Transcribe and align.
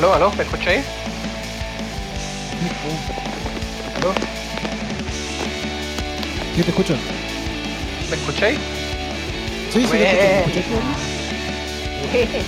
aló, 0.00 0.14
aló, 0.14 0.32
¿me 0.32 0.44
escucháis? 0.44 0.82
¿Aló? 3.98 4.14
¿Qué 6.56 6.62
te 6.62 6.70
escucho? 6.70 6.94
¿Me 8.08 8.16
escucháis? 8.16 8.58
Sí, 9.70 9.82
sí, 9.82 9.88
te 9.90 10.40
escucho. 10.40 10.56
¿Me 10.56 10.62
Sí, 12.10 12.26
sí, 12.26 12.38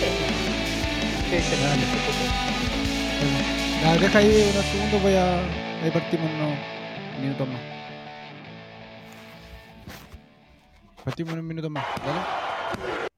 Dale. 1.63 1.81
sí, 1.81 1.89
sí, 1.93 2.13
sí. 2.13 2.27
tú? 3.21 3.85
Ya, 3.85 3.97
deja 3.99 4.19
ahí 4.19 4.51
unos 4.51 4.65
segundos, 4.65 5.03
voy 5.03 5.15
a. 5.15 5.41
Ahí 5.83 5.91
partimos 5.93 6.31
unos 6.31 6.57
minutos 7.21 7.49
más. 7.49 7.61
Partimos 11.05 11.33
unos 11.35 11.45
minutos 11.45 11.71
más, 11.71 11.85
¿vale? 12.07 13.12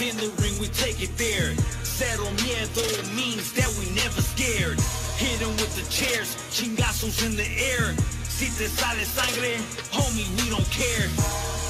In 0.00 0.16
the 0.16 0.30
ring, 0.40 0.58
we 0.58 0.68
take 0.68 1.02
it 1.02 1.10
there. 1.18 1.52
Cero 1.84 2.24
miedo 2.40 2.86
means 3.14 3.52
that 3.52 3.68
we 3.78 3.84
never 3.94 4.22
scared. 4.22 4.80
Hit 5.18 5.42
'em 5.42 5.54
with 5.56 5.74
the 5.76 5.84
chairs, 5.90 6.36
chingazos 6.50 7.22
in 7.26 7.36
the 7.36 7.48
air. 7.72 7.94
Si 8.28 8.46
te 8.56 8.66
sale 8.68 9.04
sangre, 9.04 9.58
homie, 9.92 10.28
we 10.38 10.48
don't 10.48 10.70
care. 10.70 11.08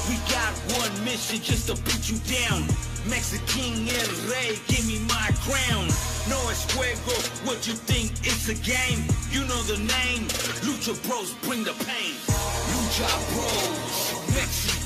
We 0.07 0.15
got 0.31 0.53
one 0.79 0.93
mission 1.03 1.41
just 1.41 1.67
to 1.67 1.75
beat 1.83 2.09
you 2.09 2.19
down. 2.39 2.63
Mexican 3.05 3.89
El 3.89 4.11
Rey, 4.29 4.59
give 4.67 4.85
me 4.85 4.99
my 5.09 5.29
crown. 5.45 5.87
No 6.27 6.39
es 6.49 6.65
juego, 6.71 7.15
what 7.45 7.67
you 7.67 7.73
think 7.73 8.11
it's 8.23 8.47
a 8.47 8.55
game? 8.55 9.03
You 9.31 9.41
know 9.49 9.61
the 9.63 9.79
name. 9.97 10.27
Lucha 10.65 10.93
Bros 11.07 11.33
bring 11.43 11.63
the 11.63 11.73
pain. 11.89 12.15
Lucha 12.71 13.09
Bros, 13.31 14.13
Mexican. 14.35 14.79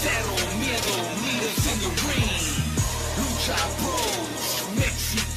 Cero 0.00 0.36
miedo, 0.60 1.17
Mexican. 3.48 5.32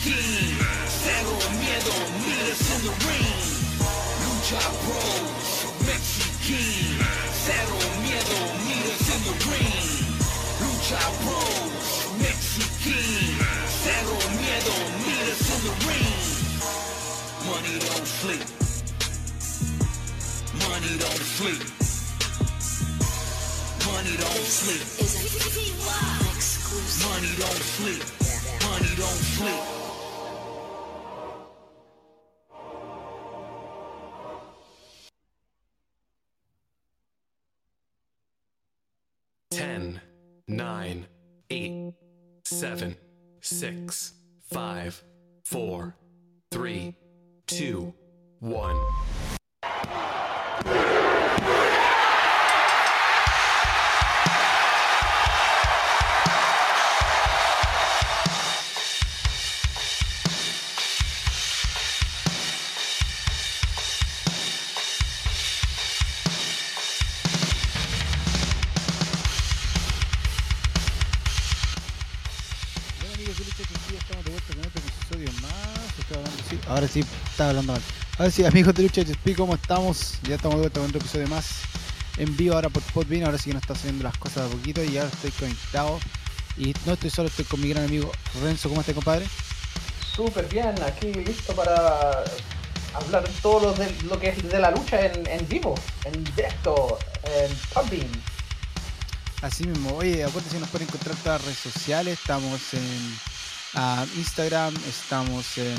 Meet 2.22 2.44
us 2.52 2.68
in 2.76 2.80
the 2.84 2.92
ring. 3.08 3.40
Lucha 4.20 4.64
Bros, 4.84 5.50
Mexican. 5.88 7.00
Meet 8.68 8.86
us 8.92 9.08
in 9.16 9.22
the 9.24 9.36
ring. 9.48 9.88
Lucha 10.60 11.02
Bros, 11.24 11.88
Mexican. 12.20 13.40
Meet 14.44 15.28
us 15.32 15.48
in 15.54 15.60
the 15.64 15.74
ring. 15.88 16.20
Money 17.48 17.76
don't 17.80 18.08
sleep. 18.08 18.44
Money 20.68 20.94
don't 21.00 21.24
sleep. 21.24 21.64
Money 23.88 24.14
don't 24.18 24.46
sleep. 24.46 26.21
Money 27.04 27.28
don't 27.38 27.62
sleep. 27.76 28.04
Money 28.64 28.96
don't 28.96 29.22
sleep. 29.36 29.62
Ten, 39.50 40.02
nine, 40.48 41.08
eight, 41.50 41.94
seven, 42.46 42.96
six, 43.42 44.14
five, 44.52 45.04
four, 45.44 45.96
three, 46.52 46.96
two, 47.48 47.94
one. 48.40 48.78
Estaba 77.42 77.60
hablando 77.60 77.74
mal. 77.74 78.32
Sí, 78.32 78.46
amigos 78.46 78.76
de 78.76 78.84
Lucha 78.84 79.04
Chuspi, 79.04 79.34
¿cómo 79.34 79.56
estamos? 79.56 80.20
Ya 80.28 80.36
estamos 80.36 80.58
de 80.58 80.62
vuelta 80.62 80.80
con 80.80 80.90
otro 80.90 81.00
episodio 81.00 81.28
más. 81.28 81.62
En 82.18 82.38
vivo 82.38 82.54
ahora 82.54 82.70
por 82.70 82.84
Podbean, 82.84 83.26
ahora 83.26 83.40
sí 83.40 83.46
que 83.46 83.56
nos 83.56 83.64
está 83.64 83.74
haciendo 83.74 84.04
las 84.04 84.16
cosas 84.18 84.44
de 84.44 84.50
a 84.50 84.58
poquito 84.58 84.84
y 84.84 84.96
ahora 84.98 85.10
estoy 85.12 85.32
conectado. 85.32 86.00
Y 86.56 86.76
no 86.86 86.94
estoy 86.94 87.10
solo, 87.10 87.30
estoy 87.30 87.46
con 87.46 87.60
mi 87.60 87.70
gran 87.70 87.86
amigo 87.86 88.12
Renzo. 88.44 88.70
¿Cómo 88.70 88.82
estás, 88.82 88.94
compadre? 88.94 89.26
Súper 90.16 90.48
bien, 90.50 90.76
aquí 90.86 91.12
listo 91.14 91.56
para 91.56 92.24
hablar 92.94 93.28
todo 93.42 93.60
lo, 93.60 93.74
de, 93.74 93.92
lo 94.04 94.20
que 94.20 94.30
es 94.30 94.44
de 94.48 94.60
la 94.60 94.70
lucha 94.70 95.04
en, 95.04 95.26
en 95.26 95.48
vivo, 95.48 95.74
en 96.06 96.24
directo, 96.24 97.00
en 97.24 97.52
Podbean. 97.74 98.12
Así 99.42 99.66
mismo, 99.66 99.96
oye, 99.96 100.24
acuérdense 100.24 100.60
nos 100.60 100.70
pueden 100.70 100.88
encontrar 100.88 101.16
en 101.16 101.24
todas 101.24 101.42
las 101.42 101.46
redes 101.48 101.74
sociales. 101.74 102.20
Estamos 102.20 102.62
en 102.76 103.31
ah, 103.76 104.06
Instagram, 104.18 104.74
estamos 104.88 105.58
en 105.58 105.78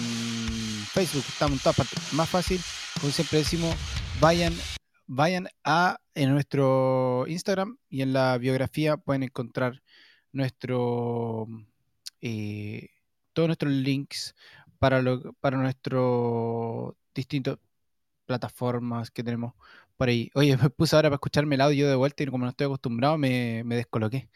Facebook, 0.92 1.24
estamos 1.28 1.58
en 1.58 1.62
todas 1.62 1.76
partes. 1.76 2.12
Más 2.12 2.28
fácil, 2.28 2.60
como 3.00 3.12
siempre 3.12 3.38
decimos, 3.38 3.74
vayan, 4.20 4.54
vayan 5.06 5.48
a 5.64 5.98
en 6.14 6.32
nuestro 6.32 7.24
Instagram 7.28 7.78
y 7.88 8.02
en 8.02 8.12
la 8.12 8.38
biografía 8.38 8.96
pueden 8.96 9.22
encontrar 9.22 9.82
nuestro 10.32 11.46
eh, 12.20 12.88
todos 13.32 13.48
nuestros 13.48 13.72
links 13.72 14.34
para 14.78 15.02
lo, 15.02 15.32
para 15.34 15.56
nuestros 15.58 16.94
distintos 17.14 17.58
plataformas 18.26 19.10
que 19.10 19.22
tenemos 19.24 19.54
por 19.96 20.08
ahí. 20.08 20.30
Oye, 20.34 20.56
me 20.62 20.70
puse 20.70 20.96
ahora 20.96 21.08
para 21.08 21.16
escucharme 21.16 21.54
el 21.56 21.60
audio 21.62 21.88
de 21.88 21.96
vuelta 21.96 22.22
y 22.22 22.26
como 22.26 22.44
no 22.44 22.50
estoy 22.50 22.66
acostumbrado 22.66 23.18
me, 23.18 23.62
me 23.64 23.76
descoloqué. 23.76 24.28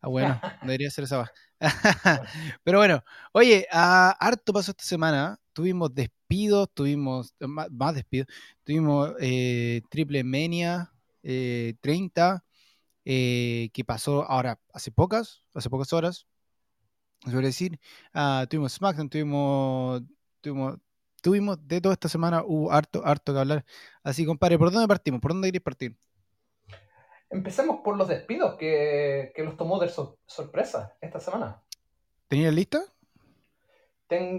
Ah, 0.00 0.08
bueno, 0.08 0.40
debería 0.62 0.90
ser 0.90 1.04
esa. 1.04 1.30
Pero 2.64 2.78
bueno, 2.78 3.02
oye, 3.32 3.66
ah, 3.72 4.16
harto 4.20 4.52
pasó 4.52 4.70
esta 4.72 4.84
semana. 4.84 5.40
Tuvimos 5.52 5.92
despidos, 5.94 6.68
tuvimos 6.72 7.34
más, 7.40 7.70
más 7.70 7.94
despidos. 7.94 8.28
Tuvimos 8.64 9.12
eh, 9.20 9.82
Triple 9.90 10.22
Mania 10.24 10.92
eh, 11.22 11.74
30, 11.80 12.44
eh, 13.04 13.70
que 13.72 13.84
pasó 13.84 14.22
ahora 14.30 14.60
hace 14.72 14.90
pocas, 14.92 15.42
hace 15.54 15.68
pocas 15.70 15.92
horas. 15.92 16.26
Suele 17.24 17.48
decir. 17.48 17.78
Ah, 18.14 18.46
tuvimos 18.48 18.72
SmackDown, 18.74 19.08
tuvimos, 19.10 20.02
tuvimos, 20.40 20.76
tuvimos 21.22 21.58
de 21.68 21.80
toda 21.80 21.94
esta 21.94 22.08
semana, 22.08 22.42
hubo 22.46 22.72
harto, 22.72 23.04
harto 23.04 23.32
que 23.32 23.38
hablar. 23.40 23.64
Así, 24.02 24.24
compadre, 24.24 24.58
¿por 24.58 24.70
dónde 24.72 24.88
partimos? 24.88 25.20
¿Por 25.20 25.32
dónde 25.32 25.48
queréis 25.48 25.62
partir? 25.62 25.96
Empecemos 27.30 27.80
por 27.84 27.96
los 27.96 28.08
despidos 28.08 28.54
que, 28.54 29.32
que 29.34 29.42
los 29.44 29.56
tomó 29.56 29.78
de 29.78 29.88
sor- 29.88 30.16
sorpresa 30.26 30.96
esta 31.00 31.20
semana. 31.20 31.62
¿Tenías 32.28 32.54
lista? 32.54 32.80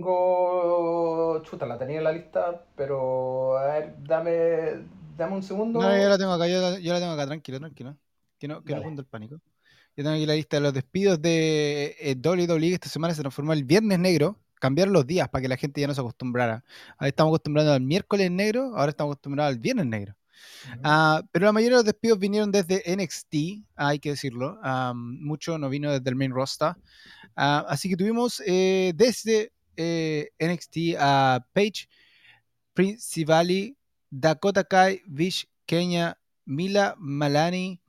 Tengo. 0.10 1.42
Chuta, 1.44 1.66
la 1.66 1.78
tenía 1.78 2.00
en 2.00 2.04
la 2.04 2.12
lista, 2.12 2.66
pero. 2.76 3.58
A 3.58 3.66
ver, 3.66 3.96
dame. 4.04 4.86
Dame 5.16 5.36
un 5.36 5.44
segundo. 5.44 5.82
No, 5.82 5.98
yo 5.98 6.10
la 6.10 6.18
tengo 6.18 6.32
acá, 6.32 6.48
yo 6.48 6.62
la, 6.62 6.80
yo 6.80 6.94
la 6.94 7.00
tengo 7.00 7.12
acá, 7.12 7.28
tranquilo, 7.28 7.60
tranquilo. 7.60 7.96
Que 8.40 8.48
no, 8.48 8.64
que 8.64 8.70
no 8.70 8.76
Dale. 8.78 8.86
cunda 8.86 9.02
el 9.02 9.08
pánico. 9.08 9.36
Yo 9.96 10.04
tengo 10.04 10.12
aquí 10.12 10.26
la 10.26 10.36
lista 10.36 10.58
de 10.58 10.62
los 10.62 10.74
despidos 10.74 11.22
de 11.22 11.96
eh, 12.00 12.16
WWE 12.24 12.74
esta 12.74 12.88
semana 12.88 13.14
se 13.14 13.22
transformó 13.22 13.52
el 13.54 13.66
viernes 13.66 14.00
negro. 14.00 14.38
Cambiaron 14.56 14.94
los 14.94 15.06
días 15.06 15.28
para 15.30 15.42
que 15.42 15.48
la 15.50 15.58
gente 15.58 15.82
ya 15.82 15.88
no 15.88 15.94
se 15.94 16.02
acostumbrara. 16.02 16.64
Ahora 16.98 17.08
estamos 17.10 17.32
acostumbrados 17.32 17.72
al 17.74 17.82
miércoles 17.82 18.32
negro, 18.32 18.72
ahora 18.76 18.90
estamos 18.90 19.14
acostumbrados 19.14 19.54
al 19.54 19.60
viernes 19.60 19.86
negro. 19.86 20.16
Ah, 20.84 21.22
pero 21.32 21.46
la 21.46 21.52
mayoría 21.52 21.78
de 21.78 21.84
los 21.84 21.86
despidos 21.86 22.20
vinieron 22.20 22.52
desde 22.52 22.84
NXT, 22.96 23.66
hay 23.76 24.00
que 24.00 24.12
decirlo. 24.12 24.58
Mucho 24.94 25.58
no 25.58 25.70
vino 25.70 25.92
desde 25.92 26.10
el 26.10 26.16
main 26.16 26.32
roster. 26.32 26.76
Ah, 27.36 27.66
así 27.68 27.90
que 27.90 27.96
tuvimos 27.96 28.42
eh, 28.46 28.94
desde 28.96 29.54
eh, 29.78 30.30
NXT 30.40 30.98
a 31.00 31.46
Paige, 31.54 31.88
Prince 32.74 33.26
Valley, 33.26 33.78
Dakota 34.10 34.64
Kai, 34.64 35.02
Vish 35.08 35.48
Kenya, 35.66 36.18
Mila 36.46 36.96
Malani, 36.98 37.80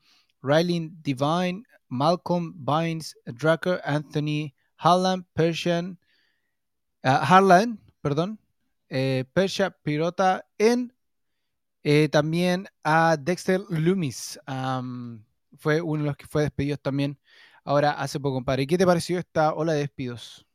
Riley 0.43 0.91
Divine, 1.03 1.65
Malcolm 1.89 2.55
Bynes, 2.65 3.15
Drucker 3.27 3.81
Anthony, 3.85 4.55
Harlan 4.77 5.27
Persian, 5.35 5.99
ah, 7.03 7.25
Harlan, 7.25 7.79
perdón, 8.03 8.39
eh, 8.89 9.25
Persia 9.35 9.71
Pirota, 9.71 10.47
en 10.59 10.93
eh, 11.83 12.09
también 12.09 12.67
a 12.85 13.17
Dexter 13.19 13.61
Loomis. 13.71 14.39
fue 15.59 15.81
uno 15.81 16.03
de 16.03 16.07
los 16.09 16.17
que 16.17 16.27
fue 16.27 16.43
despedido 16.43 16.77
también 16.79 17.19
ahora 17.65 17.93
hace 17.93 18.19
poco, 18.21 18.35
compadre. 18.37 18.67
¿Qué 18.67 18.79
te 18.79 18.87
pareció 18.87 19.19
esta 19.19 19.55
ola 19.55 19.73
de 19.73 19.81
despidos? 19.81 20.47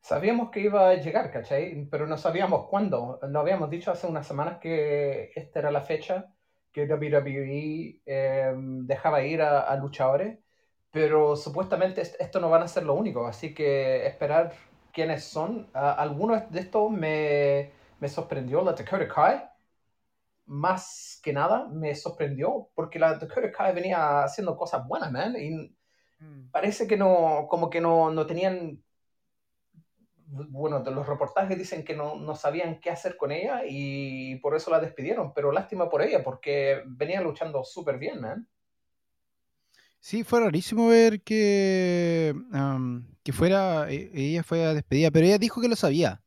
Sabíamos 0.00 0.50
que 0.50 0.60
iba 0.60 0.90
a 0.90 0.94
llegar, 0.96 1.30
¿cachai? 1.32 1.86
Pero 1.90 2.06
no 2.06 2.18
sabíamos 2.18 2.68
cuándo. 2.68 3.18
Lo 3.22 3.40
habíamos 3.40 3.70
dicho 3.70 3.90
hace 3.90 4.06
unas 4.06 4.26
semanas 4.26 4.58
que 4.60 5.32
esta 5.34 5.60
era 5.60 5.70
la 5.70 5.80
fecha 5.82 6.34
que 6.72 6.86
WWE 6.86 8.02
eh, 8.06 8.52
dejaba 8.56 9.22
ir 9.22 9.40
a, 9.42 9.74
luchadores, 9.76 10.38
pero 10.90 11.36
supuestamente 11.36 12.02
est- 12.02 12.20
esto 12.20 12.40
no 12.40 12.50
van 12.50 12.62
a 12.62 12.68
ser 12.68 12.82
lo 12.84 12.94
único, 12.94 13.26
así 13.26 13.54
que 13.54 14.06
esperar 14.06 14.52
quiénes 14.92 15.24
son. 15.24 15.70
A- 15.72 15.92
algunos 15.92 16.50
de 16.50 16.60
estos 16.60 16.90
me, 16.90 17.72
me 18.00 18.08
sorprendió, 18.08 18.62
la 18.62 18.72
Dakota 18.72 19.08
Kai, 19.08 19.42
más 20.46 21.20
que 21.22 21.32
nada 21.32 21.68
me 21.72 21.94
sorprendió, 21.94 22.70
porque 22.74 22.98
la 22.98 23.14
Dakota 23.14 23.50
Kai 23.52 23.74
venía 23.74 24.24
haciendo 24.24 24.56
cosas 24.56 24.86
buenas, 24.88 25.12
man, 25.12 25.34
y 25.38 25.74
parece 26.52 26.86
que 26.88 26.96
no, 26.98 27.46
como 27.50 27.70
que 27.70 27.80
no, 27.80 28.10
no 28.12 28.26
tenían, 28.26 28.82
bueno, 30.26 30.80
de 30.82 30.90
los 30.90 31.06
reportajes 31.06 31.56
dicen 31.58 31.84
que 31.84 31.94
no, 31.96 32.16
no 32.16 32.34
sabían 32.36 32.80
qué 32.80 32.90
hacer 32.90 33.16
con 33.16 33.32
ella 33.32 33.62
y 33.66 34.36
por 34.36 34.56
eso 34.56 34.70
la 34.70 34.80
despidieron, 34.80 35.32
pero 35.34 35.52
lástima 35.52 35.88
por 35.90 36.02
ella 36.02 36.22
porque 36.24 36.82
venía 36.86 37.20
luchando 37.20 37.64
súper 37.64 37.98
bien, 37.98 38.20
man. 38.20 38.48
Sí, 40.00 40.24
fue 40.24 40.40
rarísimo 40.40 40.88
ver 40.88 41.22
que, 41.22 42.34
am, 42.52 43.08
que 43.22 43.32
fuera, 43.32 43.90
e- 43.90 44.10
ella 44.14 44.42
fue 44.44 44.58
despedida, 44.74 45.10
pero 45.12 45.26
ella 45.26 45.38
dijo 45.38 45.60
que 45.60 45.68
lo 45.68 45.76
sabía. 45.76 46.22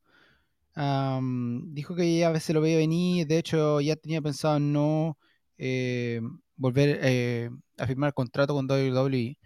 Dijo 1.73 1.95
que 1.95 2.17
ya 2.19 2.27
a 2.27 2.31
veces 2.31 2.53
lo 2.53 2.61
veía 2.61 2.77
venir, 2.77 3.25
de 3.27 3.37
hecho 3.39 3.81
ya 3.81 3.95
tenía 3.95 4.21
pensado 4.21 4.57
en 4.57 4.73
no 4.73 5.17
eh, 5.57 6.21
volver 6.55 6.99
eh, 7.01 7.49
a 7.77 7.87
firmar 7.87 8.13
contrato 8.13 8.53
con 8.53 8.67
WWE. 8.67 9.37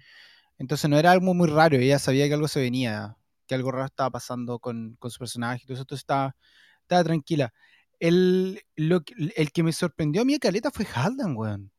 Entonces 0.57 0.89
no 0.89 0.97
era 0.97 1.11
algo 1.11 1.33
muy 1.33 1.47
raro, 1.49 1.77
ella 1.77 1.99
sabía 1.99 2.27
que 2.27 2.33
algo 2.33 2.47
se 2.47 2.59
venía, 2.59 3.17
que 3.47 3.55
algo 3.55 3.71
raro 3.71 3.85
estaba 3.85 4.09
pasando 4.11 4.59
con, 4.59 4.95
con 4.99 5.09
su 5.09 5.19
personaje, 5.19 5.63
y 5.63 5.67
todo 5.67 5.77
entonces 5.79 6.01
estaba, 6.03 6.35
estaba 6.81 7.03
tranquila. 7.03 7.53
El, 7.99 8.61
lo 8.75 9.01
que- 9.01 9.13
el 9.35 9.51
que 9.51 9.63
me 9.63 9.73
sorprendió 9.73 10.21
a 10.21 10.25
mí, 10.25 10.37
Caleta, 10.37 10.69
fue 10.71 10.85
Haldan, 10.93 11.35
weón. 11.35 11.71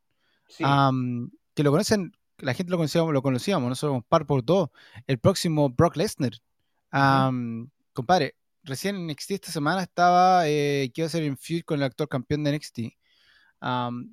Sí, 0.49 0.65
que 1.55 1.63
lo 1.63 1.71
conocen, 1.71 2.13
la 2.39 2.55
gente 2.55 2.71
lo 2.71 2.77
conocíamos, 2.79 3.13
lo 3.13 3.23
conocíamos, 3.23 3.69
nosotros 3.69 4.03
par 4.09 4.27
por 4.27 4.45
dos. 4.45 4.71
El 5.07 5.19
próximo 5.19 5.69
Brock 5.71 5.97
Lesnar. 5.97 6.33
Compadre, 7.93 8.35
recién 8.65 8.97
en 8.97 9.07
NXT 9.07 9.31
esta 9.33 9.53
semana 9.53 9.83
estaba 9.83 10.49
eh, 10.49 10.91
que 10.95 11.03
iba 11.03 11.07
a 11.07 11.11
ser 11.11 11.23
en 11.25 11.37
feud 11.37 11.63
con 11.65 11.79
el 11.79 11.85
actor 11.85 12.09
campeón 12.09 12.45
de 12.45 12.53
NXT. 12.53 12.79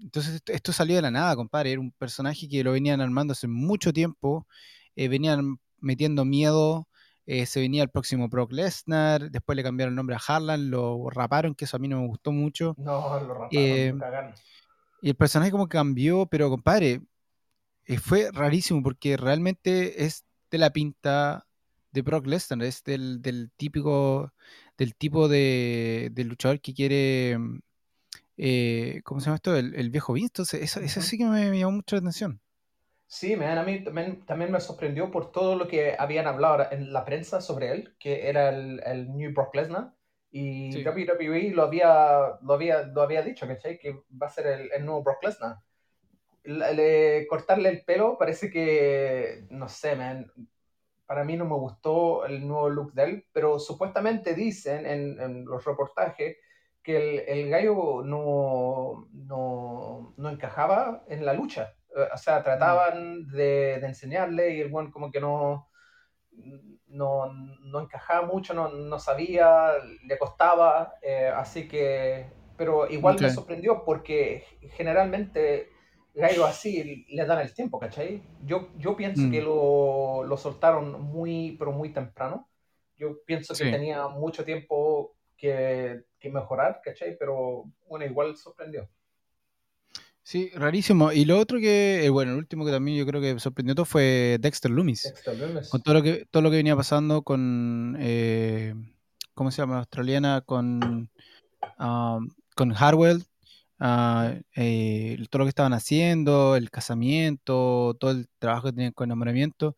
Entonces 0.03 0.35
esto, 0.35 0.51
esto 0.53 0.71
salió 0.73 0.95
de 0.95 1.01
la 1.01 1.11
nada, 1.11 1.35
compadre. 1.35 1.71
Era 1.71 1.81
un 1.81 1.91
personaje 1.91 2.47
que 2.47 2.63
lo 2.63 2.71
venían 2.73 3.01
armando 3.01 3.31
hace 3.33 3.47
mucho 3.47 3.91
tiempo. 3.93 4.47
eh, 4.95 5.07
venían 5.07 5.59
metiendo 5.79 6.25
miedo. 6.25 6.87
eh, 7.25 7.45
se 7.45 7.59
venía 7.59 7.83
el 7.83 7.89
próximo 7.89 8.27
Brock 8.27 8.51
Lesnar. 8.51 9.29
Después 9.31 9.55
le 9.55 9.63
cambiaron 9.63 9.93
el 9.93 9.95
nombre 9.97 10.15
a 10.15 10.19
Harlan. 10.25 10.69
Lo 10.71 11.09
raparon, 11.09 11.55
que 11.55 11.65
eso 11.65 11.77
a 11.77 11.79
mí 11.79 11.87
no 11.87 12.01
me 12.01 12.07
gustó 12.07 12.31
mucho. 12.31 12.75
no, 12.77 13.19
lo 13.19 13.33
raparon, 13.33 13.49
Eh, 13.51 13.93
y 15.01 15.09
el 15.09 15.15
personaje 15.15 15.51
como 15.51 15.67
cambió, 15.69 16.25
pero 16.25 16.49
compadre, 16.49 17.01
fue 18.01 18.29
rarísimo 18.31 18.83
porque 18.83 19.15
realmente 19.17 20.03
es 20.05 20.25
de 20.51 20.57
la 20.57 20.71
pinta 20.71 21.45
de 21.91 22.01
Brock 22.01 22.27
Lesnar, 22.27 22.63
es 22.63 22.83
del, 22.83 23.21
del 23.21 23.51
típico, 23.57 24.33
del 24.77 24.95
tipo 24.95 25.27
de, 25.27 26.09
de 26.11 26.23
luchador 26.25 26.61
que 26.61 26.73
quiere, 26.73 27.37
mm, 27.37 27.59
eh, 28.37 29.01
¿cómo 29.05 29.19
se 29.21 29.27
llama 29.27 29.37
esto? 29.37 29.55
El, 29.57 29.75
el 29.75 29.89
viejo 29.91 30.13
Vince. 30.13 30.27
Entonces, 30.29 30.63
eso, 30.63 30.79
eso 30.81 31.01
sí 31.01 31.17
que 31.17 31.25
me, 31.25 31.49
me 31.51 31.59
llamó 31.59 31.73
mucho 31.73 31.95
la 31.97 32.01
atención. 32.01 32.41
Sí, 33.07 33.35
man, 33.35 33.57
a 33.57 33.63
mí 33.63 33.83
también, 33.83 34.23
también 34.25 34.51
me 34.51 34.59
sorprendió 34.59 35.09
por 35.09 35.31
todo 35.31 35.55
lo 35.55 35.67
que 35.67 35.95
habían 35.97 36.27
hablado 36.27 36.67
en 36.71 36.93
la 36.93 37.05
prensa 37.05 37.41
sobre 37.41 37.71
él, 37.71 37.95
que 37.99 38.29
era 38.29 38.49
el, 38.49 38.81
el 38.85 39.15
New 39.15 39.33
Brock 39.33 39.55
Lesnar. 39.55 39.93
Y 40.31 40.75
Sí. 40.75 40.83
WWE 40.83 41.49
lo 41.51 41.63
había, 41.63 42.37
lo 42.43 42.53
había, 42.53 42.83
lo 42.83 43.01
había 43.01 43.23
dicho, 43.23 43.47
¿cachai? 43.47 43.79
Que 43.79 43.93
va 44.21 44.27
a 44.27 44.29
ser 44.29 44.45
el, 44.45 44.71
el 44.71 44.85
nuevo 44.85 45.01
Brock 45.03 45.23
Lesnar. 45.23 45.57
Le- 46.43 46.73
le- 46.75 47.27
cortarle 47.27 47.69
el 47.69 47.85
pelo 47.85 48.17
parece 48.17 48.49
que, 48.51 49.45
no 49.51 49.69
sé, 49.69 49.95
man, 49.95 50.31
para 51.09 51.23
mí 51.25 51.35
no 51.37 51.45
me 51.45 51.55
gustó 51.55 52.25
el 52.25 52.47
nuevo 52.47 52.69
look 52.69 52.93
de 52.93 53.03
él, 53.05 53.25
pero 53.33 53.59
supuestamente 53.59 54.35
dicen 54.35 54.85
en, 54.85 55.19
en 55.19 55.45
los 55.45 55.65
reportajes 55.65 56.37
que 56.83 56.97
el, 56.97 57.19
el 57.27 57.49
gallo 57.49 58.03
no, 58.05 59.07
no, 59.13 60.13
no 60.17 60.29
encajaba 60.29 61.03
en 61.09 61.25
la 61.25 61.33
lucha. 61.33 61.73
Eh, 61.97 62.07
O 62.13 62.17
sea, 62.17 62.43
trataban 62.43 63.27
de, 63.27 63.79
de 63.81 63.87
enseñarle 63.87 64.55
y 64.55 64.61
el 64.61 64.69
buen 64.69 64.91
como 64.91 65.11
que 65.11 65.19
no, 65.19 65.67
no, 66.87 67.33
no 67.61 67.81
encajaba 67.81 68.25
mucho, 68.27 68.53
no, 68.53 68.69
no 68.69 68.99
sabía, 68.99 69.73
le 70.05 70.17
costaba, 70.17 70.95
eh, 71.01 71.31
así 71.35 71.67
que, 71.67 72.31
pero 72.57 72.89
igual 72.89 73.19
me 73.19 73.29
sorprendió 73.29 73.83
porque 73.85 74.43
generalmente 74.77 75.69
gallos 76.13 76.45
así 76.45 77.05
le 77.09 77.25
dan 77.25 77.39
el 77.39 77.53
tiempo, 77.53 77.79
¿cachai? 77.79 78.21
Yo, 78.45 78.69
yo 78.77 78.95
pienso 78.95 79.23
Mm. 79.23 79.31
que 79.31 79.41
lo, 79.41 80.23
lo 80.23 80.37
soltaron 80.37 81.01
muy, 81.01 81.55
pero 81.57 81.71
muy 81.71 81.89
temprano. 81.93 82.47
Yo 82.97 83.23
pienso 83.25 83.53
que 83.53 83.65
Sí. 83.65 83.71
tenía 83.71 84.07
mucho 84.07 84.43
tiempo 84.43 85.15
que, 85.37 86.03
que 86.19 86.29
mejorar, 86.29 86.81
¿cachai? 86.83 87.17
Pero 87.17 87.65
bueno, 87.87 88.05
igual 88.05 88.35
sorprendió. 88.35 88.89
Sí, 90.21 90.51
rarísimo. 90.53 91.11
Y 91.11 91.25
lo 91.25 91.39
otro 91.39 91.59
que, 91.59 92.05
eh, 92.05 92.09
bueno, 92.09 92.33
el 92.33 92.37
último 92.37 92.65
que 92.65 92.71
también 92.71 92.97
yo 92.97 93.05
creo 93.05 93.19
que 93.21 93.39
sorprendió 93.39 93.73
todo 93.73 93.85
fue 93.85 94.37
Dexter 94.39 94.69
Loomis. 94.69 95.03
Dexter 95.03 95.35
Lumis. 95.37 95.69
Con 95.69 95.81
todo 95.81 95.95
lo 95.95 96.03
que, 96.03 96.25
todo 96.29 96.43
lo 96.43 96.51
que 96.51 96.57
venía 96.57 96.75
pasando 96.75 97.23
con, 97.23 97.95
eh, 97.99 98.75
¿cómo 99.33 99.49
se 99.49 99.61
llama? 99.61 99.75
La 99.75 99.79
australiana, 99.79 100.41
con, 100.45 101.09
um, 101.79 102.29
con 102.55 102.73
Harwell, 102.77 103.23
eh, 103.81 105.17
todo 105.29 105.39
lo 105.39 105.45
que 105.45 105.49
estaban 105.49 105.73
haciendo, 105.73 106.55
el 106.55 106.69
casamiento, 106.71 107.95
todo 107.99 108.11
el 108.11 108.27
trabajo 108.39 108.67
que 108.67 108.73
tenían 108.73 108.93
con 108.93 109.07
enamoramiento. 109.07 109.75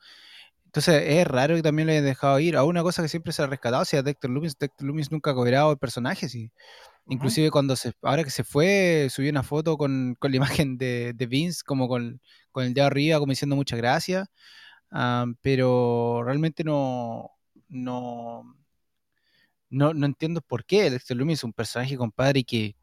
Entonces 0.65 1.03
es 1.05 1.27
raro 1.27 1.55
que 1.55 1.61
también 1.63 1.87
lo 1.87 1.91
hayan 1.93 2.05
dejado 2.05 2.39
ir. 2.39 2.55
A 2.57 2.63
una 2.63 2.83
cosa 2.83 3.01
que 3.01 3.09
siempre 3.09 3.33
se 3.33 3.43
ha 3.43 3.47
rescatado, 3.47 3.85
si 3.85 3.97
a 3.97 4.03
Dexter 4.03 4.29
Loomis, 4.29 4.57
Dexter 4.57 4.87
Loomis 4.87 5.11
nunca 5.11 5.31
ha 5.31 5.35
cobrado 5.35 5.71
el 5.71 5.77
personaje, 5.77 6.29
sí. 6.29 6.51
Inclusive 7.07 7.51
cuando 7.51 7.75
se, 7.75 7.93
ahora 8.03 8.23
que 8.23 8.29
se 8.31 8.43
fue, 8.45 9.07
subió 9.11 9.31
una 9.31 9.43
foto 9.43 9.77
con, 9.77 10.15
con 10.19 10.31
la 10.31 10.37
imagen 10.63 10.77
de, 10.77 11.13
de 11.15 11.25
Vince, 11.27 11.61
como 11.65 11.87
con, 11.87 12.21
con 12.51 12.65
el 12.65 12.73
dedo 12.73 12.87
arriba, 12.87 13.19
como 13.19 13.31
diciendo 13.31 13.55
muchas 13.55 13.77
gracias. 13.79 14.29
Ah, 14.91 15.25
pero 15.41 16.23
realmente 16.25 16.63
no, 16.63 17.31
no, 17.69 18.55
no, 19.69 19.93
no 19.93 20.05
entiendo 20.05 20.41
por 20.41 20.65
qué. 20.65 20.89
Dexter 20.89 21.17
Lumis 21.17 21.39
es 21.39 21.43
un 21.43 21.53
personaje, 21.53 21.97
compadre, 21.97 22.43
que 22.43 22.75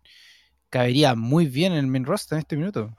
cabería 0.70 1.14
muy 1.14 1.46
bien 1.46 1.72
en 1.72 1.78
el 1.78 1.86
main 1.86 2.04
roster 2.04 2.36
en 2.36 2.40
este 2.40 2.56
minuto. 2.56 2.90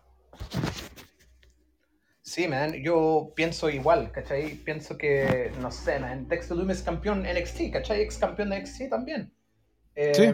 Sí, 2.21 2.47
man, 2.47 2.73
yo 2.83 3.33
pienso 3.35 3.69
igual, 3.69 4.11
¿cachai? 4.11 4.53
Pienso 4.53 4.97
que, 4.97 5.51
no 5.61 5.71
sé, 5.71 5.99
man, 5.99 6.27
Dexter 6.27 6.55
Lumis 6.55 6.83
campeón 6.83 7.23
NXT, 7.23 7.71
¿cachai? 7.73 8.01
Ex 8.01 8.17
campeón 8.17 8.49
de 8.51 8.59
NXT 8.59 8.89
también. 8.89 9.33
Eh, 9.95 10.13
Sí. 10.13 10.33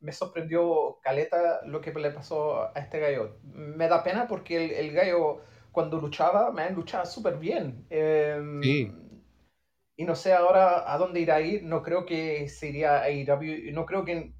Me 0.00 0.10
sorprendió 0.10 0.98
caleta 1.00 1.60
lo 1.64 1.80
que 1.80 1.92
le 1.92 2.10
pasó 2.10 2.64
a 2.64 2.72
este 2.74 2.98
gallo. 2.98 3.38
Me 3.44 3.86
da 3.86 4.02
pena 4.02 4.26
porque 4.26 4.64
el, 4.64 4.70
el 4.72 4.92
gallo 4.92 5.42
cuando 5.70 6.00
luchaba, 6.00 6.50
man, 6.50 6.74
luchaba 6.74 7.06
súper 7.06 7.38
bien. 7.38 7.86
Eh, 7.88 8.38
Sí. 8.62 8.92
Y 9.96 10.04
no 10.04 10.16
sé 10.16 10.32
ahora 10.32 10.92
a 10.92 10.98
dónde 10.98 11.20
irá 11.20 11.36
a 11.36 11.40
ir, 11.40 11.62
no 11.62 11.82
creo 11.82 12.04
que 12.04 12.48
se 12.48 12.70
iría 12.70 12.98
a 12.98 13.04
AEW, 13.04 13.72
no 13.72 13.86
creo 13.86 14.04
que 14.04 14.32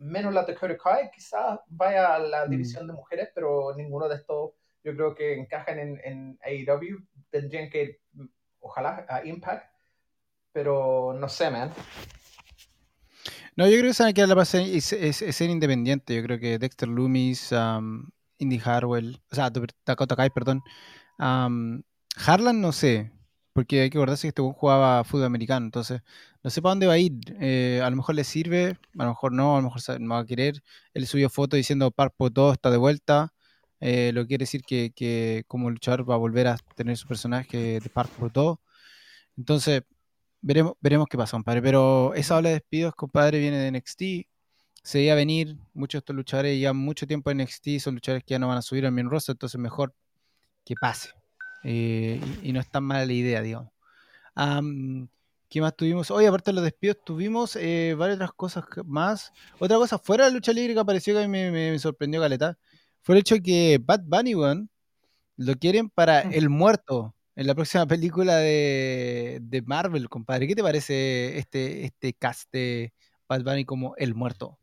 menos 0.00 0.34
la 0.34 0.42
Dakota 0.44 0.76
Kai 0.76 1.10
quizás 1.14 1.60
vaya 1.68 2.14
a 2.14 2.18
la 2.18 2.46
Mm. 2.46 2.50
división 2.50 2.86
de 2.86 2.92
mujeres, 2.92 3.28
pero 3.34 3.74
ninguno 3.76 4.08
de 4.08 4.16
estos 4.16 4.52
yo 4.82 4.94
creo 4.96 5.14
que 5.14 5.34
encajan 5.38 5.78
en, 5.78 6.00
en 6.04 6.38
AEW, 6.42 6.98
tendrían 7.30 7.68
que 7.70 7.82
ir, 7.82 8.00
ojalá, 8.60 9.06
a 9.08 9.24
Impact, 9.24 9.70
pero 10.52 11.12
no 11.18 11.28
sé, 11.28 11.50
man. 11.50 11.70
No, 13.56 13.66
yo 13.68 13.76
creo 13.78 13.90
que 13.90 13.94
se 13.94 14.02
van 14.02 14.10
a 14.10 14.12
quedar 14.14 14.28
la 14.28 14.34
base 14.34 14.76
es, 14.76 14.92
es- 14.92 15.22
es 15.22 15.36
ser 15.36 15.50
independiente. 15.50 16.14
Yo 16.14 16.22
creo 16.22 16.38
que 16.38 16.58
Dexter 16.58 16.88
Loomis, 16.88 17.52
um, 17.52 18.08
Indy 18.38 18.60
Harwell, 18.64 19.20
o 19.30 19.34
sea, 19.34 19.50
Dakota 19.84 20.16
Kai, 20.16 20.30
perdón. 20.30 20.62
um, 21.18 21.82
Harlan 22.16 22.60
no 22.60 22.72
sé, 22.72 23.12
porque 23.52 23.82
hay 23.82 23.90
que 23.90 23.98
acordarse 23.98 24.22
que 24.22 24.28
este 24.28 24.42
weón 24.42 24.54
jugaba 24.54 25.04
fútbol 25.04 25.26
americano, 25.26 25.66
entonces 25.66 26.02
no 26.42 26.50
sé 26.50 26.62
para 26.62 26.72
dónde 26.72 26.86
va 26.86 26.94
a 26.94 26.98
ir. 26.98 27.12
Eh, 27.40 27.80
a 27.84 27.90
lo 27.90 27.96
mejor 27.96 28.14
le 28.14 28.24
sirve, 28.24 28.78
a 28.98 29.04
lo 29.04 29.10
mejor 29.10 29.32
no, 29.32 29.56
a 29.56 29.60
lo 29.60 29.70
mejor 29.70 30.00
no 30.00 30.14
va 30.14 30.20
a 30.20 30.26
querer. 30.26 30.62
Él 30.94 31.06
subió 31.06 31.28
foto 31.30 31.56
diciendo 31.56 31.90
Parpo 31.90 32.30
todo 32.30 32.52
está 32.52 32.70
de 32.70 32.76
vuelta. 32.78 33.32
eh, 33.80 34.12
lo 34.14 34.22
que 34.22 34.28
quiere 34.28 34.42
decir 34.44 34.62
que, 34.64 35.44
como 35.48 35.70
luchador 35.70 36.08
va 36.08 36.14
a 36.14 36.18
volver 36.18 36.48
a 36.48 36.56
tener 36.76 36.96
su 36.96 37.08
personaje 37.08 37.80
de 37.80 37.90
Parpo 37.90 38.30
todo. 38.30 38.60
Entonces, 39.36 39.82
veremos, 40.42 40.74
veremos 40.80 41.08
qué 41.08 41.16
pasa, 41.18 41.32
compadre. 41.32 41.62
Pero 41.62 42.14
esa 42.14 42.36
ola 42.36 42.50
de 42.50 42.56
despidos, 42.56 42.94
compadre, 42.94 43.38
viene 43.40 43.58
de 43.58 43.68
NXT. 43.72 44.02
Se 44.82 45.10
a 45.10 45.14
venir, 45.14 45.56
muchos 45.74 45.98
de 46.00 46.00
estos 46.00 46.16
luchadores 46.16 46.58
llevan 46.58 46.76
mucho 46.78 47.06
tiempo 47.06 47.30
en 47.30 47.38
NXT, 47.42 47.80
son 47.80 47.94
luchadores 47.94 48.24
que 48.24 48.32
ya 48.32 48.38
no 48.38 48.48
van 48.48 48.58
a 48.58 48.62
subir 48.62 48.86
al 48.86 48.92
main 48.92 49.10
roster, 49.10 49.34
entonces 49.34 49.60
mejor 49.60 49.94
que 50.64 50.74
pase. 50.76 51.19
Eh, 51.62 52.20
y, 52.42 52.48
y 52.48 52.52
no 52.52 52.60
es 52.60 52.68
tan 52.70 52.84
mala 52.84 53.04
la 53.06 53.12
idea, 53.12 53.42
digamos. 53.42 53.70
Am, 54.34 55.08
¿Qué 55.48 55.60
más 55.60 55.74
tuvimos? 55.74 56.10
Hoy, 56.12 56.26
aparte 56.26 56.52
de 56.52 56.54
los 56.54 56.64
despidos, 56.64 56.98
tuvimos 57.04 57.56
eh, 57.56 57.94
varias 57.98 58.16
otras 58.16 58.32
cosas 58.34 58.64
más. 58.86 59.32
Otra 59.58 59.76
cosa 59.78 59.98
fuera 59.98 60.24
de 60.24 60.30
la 60.30 60.34
lucha 60.36 60.52
libre 60.52 60.74
que 60.74 60.80
apareció 60.80 61.12
que 61.14 61.20
a 61.24 61.26
mí 61.26 61.28
me, 61.28 61.50
me- 61.50 61.72
me 61.72 61.78
sorprendió, 61.80 62.20
Caleta, 62.20 62.56
fue 63.02 63.16
el 63.16 63.20
hecho 63.20 63.34
de 63.34 63.42
que 63.42 63.80
Bad 63.84 64.02
Bunny, 64.04 64.36
weón, 64.36 64.70
lo 65.36 65.54
quieren 65.56 65.90
para 65.90 66.22
Mm. 66.24 66.32
El 66.34 66.50
Muerto, 66.50 67.16
en 67.34 67.46
la 67.48 67.54
próxima 67.56 67.84
película 67.86 68.36
de, 68.36 69.38
de 69.42 69.62
Marvel, 69.62 70.08
compadre. 70.08 70.46
¿Qué 70.46 70.54
te 70.54 70.62
parece 70.62 71.36
este, 71.38 71.84
este 71.84 72.12
cast 72.14 72.48
de 72.52 72.92
Bad 73.28 73.42
Bunny 73.42 73.64
como 73.64 73.94
El 73.96 74.14
Muerto? 74.14 74.59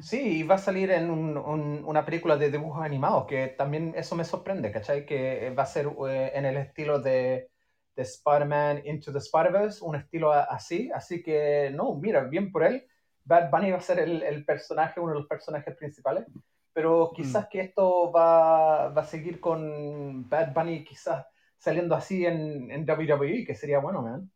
Sí, 0.00 0.40
y 0.40 0.42
va 0.42 0.56
a 0.56 0.58
salir 0.58 0.90
en 0.90 1.10
un- 1.10 1.36
un- 1.38 1.84
una 1.84 2.04
película 2.04 2.36
de 2.36 2.50
dibujos 2.50 2.84
animados, 2.84 3.26
que 3.26 3.48
también 3.48 3.94
eso 3.96 4.16
me 4.16 4.24
sorprende, 4.24 4.72
¿cachai? 4.72 5.06
Que 5.06 5.50
va 5.56 5.62
a 5.64 5.66
ser 5.66 5.86
eh, 6.08 6.32
en 6.34 6.44
el 6.46 6.56
estilo 6.56 7.00
de, 7.00 7.50
de 7.94 8.02
Spider-Man 8.02 8.82
Into 8.86 9.12
the 9.12 9.18
Spider-Verse, 9.18 9.84
un 9.84 9.96
estilo 9.96 10.32
así, 10.32 10.90
así 10.94 11.22
que 11.22 11.70
no, 11.74 11.94
mira, 11.96 12.24
bien 12.24 12.50
por 12.50 12.64
él. 12.64 12.86
Bad 13.24 13.50
Bunny 13.50 13.70
va 13.70 13.78
a 13.78 13.80
ser 13.80 14.00
el, 14.00 14.22
el 14.22 14.44
personaje, 14.44 14.98
uno 15.00 15.12
de 15.12 15.18
los 15.20 15.28
personajes 15.28 15.76
principales, 15.76 16.26
pero 16.72 17.12
quizás 17.14 17.46
que 17.48 17.60
esto 17.60 18.10
va, 18.12 18.88
va 18.88 19.02
a 19.02 19.04
seguir 19.04 19.38
con 19.40 20.28
Bad 20.28 20.52
Bunny 20.54 20.84
quizás 20.84 21.26
saliendo 21.58 21.94
así 21.94 22.26
en, 22.26 22.70
en 22.70 22.84
WWE, 22.86 23.44
que 23.46 23.54
sería 23.54 23.78
bueno, 23.78 24.02
man. 24.02 24.30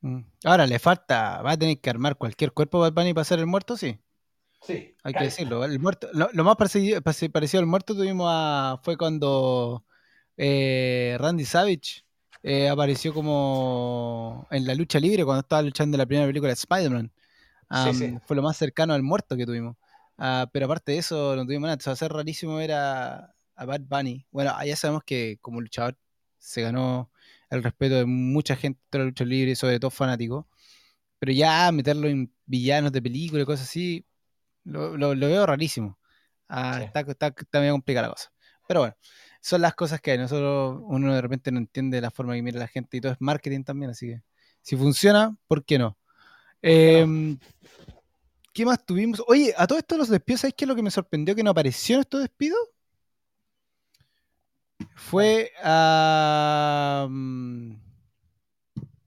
Mm. 0.00 0.20
Ahora 0.44 0.66
le 0.66 0.78
falta, 0.78 1.42
va 1.42 1.52
a 1.52 1.56
tener 1.56 1.80
que 1.80 1.90
armar 1.90 2.16
cualquier 2.16 2.52
cuerpo 2.52 2.80
Bad 2.80 2.92
Bunny 2.92 3.14
para 3.14 3.24
ser 3.24 3.38
el 3.40 3.46
muerto, 3.46 3.76
sí. 3.76 3.98
Sí. 4.62 4.94
Hay 5.02 5.12
que 5.12 5.24
decirlo. 5.24 5.64
El 5.64 5.78
muerto, 5.80 6.08
lo, 6.12 6.28
lo 6.32 6.44
más 6.44 6.56
parecido, 6.56 7.02
pare- 7.02 7.30
parecido 7.30 7.60
al 7.60 7.66
muerto 7.66 7.94
tuvimos 7.94 8.28
a, 8.30 8.80
fue 8.82 8.96
cuando 8.96 9.84
eh, 10.36 11.16
Randy 11.18 11.44
Savage 11.44 12.04
eh, 12.42 12.68
apareció 12.68 13.12
como 13.12 14.46
en 14.50 14.66
la 14.66 14.74
lucha 14.74 15.00
libre 15.00 15.24
cuando 15.24 15.40
estaba 15.40 15.62
luchando 15.62 15.96
en 15.96 15.98
la 15.98 16.06
primera 16.06 16.26
película 16.26 16.48
de 16.48 16.54
Spider-Man. 16.54 17.12
Am, 17.68 17.94
sí. 17.94 18.18
Fue 18.26 18.36
lo 18.36 18.42
más 18.42 18.56
cercano 18.56 18.94
al 18.94 19.02
muerto 19.02 19.36
que 19.36 19.46
tuvimos. 19.46 19.76
Ah, 20.18 20.48
pero 20.52 20.66
aparte 20.66 20.92
de 20.92 20.98
eso, 20.98 21.34
no 21.36 21.44
tuvimos 21.44 21.62
nada. 21.62 21.74
Entonces, 21.74 21.88
va 21.90 21.92
a 21.94 21.96
ser 21.96 22.12
rarísimo 22.12 22.56
ver 22.56 22.72
a, 22.72 23.34
Bad 23.56 23.82
Bunny. 23.82 24.26
Bueno, 24.30 24.52
ya 24.64 24.76
sabemos 24.76 25.02
que 25.04 25.38
como 25.40 25.60
luchador 25.60 25.96
se 26.38 26.62
ganó 26.62 27.10
el 27.50 27.62
respeto 27.62 27.94
de 27.96 28.04
mucha 28.06 28.56
gente 28.56 28.80
de 28.90 28.98
la 28.98 29.04
lucha 29.06 29.24
libre, 29.24 29.54
sobre 29.56 29.78
todo 29.80 29.90
fanáticos. 29.90 30.46
Pero 31.18 31.32
ya 31.32 31.70
meterlo 31.72 32.08
en 32.08 32.32
villanos 32.46 32.92
de 32.92 33.02
película 33.02 33.42
y 33.42 33.46
cosas 33.46 33.68
así, 33.68 34.04
lo, 34.64 34.96
lo- 34.96 35.14
lo 35.14 35.26
veo 35.28 35.46
rarísimo. 35.46 35.98
Ah, 36.48 36.78
Sí. 36.78 36.84
está, 36.84 37.00
está, 37.00 37.26
está 37.36 37.60
medio 37.60 37.72
complicada 37.72 38.08
la 38.08 38.14
cosa. 38.14 38.32
Pero 38.68 38.80
bueno, 38.80 38.96
son 39.40 39.60
las 39.62 39.74
cosas 39.74 40.00
que 40.00 40.12
hay. 40.12 40.18
Nosotros, 40.18 40.80
uno 40.84 41.14
de 41.14 41.20
repente 41.22 41.50
no 41.52 41.58
entiende 41.58 42.00
la 42.00 42.10
forma 42.10 42.34
que 42.34 42.42
mira 42.42 42.58
la 42.58 42.68
gente 42.68 42.96
y 42.96 43.00
todo 43.00 43.12
es 43.12 43.20
marketing 43.20 43.64
también, 43.64 43.90
así 43.90 44.08
que 44.08 44.22
si 44.62 44.76
funciona, 44.76 45.36
¿por 45.48 45.64
qué 45.64 45.78
no? 45.78 45.98
qué 46.62 47.02
Em, 47.02 47.38
¿Qué 48.52 48.64
más 48.66 48.84
tuvimos? 48.84 49.22
Oye, 49.26 49.54
a 49.56 49.66
todos 49.66 49.80
estos 49.80 49.98
los 49.98 50.08
despidos, 50.08 50.42
¿sabes 50.42 50.54
qué 50.56 50.64
es 50.64 50.68
lo 50.68 50.76
que 50.76 50.82
me 50.82 50.90
sorprendió 50.90 51.34
que 51.34 51.42
no 51.42 51.50
apareció 51.50 51.96
en 51.96 52.00
estos 52.02 52.20
despidos? 52.20 52.58
Fue 54.96 55.50
mm, 57.08 57.74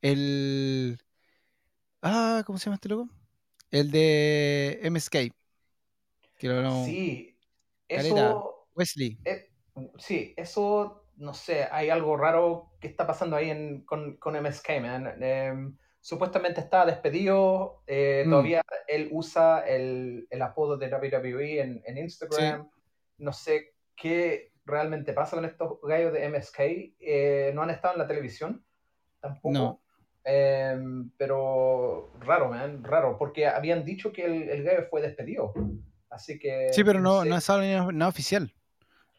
el. 0.02 0.98
Ah, 2.02 2.44
¿cómo 2.46 2.58
se 2.60 2.65
llama 2.65 2.76
este 2.76 2.89
loco? 2.89 3.10
El 3.72 3.91
de 3.91 4.80
MSK. 4.84 5.32
Que 6.38 6.48
lo 6.48 6.58
hablamos. 6.58 6.86
Sí, 6.86 7.38
Caleta. 7.88 8.08
eso, 8.30 8.67
Wesley. 8.76 9.17
eh, 9.26 9.50
sí, 9.98 10.34
eso, 10.38 11.08
no 11.17 11.34
sé, 11.34 11.63
hay 11.71 11.89
algo 11.89 12.17
raro 12.17 12.71
que 12.80 12.88
está 12.88 13.06
pasando 13.08 13.36
ahí 13.36 13.50
en, 13.50 13.86
con, 13.86 14.17
con 14.17 14.36
MSK, 14.36 14.69
man. 14.82 15.15
Em, 15.21 15.78
supuestamente 16.02 16.60
está 16.62 16.86
despedido, 16.86 17.82
eh, 17.88 18.24
Mm. 18.26 18.30
todavía 18.30 18.62
él 18.88 19.10
usa 19.12 19.62
el, 19.67 20.28
el 20.30 20.41
apodo 20.41 20.78
de 20.78 20.88
WWE 20.89 21.62
en, 21.62 21.82
en 21.86 21.98
Instagram. 21.98 22.69
No 23.17 23.32
sé 23.34 23.76
qué 23.95 24.52
realmente 24.65 25.13
pasa 25.13 25.36
con 25.38 25.45
estos 25.45 25.80
gallos 25.84 26.12
de 26.12 26.26
MSK. 26.30 26.60
eh, 27.00 27.52
no 27.56 27.62
han 27.62 27.69
estado 27.69 27.93
en 27.95 28.00
la 28.02 28.08
televisión 28.08 28.63
tampoco. 29.21 29.52
No. 29.54 29.82
Em, 30.28 31.12
pero 31.17 32.12
raro, 32.19 32.50
man, 32.50 32.84
raro, 32.84 33.15
porque 33.17 33.45
habían 33.48 33.86
dicho 33.86 34.12
que 34.12 34.26
el, 34.26 34.50
el 34.50 34.63
gallo 34.63 34.88
fue 34.89 35.02
despedido. 35.02 35.54
Así 36.15 36.39
que. 36.39 36.69
Sí, 36.71 36.84
pero 36.84 36.99
no, 37.01 37.23
sé. 37.23 37.30
no 37.30 37.38
es 37.38 37.49
algo 37.49 37.91
nada, 37.91 38.10
oficial. 38.10 38.54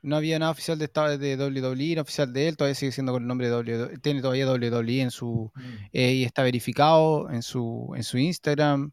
No 0.03 0.17
había 0.17 0.39
nada 0.39 0.53
oficial 0.53 0.79
de, 0.79 0.87
de 1.19 1.37
WWE, 1.37 1.97
no 1.97 2.03
oficial 2.03 2.33
de 2.33 2.49
él, 2.49 2.57
todavía 2.57 2.75
sigue 2.75 2.93
siendo 2.93 3.13
con 3.13 3.23
el 3.23 3.29
nombre 3.29 3.49
de 3.49 3.57
WWE. 3.57 3.99
Tiene 3.99 4.21
todavía 4.23 4.47
WWE 4.51 5.01
en 5.03 5.11
su, 5.11 5.51
Mm. 5.55 5.61
eh, 5.93 6.13
y 6.15 6.25
está 6.25 6.43
verificado 6.43 7.29
en 7.31 7.43
su, 7.43 7.93
en 7.97 8.03
su 8.05 8.19
Instagram. 8.19 8.93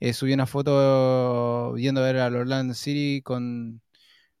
Eh, 0.00 0.12
subió 0.12 0.34
una 0.34 0.46
foto 0.46 1.76
yendo 1.76 2.00
a 2.00 2.04
ver 2.04 2.16
al 2.18 2.34
Orlando 2.36 2.74
City 2.74 3.22
con, 3.22 3.80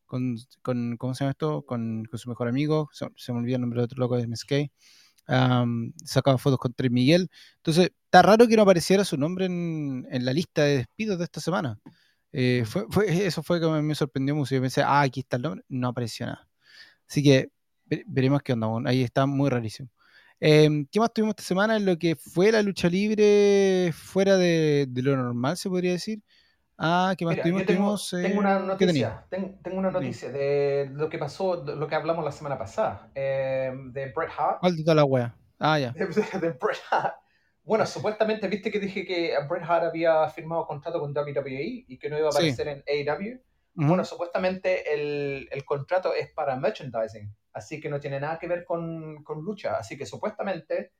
con, 0.06 0.36
con- 0.62 0.96
¿cómo 0.96 1.14
se 1.14 1.24
llama 1.24 1.30
esto? 1.32 1.62
Con, 1.62 2.04
con 2.04 2.18
su 2.18 2.28
mejor 2.28 2.48
amigo, 2.48 2.88
se, 2.92 3.06
se 3.16 3.32
me 3.32 3.38
olvidó 3.40 3.56
el 3.56 3.60
nombre 3.62 3.78
del 3.78 3.84
otro 3.84 3.98
loco 4.00 4.16
de 4.16 4.26
MSK. 4.26 4.70
Sacaba 6.04 6.38
fotos 6.38 6.58
con 6.58 6.72
Trey 6.74 6.90
Miguel. 6.90 7.30
Entonces, 7.56 7.90
está 8.04 8.22
raro 8.22 8.46
que 8.48 8.56
no 8.56 8.62
apareciera 8.62 9.04
su 9.04 9.16
nombre 9.16 9.46
en, 9.46 10.06
en 10.10 10.24
la 10.24 10.32
lista 10.32 10.62
de 10.64 10.78
despidos 10.78 11.18
de 11.18 11.24
esta 11.24 11.40
semana. 11.40 11.78
Eh, 12.32 12.64
fue, 12.66 12.86
fue- 12.90 13.26
eso 13.26 13.42
fue 13.42 13.60
que 13.60 13.66
me, 13.66 13.82
me 13.82 13.94
sorprendió 13.94 14.34
mucho. 14.34 14.54
Yo 14.54 14.60
pensé, 14.60 14.82
ah, 14.82 15.02
aquí 15.02 15.20
está 15.20 15.36
el 15.36 15.42
nombre. 15.42 15.64
No 15.68 15.88
apareció 15.88 16.26
nada. 16.26 16.48
Así 17.08 17.22
que 17.22 17.50
ve- 17.86 18.04
veremos 18.06 18.42
qué 18.42 18.52
onda. 18.54 18.68
Ahí 18.90 19.02
está 19.02 19.26
muy 19.26 19.50
rarísimo. 19.50 19.88
Eh, 20.40 20.86
¿Qué 20.90 20.98
más 20.98 21.12
tuvimos 21.12 21.32
esta 21.32 21.44
semana 21.44 21.76
en 21.76 21.86
lo 21.86 21.96
que 21.98 22.16
fue 22.16 22.50
la 22.50 22.62
lucha 22.62 22.88
libre 22.88 23.92
fuera 23.94 24.36
de, 24.36 24.86
de 24.88 25.02
lo 25.02 25.16
normal, 25.16 25.56
se 25.56 25.68
podría 25.68 25.92
decir? 25.92 26.20
Ah, 26.76 27.14
¿qué 27.16 27.24
más 27.24 27.34
Mira, 27.34 27.42
tuvimos? 27.44 27.62
tengo, 27.66 27.80
Tuvimos, 27.80 28.10
tengo 28.10 28.34
eh, 28.34 28.38
una 28.38 28.76
¿qué 28.76 28.86
tenía? 28.86 29.08
noticia. 29.08 29.26
ten- 29.30 29.62
tengo 29.62 29.78
una 29.78 29.90
noticia 29.92 30.32
de 30.32 30.90
lo 30.92 31.08
que 31.08 31.18
pasó, 31.18 31.62
lo 31.64 31.86
que 31.86 31.94
hablamos 31.94 32.24
la 32.24 32.32
semana 32.32 32.58
pasada. 32.58 33.10
eh, 33.14 33.72
de 33.92 34.12
Bret 34.12 34.30
Hart. 34.36 34.58
¿Cuál 34.60 34.76
de 34.82 34.94
la 34.94 35.04
wea? 35.04 35.36
Ah, 35.60 35.78
ya. 35.78 35.90
de, 35.94 36.06
de 36.06 36.50
Bret 36.50 36.78
Hart. 36.90 37.14
Bueno, 37.64 37.86
supuestamente, 37.86 38.48
viste 38.48 38.70
que 38.70 38.80
dije 38.80 39.04
que 39.06 39.34
Bret 39.48 39.62
Hart 39.64 39.84
había 39.84 40.28
firmado 40.28 40.66
contrato 40.66 40.98
con 40.98 41.12
WWE 41.16 41.84
y 41.86 41.98
que 41.98 42.10
no 42.10 42.18
iba 42.18 42.28
a 42.28 42.32
Sí. 42.32 42.38
aparecer 42.38 42.68
en 42.68 42.82
AEW. 42.86 43.40
Ujú. 43.76 43.88
Bueno, 43.88 44.04
supuestamente 44.04 44.92
el, 44.92 45.48
el 45.50 45.64
contrato 45.64 46.12
es 46.14 46.30
para 46.32 46.56
merchandising, 46.56 47.34
así 47.52 47.80
que 47.80 47.88
no 47.88 48.00
tiene 48.00 48.20
nada 48.20 48.38
que 48.38 48.48
ver 48.48 48.64
con, 48.64 49.22
con 49.24 49.42
lucha. 49.42 49.78
Así 49.78 49.96
que 49.96 50.06
supuestamente 50.06 50.92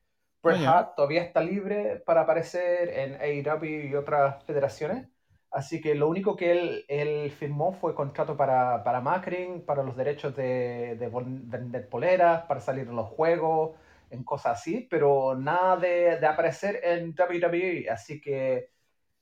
Bret 0.43 0.59
Ah. 0.67 0.79
Hart 0.79 0.95
todavía 0.97 1.23
está 1.23 1.41
libre 1.43 1.97
para 2.07 2.23
aparecer 2.23 2.89
en 2.91 3.15
AEW 3.21 3.89
y 3.91 3.95
otras 3.95 4.43
federaciones. 4.45 5.09
Así 5.51 5.81
que 5.83 5.95
lo 5.95 6.09
único 6.09 6.35
que 6.37 6.51
él, 6.53 6.85
él 6.89 7.31
firmó 7.31 7.73
fue 7.75 7.95
contrato 7.95 8.37
para, 8.37 8.83
para 8.85 9.01
marketing, 9.03 9.61
para 9.67 9.83
los 9.83 9.97
derechos 9.97 10.35
de, 10.35 10.97
de 10.97 11.09
vender 11.13 11.89
poleras, 11.91 12.43
para 12.47 12.61
salir 12.61 12.89
en 12.89 12.97
los 12.97 13.09
juegos, 13.09 13.73
en 14.13 14.23
cosas 14.25 14.59
así, 14.61 14.87
pero 14.91 15.35
nada 15.37 15.77
de, 15.77 16.19
de 16.21 16.27
aparecer 16.27 16.81
en 16.85 17.15
WWE. 17.19 17.89
Así 17.91 18.21
que 18.21 18.71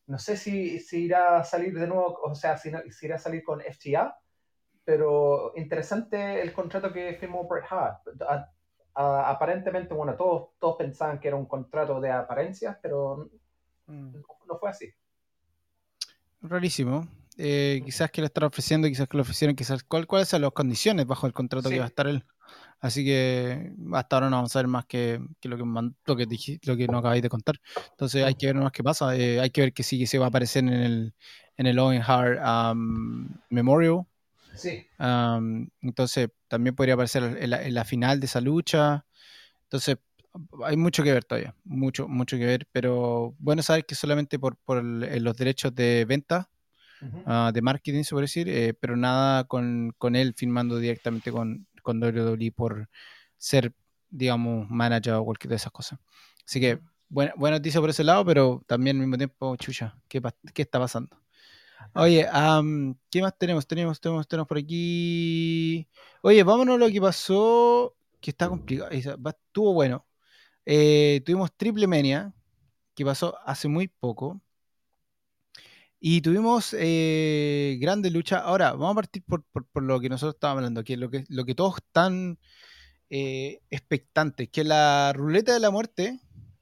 no 0.06 0.18
sé 0.18 0.36
si, 0.36 0.80
si 0.80 1.04
irá 1.04 1.38
a 1.38 1.44
salir 1.44 1.72
de 1.78 1.86
nuevo, 1.86 2.18
o 2.22 2.34
sea, 2.34 2.58
si, 2.58 2.70
no- 2.70 2.82
si 2.90 3.06
irá 3.06 3.14
a 3.16 3.18
salir 3.18 3.42
con 3.44 3.60
FTA, 3.60 4.18
pero 4.84 5.52
interesante 5.56 6.42
el 6.42 6.52
contrato 6.52 6.92
que 6.92 7.14
firmó 7.14 7.46
Bret 7.46 7.64
Hart. 7.70 8.00
A- 8.28 8.50
a- 8.94 9.30
aparentemente, 9.30 9.94
bueno, 9.94 10.16
todos, 10.16 10.50
todos 10.58 10.76
pensaban 10.76 11.20
que 11.20 11.28
era 11.28 11.36
un 11.36 11.46
contrato 11.46 12.00
de 12.00 12.10
apariencias, 12.10 12.76
pero 12.82 13.30
Mm. 13.86 14.12
no, 14.14 14.22
no 14.48 14.58
fue 14.58 14.70
así. 14.70 14.88
Rarísimo. 16.42 17.06
Eh, 17.36 17.80
quizás 17.84 18.10
que 18.10 18.20
lo 18.20 18.26
están 18.26 18.44
ofreciendo, 18.44 18.88
quizás 18.88 19.08
que 19.08 19.16
lo 19.16 19.22
ofrecieron, 19.22 19.54
quizás 19.56 19.82
cuál- 19.84 20.06
cuáles 20.06 20.28
son 20.28 20.42
las 20.42 20.50
condiciones 20.52 21.06
bajo 21.06 21.26
el 21.26 21.32
contrato 21.32 21.68
Sí. 21.68 21.74
que 21.74 21.78
va 21.80 21.86
a 21.86 21.88
estar 21.88 22.06
él. 22.06 22.24
Así 22.80 23.04
que 23.04 23.72
hasta 23.92 24.16
ahora 24.16 24.30
no 24.30 24.36
vamos 24.36 24.56
a 24.56 24.58
ver 24.60 24.66
más 24.68 24.86
que, 24.86 25.20
que 25.40 25.48
lo 25.48 25.56
que 25.58 25.64
lo 25.64 26.16
que 26.16 26.26
dij- 26.26 26.60
lo 26.64 26.76
que 26.76 26.86
nos 26.86 27.00
acabáis 27.00 27.22
de 27.22 27.28
contar. 27.28 27.56
Entonces 27.90 28.24
hay 28.24 28.34
que 28.34 28.46
ver 28.46 28.56
más 28.56 28.72
qué 28.72 28.82
pasa. 28.82 29.14
Eh, 29.16 29.38
hay 29.40 29.50
que 29.50 29.60
ver 29.60 29.72
que 29.72 29.82
sí 29.82 29.98
que 29.98 30.06
se 30.06 30.18
va 30.18 30.26
a 30.26 30.28
aparecer 30.28 30.64
en 30.64 30.70
el 30.72 31.14
en 31.56 31.66
el 31.66 31.78
Owen 31.78 32.02
Hart 32.06 32.40
um, 32.74 33.28
Memorial. 33.50 34.02
Sí, 34.54 34.86
Um, 34.98 35.66
entonces 35.80 36.28
también 36.46 36.74
podría 36.76 36.92
aparecer 36.92 37.22
en 37.40 37.48
la, 37.50 37.62
en 37.62 37.72
la 37.72 37.84
final 37.86 38.20
de 38.20 38.26
esa 38.26 38.40
lucha. 38.42 39.06
Entonces 39.62 39.96
hay 40.64 40.76
mucho 40.76 41.02
que 41.02 41.10
ver 41.12 41.24
todavía, 41.24 41.54
mucho, 41.64 42.06
mucho 42.06 42.36
que 42.36 42.44
ver, 42.44 42.68
pero 42.70 43.34
bueno 43.38 43.62
saber 43.62 43.86
que 43.86 43.94
solamente 43.94 44.38
por, 44.38 44.56
por 44.58 44.76
el- 44.78 45.24
los 45.24 45.36
derechos 45.38 45.74
de 45.74 46.04
venta, 46.06 46.50
Ujú. 47.00 47.22
ah, 47.24 47.50
de 47.52 47.62
marketing, 47.62 48.02
se 48.02 48.10
puede 48.14 48.24
decir, 48.24 48.46
eh, 48.50 48.74
pero 48.78 48.94
nada 48.94 49.44
con, 49.44 49.94
con 49.96 50.16
él 50.16 50.34
firmando 50.36 50.76
directamente 50.78 51.32
con, 51.32 51.66
con 51.82 52.02
WWE 52.02 52.52
por 52.52 52.88
ser, 53.38 53.74
digamos, 54.10 54.68
manager 54.70 55.14
o 55.14 55.24
cualquier 55.24 55.50
de 55.50 55.56
esas 55.56 55.72
cosas. 55.72 55.98
Así 56.46 56.60
que 56.60 56.80
buena, 57.08 57.32
buena 57.36 57.58
noticia 57.58 57.80
por 57.80 57.90
ese 57.90 58.04
lado, 58.04 58.24
pero 58.24 58.62
también 58.66 58.96
al 58.96 59.02
mismo 59.02 59.18
tiempo, 59.18 59.56
chucha, 59.56 59.96
¿qué, 60.08 60.22
qué 60.54 60.62
está 60.62 60.78
pasando? 60.78 61.20
Oye, 61.94 62.26
am, 62.30 62.96
¿qué 63.10 63.22
más 63.22 63.36
tenemos? 63.36 63.66
Tenemos, 63.66 64.00
tenemos, 64.00 64.28
tenemos 64.28 64.46
por 64.48 64.58
aquí. 64.58 65.88
Oye, 66.22 66.42
vámonos 66.44 66.76
a 66.76 66.78
lo 66.78 66.88
que 66.88 67.00
pasó, 67.00 67.96
que 68.20 68.30
está 68.30 68.48
complicado. 68.48 68.90
Estuvo 68.90 69.74
bueno. 69.74 70.06
Eh, 70.66 71.22
tuvimos 71.24 71.52
Triple 71.56 71.86
Mania, 71.86 72.32
que 72.94 73.04
pasó 73.04 73.36
hace 73.44 73.68
muy 73.68 73.88
poco. 73.88 74.40
Y 76.00 76.22
tuvimos 76.22 76.74
eh, 76.78 77.76
grandes 77.80 78.12
luchas. 78.12 78.42
Ahora, 78.42 78.72
vamos 78.72 78.92
a 78.92 78.94
partir 78.94 79.22
por, 79.24 79.44
lo 79.74 80.00
que 80.00 80.08
nosotros 80.08 80.34
estábamos 80.36 80.60
hablando, 80.60 80.82
que 80.82 80.96
lo 80.96 81.10
que, 81.10 81.24
lo 81.28 81.44
que 81.44 81.54
todos 81.54 81.76
están 81.76 82.38
eh, 83.10 83.60
expectantes, 83.70 84.48
que 84.48 84.64
la 84.64 85.12
ruleta 85.14 85.52
de 85.52 85.60
la 85.60 85.70
muerte, 85.70 86.18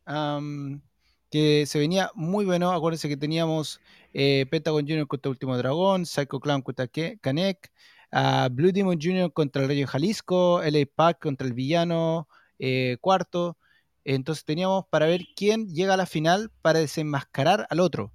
am, 0.07 0.83
que 1.31 1.66
se 1.66 1.79
venía 1.79 2.11
muy 2.14 2.44
bueno. 2.46 2.72
Acuérdense 2.72 3.09
que 3.09 3.16
teníamos 3.16 3.81
eh, 4.12 4.46
Pentagon 4.51 4.87
Jr. 4.87 5.07
contra 5.07 5.31
Último 5.31 5.57
Dragón, 5.57 6.07
Psycho 6.07 6.40
Clown 6.40 6.62
contra 6.62 6.88
Kanek, 6.88 7.70
ah, 8.12 8.48
Blue 8.51 8.72
Demon 8.72 8.98
Jr. 9.01 9.33
contra 9.33 9.62
el 9.62 9.68
Rayo 9.68 9.87
Jalisco, 9.87 10.62
LA 10.64 10.87
Pack 10.94 11.20
contra 11.20 11.46
el 11.46 11.53
villano 11.55 12.29
eh, 12.59 12.96
cuarto. 13.01 13.57
Entonces 14.05 14.44
teníamos 14.44 14.87
para 14.90 15.07
ver 15.07 15.22
quién 15.37 15.68
llega 15.68 15.94
a 15.94 15.96
la 15.96 16.07
final 16.07 16.51
para 16.62 16.81
desenmascarar 16.81 17.66
al 17.70 17.81
otro. 17.81 18.12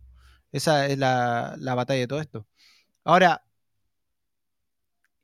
Esa 0.53 0.87
es 0.87 0.97
la, 0.97 1.55
la 1.59 1.75
batalla 1.75 1.99
de 2.01 2.07
todo 2.07 2.21
esto. 2.21 2.47
Ahora, 3.05 3.43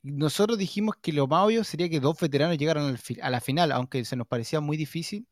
nosotros 0.02 0.58
dijimos 0.58 0.94
que 1.00 1.12
lo 1.12 1.26
más 1.26 1.44
obvio 1.46 1.64
sería 1.64 1.88
que 1.88 2.00
dos 2.00 2.18
veteranos 2.20 2.56
llegaran 2.58 2.96
a 3.22 3.30
la 3.30 3.40
final, 3.40 3.72
aunque 3.72 4.04
se 4.04 4.16
nos 4.16 4.26
parecía 4.26 4.60
muy 4.60 4.76
difícil, 4.76 5.26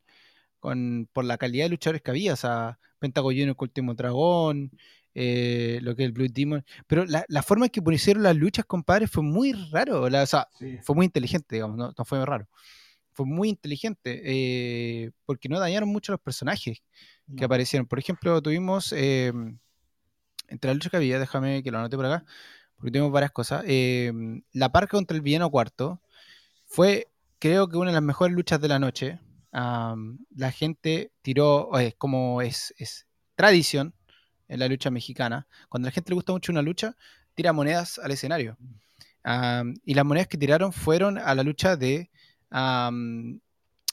con, 0.59 1.09
por 1.13 1.25
la 1.25 1.37
calidad 1.37 1.65
de 1.65 1.69
luchadores 1.71 2.01
que 2.03 2.11
había. 2.11 2.33
O 2.33 2.37
sea, 2.37 2.79
Pentagon 2.99 3.33
Junior 3.33 3.55
con 3.55 3.67
Último 3.67 3.93
Dragón, 3.95 4.71
eh, 5.15 5.79
lo 5.83 5.95
que 5.95 6.03
es 6.03 6.07
el 6.07 6.13
Blue 6.13 6.27
Demon. 6.31 6.65
Pero 6.87 7.05
la, 7.05 7.25
la 7.29 7.43
forma 7.43 7.65
en 7.67 7.71
que 7.71 7.81
pusieron 7.81 8.23
las 8.23 8.35
luchas, 8.35 8.65
compadre, 8.65 9.07
fue 9.07 9.23
muy 9.23 9.53
raro. 9.71 10.09
La- 10.09 10.23
o 10.23 10.27
sea, 10.27 10.47
Sí. 10.59 10.77
fue 10.83 10.95
muy 10.95 11.05
inteligente, 11.07 11.55
digamos, 11.55 11.77
no, 11.77 11.93
no 11.97 12.05
fue 12.05 12.25
raro. 12.25 12.47
Fue 13.13 13.25
muy 13.25 13.49
inteligente, 13.49 14.21
eh, 14.25 15.11
porque 15.25 15.49
no 15.49 15.59
dañaron 15.59 15.89
mucho 15.89 16.11
los 16.13 16.21
personajes 16.21 16.83
que 17.37 17.45
aparecieron. 17.45 17.87
Por 17.87 17.99
ejemplo, 17.99 18.41
tuvimos, 18.41 18.93
eh, 18.95 19.33
entre 20.49 20.69
las 20.69 20.75
luchas 20.75 20.91
que 20.91 20.97
había, 20.97 21.19
déjame 21.19 21.63
que 21.63 21.71
lo 21.71 21.79
anote 21.79 21.95
por 21.95 22.05
acá, 22.05 22.25
porque 22.75 22.91
tuvimos 22.91 23.11
varias 23.11 23.31
cosas. 23.31 23.63
eh, 23.67 24.11
la 24.53 24.71
parca 24.71 24.97
contra 24.97 25.15
el 25.15 25.21
villano 25.21 25.49
cuarto 25.49 26.01
fue, 26.65 27.11
creo 27.39 27.67
que 27.69 27.77
una 27.77 27.91
de 27.91 27.95
las 27.95 28.03
mejores 28.03 28.35
luchas 28.35 28.61
de 28.61 28.67
la 28.67 28.79
noche. 28.79 29.19
La 29.51 30.51
gente 30.51 31.11
tiró, 31.21 31.71
como 31.97 32.41
es, 32.41 32.73
tradición 33.35 33.95
en 34.47 34.59
la 34.59 34.67
lucha 34.67 34.91
mexicana, 34.91 35.47
cuando 35.69 35.87
a 35.87 35.89
la 35.89 35.93
gente 35.93 36.11
le 36.11 36.15
gusta 36.15 36.33
mucho 36.33 36.51
una 36.51 36.61
lucha, 36.61 36.95
tira 37.33 37.53
monedas 37.53 37.99
al 37.99 38.11
escenario. 38.11 38.57
Y 39.83 39.93
las 39.93 40.05
monedas 40.05 40.27
que 40.27 40.37
tiraron 40.37 40.71
fueron 40.71 41.17
a 41.17 41.33
la 41.35 41.43
lucha 41.43 41.75
de, 41.75 42.11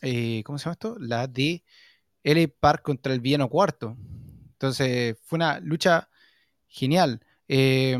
eh, 0.02 0.42
¿cómo 0.44 0.58
se 0.58 0.64
llama 0.64 0.72
esto? 0.72 0.96
La 0.98 1.26
de 1.26 1.62
LA 2.22 2.48
Park 2.60 2.82
contra 2.82 3.12
el 3.14 3.20
villano 3.20 3.48
cuarto. 3.48 3.96
Entonces, 4.52 5.16
fue 5.24 5.36
una 5.36 5.60
lucha 5.60 6.08
genial. 6.76 7.20
Eh, 7.48 7.96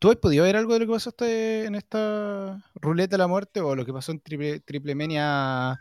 ¿Tú 0.00 0.10
has 0.10 0.16
podido 0.16 0.44
ver 0.44 0.56
algo 0.56 0.72
de 0.72 0.80
lo 0.80 0.86
que 0.86 0.92
pasó 0.92 1.10
este- 1.10 1.66
en 1.66 1.74
esta 1.76 2.60
ruleta 2.74 3.12
de 3.16 3.18
la 3.18 3.28
muerte 3.28 3.60
o 3.60 3.76
lo 3.76 3.84
que 3.84 3.92
pasó 3.92 4.10
en 4.12 4.20
Triple, 4.20 4.60
triple 4.60 4.94
Mania 4.94 5.78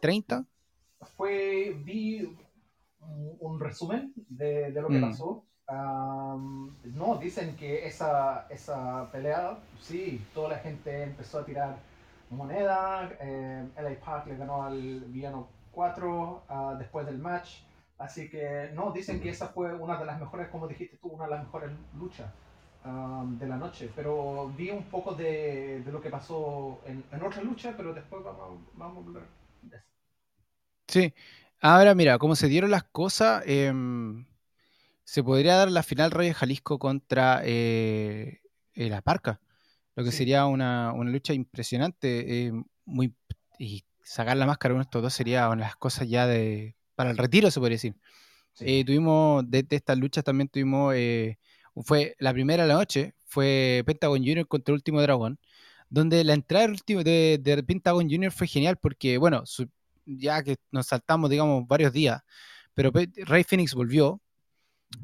30? 0.00 0.44
Fue, 1.16 1.76
vi 1.84 2.28
un, 3.40 3.60
resumen 3.60 4.12
de, 4.28 4.72
de 4.72 4.82
lo 4.82 4.88
que 4.88 4.98
Mm. 4.98 5.10
pasó. 5.10 5.44
Am, 5.68 6.74
no, 6.94 7.16
dicen 7.16 7.54
que 7.56 7.86
esa, 7.86 8.46
esa 8.50 9.10
pelea, 9.12 9.58
sí, 9.80 10.20
toda 10.34 10.50
la 10.50 10.58
gente 10.58 11.02
empezó 11.02 11.40
a 11.40 11.44
tirar 11.44 11.76
moneda. 12.30 13.12
eh, 13.20 13.68
LA 13.76 13.94
Park 14.04 14.26
le 14.28 14.36
ganó 14.36 14.62
al 14.64 15.00
villano 15.08 15.48
4 15.72 16.42
ah, 16.48 16.74
después 16.78 17.06
del 17.06 17.18
match. 17.18 17.60
Así 17.98 18.28
que, 18.28 18.70
no, 18.74 18.92
dicen 18.92 19.20
que 19.20 19.30
esa 19.30 19.48
fue 19.48 19.74
una 19.74 19.98
de 19.98 20.04
las 20.04 20.20
mejores, 20.20 20.48
como 20.48 20.68
dijiste 20.68 20.98
tú, 20.98 21.08
una 21.08 21.24
de 21.24 21.30
las 21.30 21.44
mejores 21.44 21.70
luchas 21.98 22.30
am, 22.84 23.38
de 23.38 23.46
la 23.48 23.56
noche. 23.56 23.90
Pero 23.96 24.52
vi 24.56 24.70
un 24.70 24.84
poco 24.84 25.14
de, 25.14 25.82
de 25.84 25.92
lo 25.92 26.00
que 26.00 26.10
pasó 26.10 26.80
en, 26.86 27.04
en 27.12 27.22
otra 27.22 27.42
lucha, 27.42 27.74
pero 27.76 27.94
después 27.94 28.22
vamos, 28.24 28.60
vamos 28.74 29.04
a 29.04 29.08
hablar 29.08 29.22
de 29.62 29.76
eso. 29.78 29.86
Sí. 30.88 31.14
Ahora, 31.60 31.94
mira, 31.94 32.18
como 32.18 32.36
se 32.36 32.48
dieron 32.48 32.70
las 32.70 32.84
cosas, 32.84 33.42
em, 33.46 34.26
se 35.04 35.24
podría 35.24 35.56
dar 35.56 35.70
la 35.72 35.82
final 35.84 36.12
Reyes 36.12 36.36
Jalisco 36.36 36.78
contra 36.78 37.42
eh, 37.44 38.42
eh, 38.74 38.90
la 38.90 39.02
Parca, 39.02 39.40
lo 39.96 40.04
que 40.04 40.12
Sí. 40.12 40.12
sería 40.12 40.46
una, 40.46 40.92
una 40.92 41.10
lucha 41.10 41.34
impresionante. 41.34 42.48
eh, 42.48 42.52
muy, 42.86 43.14
y 43.58 43.84
sacar 44.04 44.36
la 44.36 44.46
máscara 44.46 44.74
uno 44.74 44.80
de 44.82 44.84
estos 44.86 45.02
dos 45.02 45.14
sería 45.14 45.46
una 45.48 45.56
de 45.64 45.68
las 45.68 45.76
cosas 45.76 46.08
ya 46.08 46.26
de 46.26 46.76
para 46.96 47.10
el 47.12 47.16
retiro, 47.18 47.50
se 47.50 47.60
podría 47.60 47.76
decir. 47.76 47.94
Sí. 48.54 48.64
Eh, 48.66 48.84
tuvimos, 48.84 49.48
de, 49.48 49.62
de 49.62 49.76
estas 49.76 49.98
luchas 49.98 50.24
también 50.24 50.48
tuvimos, 50.48 50.94
eh, 50.96 51.38
fue 51.84 52.16
la 52.18 52.32
primera 52.32 52.62
de 52.64 52.68
la 52.70 52.74
noche, 52.74 53.14
fue 53.26 53.82
Pentagon 53.86 54.18
Junior 54.18 54.48
contra 54.48 54.72
el 54.72 54.76
Último 54.76 55.00
Dragón, 55.02 55.38
donde 55.90 56.24
la 56.24 56.32
entrada 56.34 56.62
del 56.64 56.72
último, 56.72 57.04
de, 57.04 57.38
de 57.42 57.62
Pentagon 57.62 58.08
Junior 58.10 58.32
fue 58.32 58.46
genial 58.46 58.76
porque, 58.78 59.18
bueno, 59.18 59.44
su- 59.46 59.68
ya 60.06 60.42
que 60.42 60.56
nos 60.72 60.86
saltamos, 60.86 61.28
digamos, 61.30 61.66
varios 61.68 61.92
días, 61.92 62.22
pero 62.74 62.90
Pe- 62.92 63.10
Rey 63.26 63.44
Phoenix 63.44 63.74
volvió 63.74 64.20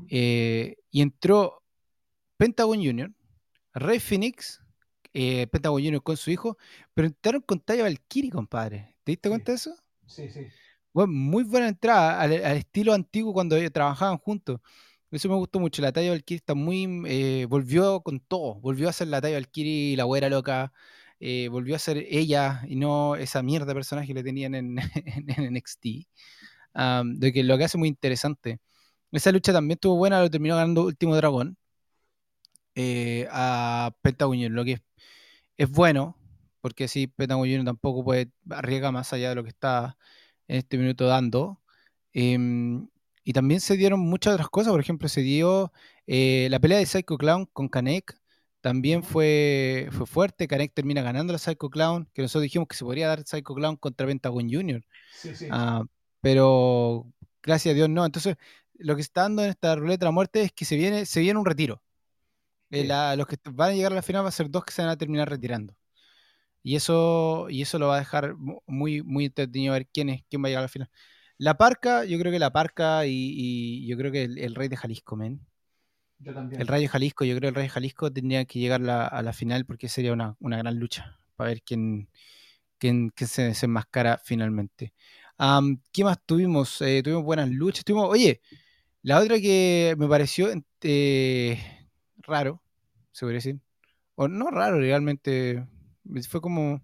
eh, 0.09 0.77
y 0.91 1.03
entró 1.03 1.63
Pentagon 2.37 2.79
Junior, 2.83 3.11
Rey 3.75 4.01
Phoenix, 4.01 4.61
Pentagon 5.13 5.83
Junior 5.83 6.03
con 6.03 6.17
su 6.17 6.31
hijo, 6.31 6.57
pero 6.95 7.07
entraron 7.09 7.43
con 7.43 7.61
Taya 7.61 7.83
Valkyrie, 7.83 8.31
compadre. 8.31 8.97
¿Te 9.05 9.13
diste 9.13 9.29
Sí. 9.29 9.31
cuenta 9.31 9.53
de 9.53 9.57
eso? 9.57 9.75
Sí, 10.07 10.29
sí. 10.31 10.47
Bueno, 10.93 11.13
muy 11.13 11.45
buena 11.45 11.69
entrada 11.69 12.21
al, 12.21 12.33
estilo 12.33 12.93
antiguo 12.93 13.33
cuando 13.33 13.57
trabajaban 13.71 14.19
juntos. 14.19 14.61
Eso 15.11 15.29
me 15.29 15.37
gustó 15.37 15.59
mucho. 15.61 15.83
La 15.83 15.93
talla 15.93 16.11
Valkyrie 16.11 16.39
está 16.39 16.55
muy. 16.55 16.87
eh, 17.07 17.47
volvió 17.49 18.03
con 18.03 18.21
todo. 18.21 18.57
Volvió 18.61 18.89
a 18.89 18.93
ser 18.93 19.09
la 19.09 19.21
talla 19.21 19.37
Valkyrie, 19.37 19.97
la 19.97 20.05
güera 20.05 20.29
loca. 20.29 20.73
eh, 21.21 21.49
volvió 21.49 21.77
a 21.77 21.79
ser 21.79 21.99
ella 22.11 22.63
y 22.69 22.77
no 22.77 23.17
esa 23.17 23.43
mierda 23.43 23.67
de 23.67 23.75
personaje 23.75 24.09
que 24.09 24.15
le 24.15 24.23
tenían 24.25 24.55
en, 24.55 24.77
en, 25.39 25.55
NXT. 25.55 26.07
De 27.05 27.33
que 27.33 27.43
lo 27.45 27.59
que 27.59 27.65
hace 27.65 27.79
muy 27.79 27.89
interesante. 27.89 28.61
Esa 29.13 29.33
lucha 29.33 29.53
también 29.53 29.77
estuvo 29.77 29.97
buena, 29.97 30.21
lo 30.23 30.31
terminó 30.31 30.57
ganando 30.57 30.85
Último 30.85 31.17
Dragón 31.17 31.57
eh, 32.75 33.29
a 33.31 33.93
Pentagon 34.03 34.35
Junior, 34.35 34.51
lo 34.53 34.65
que 34.65 34.73
es, 34.73 34.83
es 35.59 35.71
bueno, 35.71 36.17
porque 36.61 36.89
sí, 36.89 37.07
Pentagon 37.09 37.45
Junior 37.45 37.65
tampoco 37.65 38.05
puede 38.05 38.33
arriesgar 38.51 38.93
más 38.93 39.13
allá 39.13 39.31
de 39.31 39.35
lo 39.37 39.45
que 39.45 39.51
está 39.51 39.97
en 40.49 40.57
este 40.59 40.79
minuto 40.79 41.07
dando. 41.07 41.61
Em, 42.13 42.89
y 43.25 43.33
también 43.33 43.61
se 43.61 43.77
dieron 43.77 44.01
muchas 44.01 44.35
otras 44.35 44.49
cosas, 44.51 44.73
por 44.73 44.81
ejemplo, 44.81 45.09
se 45.09 45.23
dio 45.23 45.73
eh, 46.07 46.49
la 46.51 46.59
pelea 46.61 46.79
de 46.79 46.87
Psycho 46.87 47.17
Clown 47.19 47.47
con 47.53 47.69
Kanek, 47.69 48.19
también 48.61 49.03
fue, 49.03 49.89
fue 49.93 50.07
fuerte, 50.07 50.47
Kanek 50.49 50.73
termina 50.75 51.03
ganando 51.03 51.35
a 51.35 51.39
Psycho 51.39 51.69
Clown, 51.71 52.09
que 52.13 52.23
nosotros 52.23 52.43
dijimos 52.45 52.69
que 52.69 52.77
se 52.77 52.85
podría 52.85 53.09
dar 53.09 53.25
Psycho 53.25 53.55
Clown 53.55 53.77
contra 53.77 54.07
Pentagon 54.07 54.49
Junior. 54.51 54.83
Sí, 55.13 55.35
sí. 55.35 55.47
Ah, 55.51 55.85
pero 56.21 57.07
gracias 57.43 57.73
a 57.73 57.77
Dios 57.77 57.89
no. 57.89 58.05
Entonces, 58.07 58.37
lo 58.75 58.95
que 58.97 59.03
está 59.03 59.23
dando 59.23 59.43
en 59.45 59.51
esta 59.51 59.75
ruleta 59.77 60.01
de 60.01 60.07
la 60.07 60.11
muerte 60.13 60.43
es 60.43 60.53
que 60.53 60.65
se 60.65 60.77
viene, 60.77 61.07
se 61.07 61.21
viene 61.21 61.39
un 61.41 61.47
retiro. 61.47 61.83
Eh, 62.71 62.83
Sí. 62.83 62.87
la- 62.89 63.17
los 63.17 63.27
que 63.27 63.37
van 63.53 63.71
a 63.71 63.75
llegar 63.75 63.93
a 63.93 63.97
la 63.97 64.03
final 64.03 64.25
va 64.25 64.29
a 64.29 64.33
ser 64.33 64.51
dos 64.51 64.65
que 64.65 64.73
se 64.73 64.83
van 64.83 64.91
a 64.91 64.97
terminar 64.97 65.29
retirando. 65.31 65.75
Y 66.63 66.77
eso, 66.77 67.49
y 67.51 67.63
eso 67.63 67.79
lo 67.79 67.89
va 67.89 67.97
a 67.97 67.99
dejar 68.01 68.37
mu- 68.37 68.61
muy, 68.67 69.03
muy 69.03 69.27
entretenido 69.27 69.73
ver 69.75 69.89
quién 69.93 70.09
es, 70.11 70.25
quién 70.31 70.43
va 70.43 70.47
a 70.49 70.51
llegar 70.51 70.61
a 70.63 70.67
la 70.67 70.69
final. 70.69 70.91
La 71.39 71.57
Parca, 71.59 72.05
yo 72.05 72.19
creo 72.19 72.33
que 72.33 72.39
la 72.39 72.53
Parca 72.53 73.07
y, 73.07 73.13
y 73.13 73.87
yo 73.89 73.97
creo 73.97 74.13
que 74.13 74.25
el, 74.25 74.39
el 74.39 74.55
Rey 74.55 74.69
de 74.69 74.77
Jalisco, 74.77 75.17
men. 75.17 75.41
Yo 76.19 76.33
también. 76.35 76.61
El 76.61 76.69
Rey 76.69 76.83
de 76.83 76.89
Jalisco, 76.89 77.25
yo 77.25 77.33
creo 77.37 77.41
que 77.43 77.49
el 77.49 77.55
Rey 77.55 77.65
de 77.65 77.69
Jalisco 77.71 78.13
tendría 78.13 78.45
que 78.45 78.59
llegar 78.59 78.81
la- 78.81 79.07
a 79.07 79.23
la 79.23 79.33
final 79.33 79.65
porque 79.67 79.89
sería 79.89 80.13
una, 80.13 80.37
una 80.41 80.59
gran 80.59 80.79
lucha 80.79 81.19
para 81.37 81.49
ver 81.51 81.63
quién, 81.63 82.09
quién, 82.79 83.11
quién 83.11 83.29
se 83.29 83.43
desenmascara 83.45 84.19
finalmente. 84.25 84.95
Am, 85.39 85.81
¿Qué 85.93 86.05
más 86.05 86.19
tuvimos? 86.27 86.81
Eh, 86.83 87.03
tuvimos 87.03 87.25
buenas 87.25 87.51
luchas. 87.51 87.85
Tuvimos, 87.85 88.09
oye, 88.11 88.41
la 89.03 89.21
otra 89.21 89.41
que 89.41 89.95
me 89.99 90.09
pareció 90.09 90.51
eh, 90.83 91.59
raro, 92.19 92.63
se 93.13 93.27
podría 93.27 93.39
decir, 93.39 93.61
o 94.17 94.29
no 94.29 94.51
raro, 94.51 94.79
realmente, 94.81 95.67
fue 96.29 96.41
como, 96.41 96.83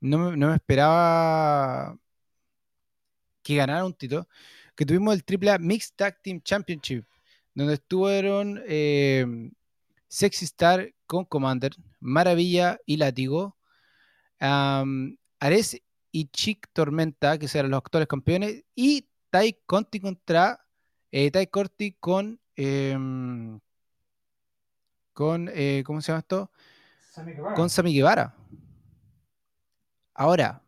no 0.00 0.36
no 0.36 0.48
me 0.48 0.54
esperaba 0.56 1.98
que 3.42 3.56
ganara 3.56 3.84
un 3.84 3.94
título, 3.94 4.28
que 4.74 4.86
tuvimos 4.86 5.14
el 5.14 5.24
AAA 5.24 5.58
Mixed 5.58 5.94
Tag 5.96 6.20
Team 6.22 6.40
Championship, 6.42 7.04
donde 7.54 7.74
estuvieron 7.74 8.60
eh, 8.66 9.26
Sexy 10.08 10.44
Star 10.46 10.92
con 11.06 11.24
Commander, 11.24 11.72
Maravilla 12.00 12.78
y 12.86 12.96
Látigo, 12.96 13.56
Ares 14.40 15.82
y 16.12 16.26
Chick 16.26 16.68
Tormenta, 16.72 17.38
que 17.38 17.48
serán 17.48 17.70
los 17.70 17.78
actuales 17.78 18.08
campeones, 18.08 18.64
y 18.74 19.08
Tai 19.30 19.52
Conti 19.66 20.00
contra 20.00 20.64
eh, 21.10 21.30
Tai 21.30 21.46
Conti 21.48 21.92
con 21.98 22.40
em, 22.56 23.60
con 25.12 25.48
eh, 25.52 25.82
¿cómo 25.86 26.00
se 26.00 26.08
llama 26.12 26.20
esto? 26.20 26.50
Sammy. 27.14 27.32
Con 27.54 27.70
Sammy 27.70 27.94
Guevara. 27.94 28.34
Ahora, 30.14 30.62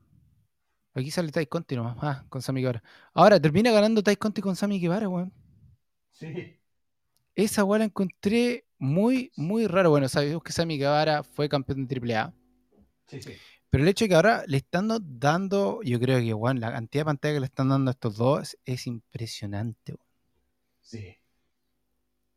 aquí 0.94 1.11
sale 1.11 1.32
Tai 1.32 1.46
Conti 1.46 1.74
nomás, 1.76 1.96
ah, 2.00 2.24
con 2.28 2.40
Sammy 2.42 2.61
Guevara. 2.61 2.82
Ahora, 3.14 3.40
termina 3.40 3.70
ganando 3.72 4.02
Tai 4.02 4.16
Conti 4.16 4.40
con 4.40 4.54
Sammy 4.56 4.78
Guevara, 4.78 5.09
weón. 5.09 5.32
Sí. 6.12 6.59
Esa 7.35 7.64
weá 7.64 7.80
la 7.80 7.85
encontré 7.87 8.64
muy, 8.78 9.30
muy 9.37 9.66
raro. 9.66 9.90
Bueno, 9.90 10.09
sabemos 10.09 10.42
que 10.42 10.52
Sammy 10.52 10.78
Guevara 10.78 11.22
fue 11.22 11.48
campeón 11.48 11.87
de 11.87 11.94
AAA. 11.96 12.32
Sí, 13.09 13.22
sí. 13.22 13.32
Pero 13.68 13.82
el 13.82 13.88
hecho 13.90 14.04
de 14.04 14.09
que 14.11 14.14
ahora 14.14 14.44
le 14.46 14.56
están 14.59 14.88
do- 14.88 15.00
dando, 15.02 15.82
yo 15.82 15.98
creo 16.00 16.18
que, 16.20 16.32
weón, 16.32 16.61
la 16.61 16.72
cantidad 16.72 17.02
de 17.02 17.06
pantalla 17.06 17.35
que 17.35 17.40
le 17.40 17.46
están 17.46 17.68
dando 17.68 17.90
a 17.90 17.92
estos 17.92 18.16
dos 18.16 18.56
es 18.64 18.87
impresionante. 18.87 19.92
weón. 19.94 20.06
Sí. 20.80 21.16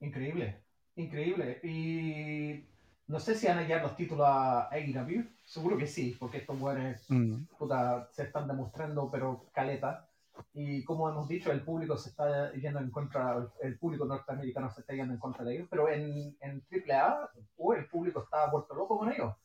Increíble. 0.02 0.64
Increíble. 0.96 1.60
Y 1.64 2.66
no 3.10 3.20
sé 3.20 3.36
si 3.36 3.48
van 3.48 3.58
a 3.58 3.62
llegar 3.64 3.82
los 3.82 3.96
títulos 3.96 4.26
a 4.28 4.70
AEW. 4.72 5.26
Seguro 5.44 5.78
que 5.78 5.88
sí, 5.88 6.16
porque 6.20 6.38
estos 6.38 6.60
buenos 6.60 7.02
Mm. 7.10 7.46
puta, 7.58 8.08
se 8.12 8.24
están 8.24 8.48
demostrando, 8.48 9.10
pero 9.12 9.48
caleta. 9.52 10.08
Y 10.54 10.84
como 10.86 11.10
hemos 11.10 11.28
dicho, 11.28 11.52
el 11.52 11.62
público 11.62 11.98
se 11.98 12.10
está 12.10 12.54
yendo 12.54 12.80
en 12.80 12.92
contra, 12.92 13.50
el 13.62 13.78
público 13.78 14.06
norteamericano 14.06 14.70
se 14.72 14.82
está 14.82 14.94
yendo 14.94 15.14
en 15.14 15.20
contra 15.20 15.44
de 15.44 15.56
ellos, 15.56 15.68
pero 15.70 15.90
en, 15.90 16.38
en 16.40 16.64
AAA, 16.72 17.30
uh, 17.58 17.74
el 17.74 17.88
público 17.88 18.24
está 18.24 18.50
vuelto 18.50 18.74
loco 18.76 18.98
con 19.00 19.12
ellos. 19.12 19.36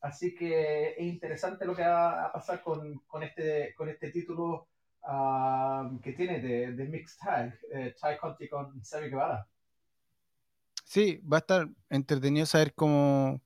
Así 0.00 0.34
que 0.34 0.92
es 0.92 1.00
interesante 1.00 1.64
lo 1.66 1.76
que 1.76 1.82
va 1.86 2.24
a 2.26 2.32
pasar 2.32 2.62
con, 2.62 3.00
con, 3.06 3.22
este, 3.22 3.74
con 3.76 3.88
este 3.90 4.10
título 4.10 4.66
ah, 5.02 5.90
que 6.02 6.12
tiene 6.14 6.40
de, 6.40 6.72
de 6.72 6.84
Mixed 6.86 7.18
Tag, 7.22 7.58
eh, 7.70 7.94
Conti 8.18 8.48
con 8.48 8.82
Sammy 8.82 9.08
Guevara. 9.10 9.46
Sí, 10.90 11.20
va 11.30 11.36
a 11.36 11.40
estar 11.40 11.68
entretenido 11.88 12.46
saber 12.46 12.74
cómo, 12.74 13.40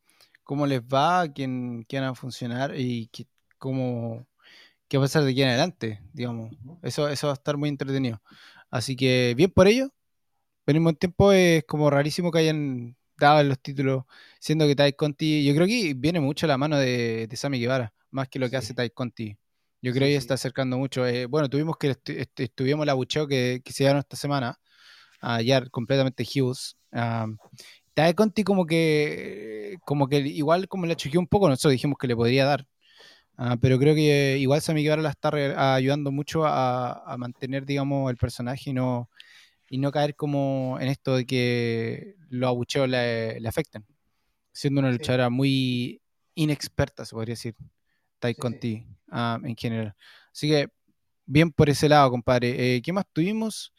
cómo 0.44 0.66
les 0.66 0.80
va, 0.80 1.28
quién, 1.30 1.85
quién 1.87 2.02
va 2.02 2.09
a 2.09 2.14
funcionar 2.14 2.72
y 2.74 3.09
qué, 3.09 3.26
cómo, 3.59 4.26
qué 4.88 4.98
va 4.98 5.04
a 5.04 5.07
pasar 5.07 5.24
de 5.24 5.33
aquí 5.33 5.42
en 5.42 5.48
adelante, 5.50 6.00
digamos. 6.14 6.52
Eso, 6.83 7.09
eso 7.09 7.26
va 7.28 7.35
a 7.35 7.37
estar 7.37 7.57
muy 7.59 7.68
entretenido. 7.68 8.22
Así 8.70 8.96
que 8.96 9.35
bien 9.37 9.50
por 9.50 9.66
ello. 9.68 9.90
Pero 10.64 10.76
al 10.78 10.80
mismo 10.83 10.94
tiempo 10.94 11.33
es 11.33 11.64
como 11.64 11.90
rarísimo 11.90 12.30
que 12.33 12.38
hayan 12.40 12.96
dado 13.18 13.42
los 13.44 13.61
títulos, 13.61 14.04
siendo 14.40 14.66
que 14.66 14.76
Ty 14.76 14.94
Conti, 14.94 15.44
yo 15.44 15.54
creo 15.54 15.66
que 15.66 15.94
viene 15.96 16.20
mucho 16.20 16.46
a 16.46 16.48
la 16.50 16.59
mano 16.59 16.78
de, 16.78 17.26
de 17.28 17.37
Sammy 17.37 17.61
Guevara, 17.61 17.94
más 18.12 18.28
que 18.28 18.38
lo 18.38 18.46
que 18.50 18.52
Sí. 18.61 18.72
hace 18.72 18.74
Ty 18.74 18.90
Conti. 18.90 19.37
Yo 19.83 19.92
Sí, 19.92 19.98
creo 19.98 20.09
que 20.09 20.12
sí. 20.12 20.18
está 20.18 20.35
acercando 20.35 20.78
mucho. 20.78 21.07
eh, 21.07 21.26
bueno, 21.26 21.50
tuvimos 21.50 21.76
que 21.78 21.92
estu- 21.92 22.16
est- 22.18 22.40
estuvimos 22.40 22.85
el 22.85 22.90
abucheo 22.90 23.26
que, 23.28 23.62
que 23.64 23.72
se 23.72 23.85
dieron 23.85 23.98
esta 24.00 24.16
semana, 24.16 24.59
ayer 25.20 25.70
completamente 25.70 26.24
Hughes. 26.24 26.76
Um, 26.94 27.37
Ty 27.94 28.14
Conti 28.14 28.44
como 28.44 28.66
que, 28.66 29.76
como 29.85 30.09
que 30.09 30.18
igual 30.20 30.68
como 30.68 30.87
le 30.87 30.96
choqueó 30.96 31.20
un 31.20 31.26
poco, 31.26 31.48
nosotros 31.48 31.72
dijimos 31.72 31.98
que 31.98 32.07
le 32.09 32.16
podría 32.16 32.44
dar. 32.46 32.66
Ah, 33.37 33.57
pero 33.61 33.78
creo 33.80 33.94
que 33.96 34.38
igual 34.38 34.61
Sammy 34.62 34.83
Guevara 34.85 35.02
la 35.02 35.11
está 35.11 35.30
re- 35.30 35.54
ayudando 35.57 36.12
mucho 36.12 36.44
a, 36.46 37.02
a 37.12 37.16
mantener, 37.16 37.66
digamos, 37.66 38.09
el 38.11 38.16
personaje 38.16 38.70
y 38.70 38.72
no, 38.72 39.11
y 39.68 39.78
no 39.78 39.90
caer 39.90 40.14
como 40.14 40.78
en 40.80 40.88
esto 40.88 41.16
de 41.16 41.26
que 41.26 42.14
los 42.28 42.48
abucheos 42.48 42.88
le, 42.88 43.40
le 43.40 43.48
afecten. 43.48 43.85
Siendo 44.52 44.80
una 44.80 44.92
Sí. 44.92 44.98
luchadora 44.98 45.30
muy 45.30 46.00
inexperta, 46.37 47.04
se 47.04 47.12
podría 47.14 47.33
decir, 47.33 47.57
Tai 48.20 48.33
Sí, 48.33 48.37
sí. 48.37 48.40
Conti 48.40 48.87
ah, 49.11 49.40
en 49.42 49.57
general. 49.57 49.96
Así 50.33 50.48
que 50.48 50.68
bien 51.26 51.50
por 51.50 51.68
ese 51.68 51.88
lado, 51.88 52.11
compadre. 52.11 52.76
Eh, 52.76 52.83
¿Qué 52.83 52.92
más 52.92 53.04
tuvimos? 53.12 53.73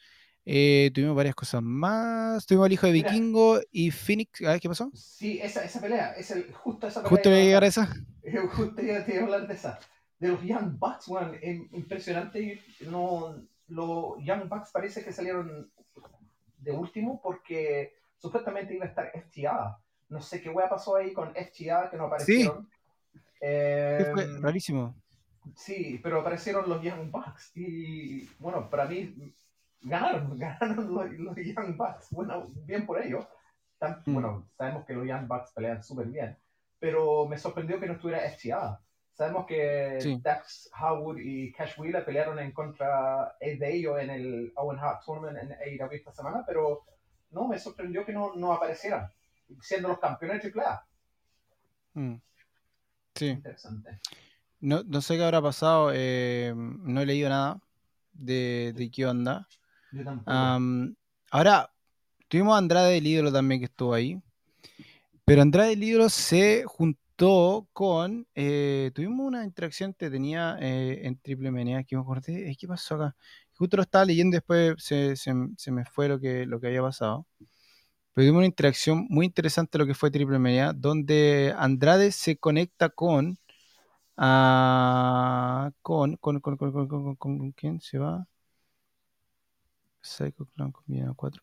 Eh, 0.48 0.92
tuvimos 0.94 1.16
varias 1.16 1.34
cosas 1.34 1.60
más. 1.62 2.46
Tuvimos 2.46 2.66
el 2.68 2.72
hijo 2.74 2.86
de 2.86 2.92
Mira. 2.92 3.10
Vikingo 3.10 3.58
y 3.72 3.90
Phoenix. 3.90 4.40
A 4.42 4.52
ver, 4.52 4.60
¿qué 4.60 4.68
pasó? 4.68 4.90
Sí, 4.94 5.40
esa, 5.42 5.64
esa 5.64 5.80
pelea, 5.80 6.12
es 6.12 6.30
el, 6.30 6.52
justo 6.52 6.86
esa 6.86 7.00
pelea. 7.02 7.10
Justo 7.10 7.30
voy 7.30 7.38
a 7.40 7.42
llegar 7.44 7.64
a 7.64 7.66
esa. 7.66 7.88
Justo 8.56 8.82
ya 8.82 9.04
te 9.04 9.12
iba 9.14 9.22
a 9.22 9.24
hablar 9.24 9.46
de 9.48 9.54
esa. 9.54 9.78
De 10.18 10.28
los 10.28 10.42
Young 10.42 10.78
Bucks, 10.78 11.08
weón, 11.08 11.34
im- 11.42 11.68
impresionante. 11.72 12.60
No, 12.88 13.40
los 13.68 14.14
Young 14.24 14.48
Bucks 14.48 14.70
parece 14.72 15.04
que 15.04 15.12
salieron 15.12 15.70
de 16.58 16.72
último 16.72 17.20
porque 17.22 17.94
supuestamente 18.16 18.74
iba 18.74 18.84
a 18.84 18.88
estar 18.88 19.10
FTA. 19.14 19.78
No 20.08 20.20
sé 20.20 20.40
qué 20.40 20.48
wea 20.48 20.68
pasó 20.68 20.96
ahí 20.96 21.12
con 21.12 21.32
FTA 21.34 21.90
que 21.90 21.96
no 21.96 22.04
aparecieron. 22.04 22.68
Sí, 23.12 23.20
Eh, 23.40 24.08
fue 24.12 24.26
rarísimo. 24.40 24.94
Sí, 25.54 26.00
pero 26.02 26.20
aparecieron 26.20 26.68
los 26.68 26.82
Young 26.82 27.10
Bucks 27.10 27.52
y 27.56 28.26
bueno, 28.38 28.68
para 28.70 28.86
mí 28.86 29.14
ganaron, 29.88 30.38
ganaron 30.38 30.94
los, 30.94 31.10
los 31.12 31.36
Young 31.36 31.76
Bucks. 31.76 32.08
Bueno, 32.10 32.46
bien 32.66 32.86
por 32.86 33.00
ellos. 33.02 33.26
Tan- 33.78 34.02
Mm. 34.06 34.14
Bueno, 34.14 34.48
sabemos 34.56 34.84
que 34.86 34.94
los 34.94 35.06
Young 35.06 35.26
Bucks 35.28 35.52
pelean 35.52 35.82
súper 35.82 36.06
bien, 36.06 36.36
pero 36.78 37.26
me 37.26 37.36
sorprendió 37.38 37.78
que 37.78 37.86
no 37.86 37.94
estuviera 37.94 38.24
FTA. 38.30 38.80
Sabemos 39.12 39.46
que 39.46 39.98
Sí. 40.00 40.18
Dax 40.22 40.70
Howard 40.80 41.18
y 41.20 41.50
Cash 41.52 41.78
Wheeler 41.78 42.04
pelearon 42.04 42.38
en 42.38 42.52
contra 42.52 43.34
de 43.40 43.74
ellos 43.74 43.98
en 43.98 44.10
el 44.10 44.52
Owen 44.56 44.78
Hart 44.78 45.02
Tournament 45.04 45.38
en 45.38 45.52
AEW 45.52 45.92
esta 45.92 46.12
semana, 46.12 46.44
pero 46.46 46.84
no, 47.30 47.48
me 47.48 47.58
sorprendió 47.58 48.04
que 48.04 48.12
no, 48.12 48.34
no 48.34 48.52
aparecieran, 48.52 49.10
siendo 49.60 49.88
los 49.88 49.98
campeones 49.98 50.42
de 50.42 50.50
AAA. 50.50 50.86
Mm. 51.94 52.14
Sí. 53.14 53.28
Interesante. 53.28 54.00
No, 54.60 54.82
no 54.84 55.00
sé 55.00 55.16
qué 55.16 55.24
habrá 55.24 55.40
pasado. 55.42 55.90
eh, 55.94 56.52
no 56.56 57.00
he 57.00 57.06
leído 57.06 57.28
nada 57.30 57.60
de, 58.12 58.72
de 58.76 58.90
qué 58.90 59.06
onda. 59.06 59.46
Ahora, 61.30 61.70
tuvimos 62.28 62.54
a 62.54 62.58
Andrade 62.58 62.98
el 62.98 63.06
ídolo 63.06 63.32
también 63.32 63.60
que 63.60 63.66
estuvo 63.66 63.94
ahí. 63.94 64.20
Pero 65.24 65.42
Andrade 65.42 65.72
el 65.72 65.82
ídolo 65.82 66.08
se 66.08 66.64
juntó 66.66 67.68
con. 67.72 68.26
eh, 68.34 68.90
tuvimos 68.94 69.26
una 69.26 69.44
interacción 69.44 69.94
que 69.94 70.10
tenía 70.10 70.56
eh, 70.60 71.00
en 71.06 71.18
Triple 71.18 71.50
Manía 71.50 71.82
que 71.84 71.96
me 71.96 72.02
acordé. 72.02 72.56
¿Qué 72.58 72.68
pasó 72.68 72.94
acá? 72.96 73.16
Justo 73.54 73.76
lo 73.76 73.82
estaba 73.82 74.04
leyendo 74.04 74.36
después 74.36 74.74
se, 74.78 75.16
se- 75.16 75.32
me 75.72 75.84
fue 75.86 76.08
lo 76.08 76.20
que, 76.20 76.44
lo 76.46 76.60
que 76.60 76.68
había 76.68 76.82
pasado. 76.82 77.26
Pero 78.14 78.24
tuvimos 78.26 78.38
una 78.40 78.46
interacción 78.46 79.06
muy 79.10 79.26
interesante 79.26 79.78
lo 79.78 79.86
que 79.86 79.94
fue 79.94 80.10
Triple 80.10 80.38
Manía, 80.38 80.72
donde 80.74 81.54
Andrade 81.58 82.12
se 82.12 82.36
conecta 82.38 82.90
con. 82.90 83.38
ah, 84.18 85.70
con, 85.82 86.16
con, 86.18 86.40
con, 86.40 86.56
con, 86.58 86.72
con, 86.72 86.88
con- 86.88 87.16
con- 87.16 87.38
con- 87.38 87.52
¿quién 87.52 87.80
se 87.80 87.98
va? 87.98 88.26
Psycho 90.06 90.46
Clown 90.54 90.72
combinado 90.72 91.14
4. 91.14 91.42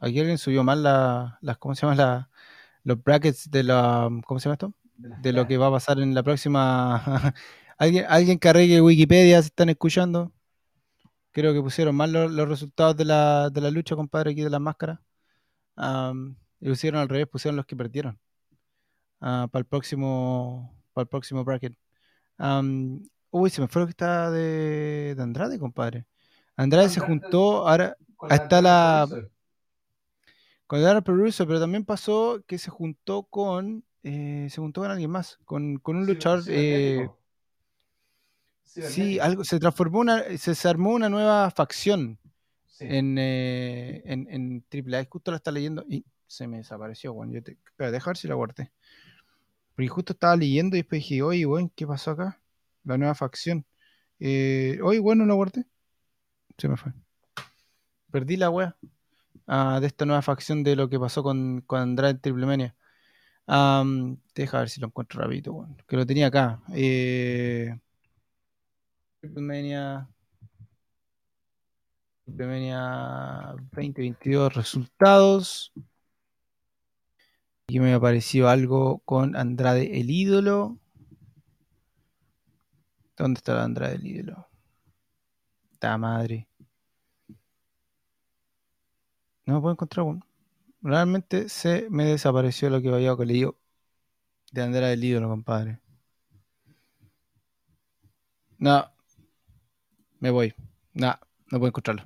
Aquí 0.00 0.18
alguien 0.18 0.38
subió 0.38 0.64
mal 0.64 0.82
la, 0.82 1.38
las, 1.42 1.58
¿cómo 1.58 1.74
se 1.74 1.82
llama? 1.82 1.94
La, 1.94 2.30
los 2.84 3.02
brackets 3.02 3.50
de 3.50 3.62
la, 3.62 4.08
¿cómo 4.26 4.40
se 4.40 4.44
llama 4.44 4.54
esto? 4.54 4.74
De 4.96 5.32
lo 5.32 5.46
que 5.46 5.56
va 5.58 5.68
a 5.68 5.70
pasar 5.70 5.98
en 6.00 6.14
la 6.14 6.22
próxima. 6.22 7.34
alguien, 7.78 8.06
alguien 8.08 8.38
que 8.38 8.48
arregle 8.48 8.80
Wikipedia, 8.80 9.40
si 9.42 9.46
están 9.46 9.68
escuchando. 9.68 10.32
Creo 11.32 11.54
que 11.54 11.62
pusieron 11.62 11.96
mal 11.96 12.12
los, 12.12 12.30
los 12.30 12.48
resultados 12.48 12.96
de 12.96 13.04
la, 13.06 13.50
de 13.50 13.60
la 13.60 13.70
lucha, 13.70 13.96
compadre, 13.96 14.32
aquí 14.32 14.42
de 14.42 14.50
las 14.50 14.60
máscaras. 14.60 14.98
Y 16.60 16.66
lo 16.66 16.72
hicieron 16.72 17.00
al 17.00 17.08
revés, 17.08 17.26
pusieron 17.28 17.56
los 17.56 17.66
que 17.66 17.76
perdieron. 17.76 18.18
para 19.18 19.48
el 19.54 19.64
próximo. 19.66 20.74
Para 20.92 21.04
el 21.04 21.08
próximo 21.08 21.44
bracket. 21.44 21.76
Am, 22.38 23.02
uy, 23.30 23.50
se 23.50 23.60
me 23.62 23.68
fue 23.68 23.82
lo 23.82 23.86
que 23.86 23.92
está 23.92 24.30
de, 24.30 25.14
de 25.16 25.22
Andrade, 25.22 25.58
compadre. 25.58 26.06
Andrade 26.56 26.88
se 26.88 27.00
juntó, 27.00 27.68
ahora 27.68 27.96
está 28.30 28.62
la- 28.62 29.06
con 30.66 30.82
Dara 30.82 31.02
Peruso, 31.02 31.46
pero 31.46 31.60
también 31.60 31.84
pasó 31.84 32.42
que 32.46 32.58
se 32.58 32.70
juntó 32.70 33.24
con. 33.24 33.84
eh, 34.04 34.48
se 34.50 34.60
juntó 34.60 34.80
con 34.82 34.90
alguien 34.90 35.10
más, 35.10 35.38
con, 35.44 35.76
con 35.78 35.96
un 35.96 36.06
luchador. 36.06 36.42
eh, 36.48 37.08
sí, 38.62 39.18
Cibernético. 39.18 39.22
algo, 39.24 39.44
se 39.44 39.58
transformó 39.60 40.00
una. 40.00 40.22
Se, 40.38 40.54
se 40.54 40.68
armó 40.68 40.90
una 40.90 41.08
nueva 41.08 41.50
facción 41.50 42.18
Sí. 42.66 42.86
en, 42.86 43.16
eh, 43.18 44.02
en, 44.06 44.26
en 44.30 44.64
AAA. 44.70 45.06
Justo 45.10 45.30
la 45.30 45.36
está 45.38 45.50
leyendo 45.52 45.84
y 45.88 46.04
se 46.26 46.46
me 46.48 46.58
desapareció, 46.58 47.12
bueno, 47.14 47.32
yo 47.34 47.42
te, 47.42 47.52
espera, 47.52 47.90
deja 47.90 48.10
ver 48.10 48.16
si 48.16 48.28
la 48.28 48.34
guardé. 48.34 48.72
Porque 49.74 49.88
justo 49.88 50.12
estaba 50.12 50.36
leyendo 50.36 50.76
y 50.76 50.80
después 50.80 51.00
dije, 51.02 51.22
oye, 51.22 51.44
bueno, 51.46 51.70
¿qué 51.74 51.86
pasó 51.86 52.12
acá? 52.12 52.40
La 52.84 52.98
nueva 52.98 53.14
facción. 53.14 53.64
Eh, 54.20 54.78
oye, 54.82 55.00
bueno, 55.00 55.26
la 55.26 55.34
guardé. 55.34 55.66
Se 56.58 56.68
me 56.68 56.76
fue. 56.76 56.92
Perdí 58.10 58.36
la 58.36 58.50
wea 58.50 58.76
ah, 59.46 59.78
de 59.80 59.86
esta 59.86 60.04
nueva 60.04 60.22
facción 60.22 60.62
de 60.62 60.76
lo 60.76 60.88
que 60.88 61.00
pasó 61.00 61.22
con, 61.22 61.62
con 61.62 61.80
Andrade 61.80 62.14
Triple 62.14 62.46
Mania. 62.46 62.76
Am, 63.46 64.18
deja 64.34 64.60
ver 64.60 64.70
si 64.70 64.80
lo 64.80 64.88
encuentro 64.88 65.20
rapidito, 65.20 65.66
que 65.88 65.96
lo 65.96 66.06
tenía 66.06 66.28
acá. 66.28 66.62
Eh. 66.74 67.76
Triple 69.20 69.42
Mania 69.42 70.08
2022 72.26 74.54
resultados. 74.54 75.72
Aquí 77.66 77.80
me 77.80 77.94
apareció 77.94 78.48
algo 78.48 78.98
con 79.00 79.36
Andrade 79.36 80.00
el 80.00 80.10
ídolo. 80.10 80.78
¿Dónde 83.16 83.38
está 83.38 83.62
Andrade 83.62 83.96
el 83.96 84.06
ídolo? 84.06 84.51
Madre. 85.98 86.48
No 89.46 89.54
me 89.54 89.60
puedo 89.60 89.72
encontrar 89.72 90.06
uno. 90.06 90.26
Realmente 90.82 91.48
se 91.48 91.86
me 91.90 92.04
desapareció 92.04 92.70
lo 92.70 92.80
que 92.80 92.88
había 92.88 93.14
leído 93.14 93.58
de 94.52 94.62
Andrade 94.62 94.94
el 94.94 95.04
ídolo, 95.04 95.28
compadre. 95.28 95.80
No. 98.58 98.90
Me 100.20 100.30
voy. 100.30 100.54
No, 100.94 101.18
no 101.50 101.58
puedo 101.58 101.68
encontrarlo. 101.68 102.04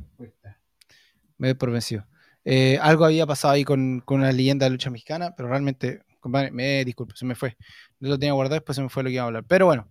Me 1.38 1.48
doy 1.48 1.54
por 1.54 1.70
vencido. 1.70 2.06
Eh, 2.44 2.78
algo 2.80 3.04
había 3.04 3.26
pasado 3.26 3.54
ahí 3.54 3.64
con, 3.64 4.00
con 4.00 4.20
una 4.20 4.32
leyenda 4.32 4.64
de 4.66 4.70
lucha 4.70 4.90
mexicana, 4.90 5.34
pero 5.36 5.48
realmente, 5.48 6.02
compadre, 6.20 6.50
me 6.52 6.84
disculpo, 6.84 7.14
se 7.16 7.26
me 7.26 7.34
fue. 7.34 7.56
No 8.00 8.08
lo 8.10 8.18
tenía 8.18 8.32
guardado, 8.32 8.54
después 8.54 8.76
se 8.76 8.82
me 8.82 8.88
fue 8.88 9.02
lo 9.02 9.08
que 9.08 9.14
iba 9.14 9.24
a 9.24 9.26
hablar. 9.26 9.44
Pero 9.44 9.66
bueno, 9.66 9.88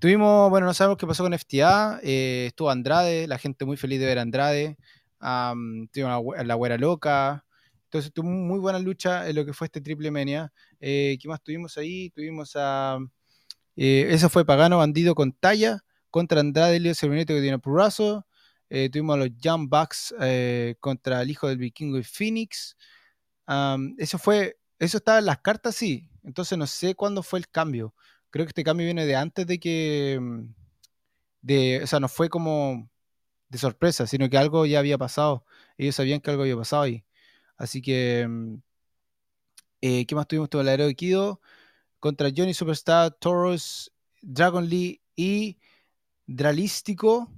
tuvimos, 0.00 0.50
bueno, 0.50 0.66
no 0.66 0.74
sabemos 0.74 0.98
qué 0.98 1.06
pasó 1.06 1.22
con 1.24 1.32
FTA. 1.34 2.00
eh, 2.02 2.46
estuvo 2.48 2.70
Andrade, 2.70 3.26
la 3.26 3.38
gente 3.38 3.64
muy 3.64 3.76
feliz 3.76 4.00
de 4.00 4.06
ver 4.06 4.18
a 4.18 4.22
Andrade. 4.22 4.76
am, 5.20 5.88
tuvimos 5.92 6.10
la, 6.12 6.18
güe- 6.18 6.44
la 6.44 6.54
güera 6.54 6.76
loca. 6.78 7.44
Entonces 7.84 8.12
tuvo 8.12 8.28
muy 8.28 8.58
buena 8.58 8.78
lucha 8.78 9.28
en 9.28 9.36
lo 9.36 9.44
que 9.46 9.52
fue 9.52 9.66
este 9.66 9.80
triple 9.80 10.10
mania. 10.10 10.52
Eh, 10.80 11.16
¿Qué 11.20 11.28
más 11.28 11.42
tuvimos 11.42 11.76
ahí? 11.78 12.10
Tuvimos 12.10 12.52
a. 12.56 12.98
eh, 13.76 14.08
eso 14.10 14.28
fue 14.30 14.44
Pagano 14.44 14.78
Bandido 14.78 15.14
con 15.14 15.32
Talla 15.32 15.80
contra 16.10 16.40
Andrade 16.40 16.76
Elio 16.76 16.94
Cervineto 16.94 17.34
que 17.34 17.40
tiene 17.42 17.58
Purrazo. 17.58 18.26
Eh, 18.70 18.90
tuvimos 18.90 19.14
a 19.14 19.18
los 19.18 19.30
Young 19.38 19.68
Bucks 19.68 20.14
eh, 20.20 20.76
contra 20.80 21.22
el 21.22 21.30
hijo 21.30 21.48
del 21.48 21.58
vikingo 21.58 21.98
y 21.98 22.04
Phoenix. 22.04 22.76
Eso 23.98 24.18
fue, 24.18 24.58
eso 24.78 24.96
estaba 24.98 25.18
en 25.18 25.26
las 25.26 25.38
cartas, 25.40 25.76
sí. 25.76 26.08
Entonces 26.22 26.56
no 26.58 26.66
sé 26.66 26.94
cuándo 26.94 27.22
fue 27.22 27.38
el 27.38 27.48
cambio. 27.48 27.94
Creo 28.34 28.46
que 28.46 28.50
este 28.50 28.64
cambio 28.64 28.84
viene 28.86 29.06
de 29.06 29.14
antes 29.14 29.46
de 29.46 29.60
que 29.60 30.18
mm, 30.20 30.54
de, 31.42 31.82
o 31.84 31.86
sea, 31.86 32.00
no 32.00 32.08
fue 32.08 32.28
como 32.28 32.90
de 33.48 33.58
sorpresa, 33.58 34.08
sino 34.08 34.28
que 34.28 34.38
algo 34.38 34.66
ya 34.66 34.80
había 34.80 34.98
pasado. 34.98 35.46
Ellos 35.78 35.94
sabían 35.96 36.20
que 36.20 36.30
algo 36.30 36.42
había 36.42 36.56
pasado 36.56 36.82
ahí. 36.82 37.04
Así 37.56 37.80
que, 37.82 38.26
mm, 38.28 38.56
eh, 39.82 40.06
¿qué 40.06 40.14
más 40.16 40.26
tuvimos? 40.26 40.50
Tuvo 40.50 40.62
el 40.62 40.68
aero 40.68 40.86
de 40.86 40.96
Kido 40.96 41.40
contra 42.00 42.30
Johnny 42.36 42.54
Superstar, 42.54 43.12
Taurus, 43.20 43.92
Dragon 44.22 44.68
Lee 44.68 45.00
y 45.14 45.58
Dralístico. 46.26 47.30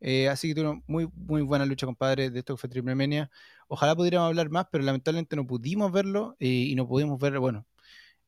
Eh, 0.00 0.30
así 0.30 0.48
que 0.48 0.54
tuvieron 0.54 0.82
muy, 0.86 1.10
muy 1.14 1.42
buena 1.42 1.66
lucha, 1.66 1.84
compadre, 1.86 2.30
de 2.30 2.38
esto 2.38 2.54
que 2.54 2.60
fue 2.60 2.70
Triple 2.70 2.94
Mania. 2.94 3.30
Ojalá 3.68 3.94
pudiéramos 3.94 4.28
hablar 4.28 4.48
más, 4.50 4.66
pero 4.72 4.84
lamentablemente 4.84 5.36
no 5.36 5.46
pudimos 5.46 5.92
verlo 5.92 6.36
eh, 6.40 6.48
y 6.48 6.74
no 6.74 6.88
pudimos 6.88 7.20
ver, 7.20 7.38
bueno, 7.38 7.66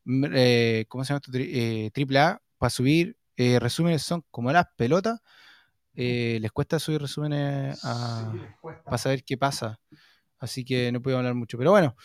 eh, 0.07 0.85
¿cómo 0.89 1.05
se 1.05 1.09
llama 1.09 1.21
esto? 1.23 1.33
Tri- 1.33 1.51
eh, 1.53 1.91
Triple 1.93 2.19
A 2.19 2.43
para 2.59 2.71
subir 2.71 3.17
eh, 3.37 3.59
resúmenes 3.59 4.03
son 4.03 4.25
como 4.31 4.51
las 4.53 4.67
pelotas. 4.77 5.21
les 5.95 6.53
cuesta 6.53 6.79
subir 6.79 7.01
resúmenes 7.01 7.79
a, 7.85 8.33
Sí, 8.33 8.41
para 8.85 8.99
saber 8.99 9.25
qué 9.25 9.37
pasa. 9.37 9.79
Así 10.39 10.65
que 10.65 10.93
no 10.93 11.01
puedo 11.01 11.17
hablar 11.19 11.35
mucho. 11.35 11.59
Pero 11.59 11.71
bueno, 11.71 11.97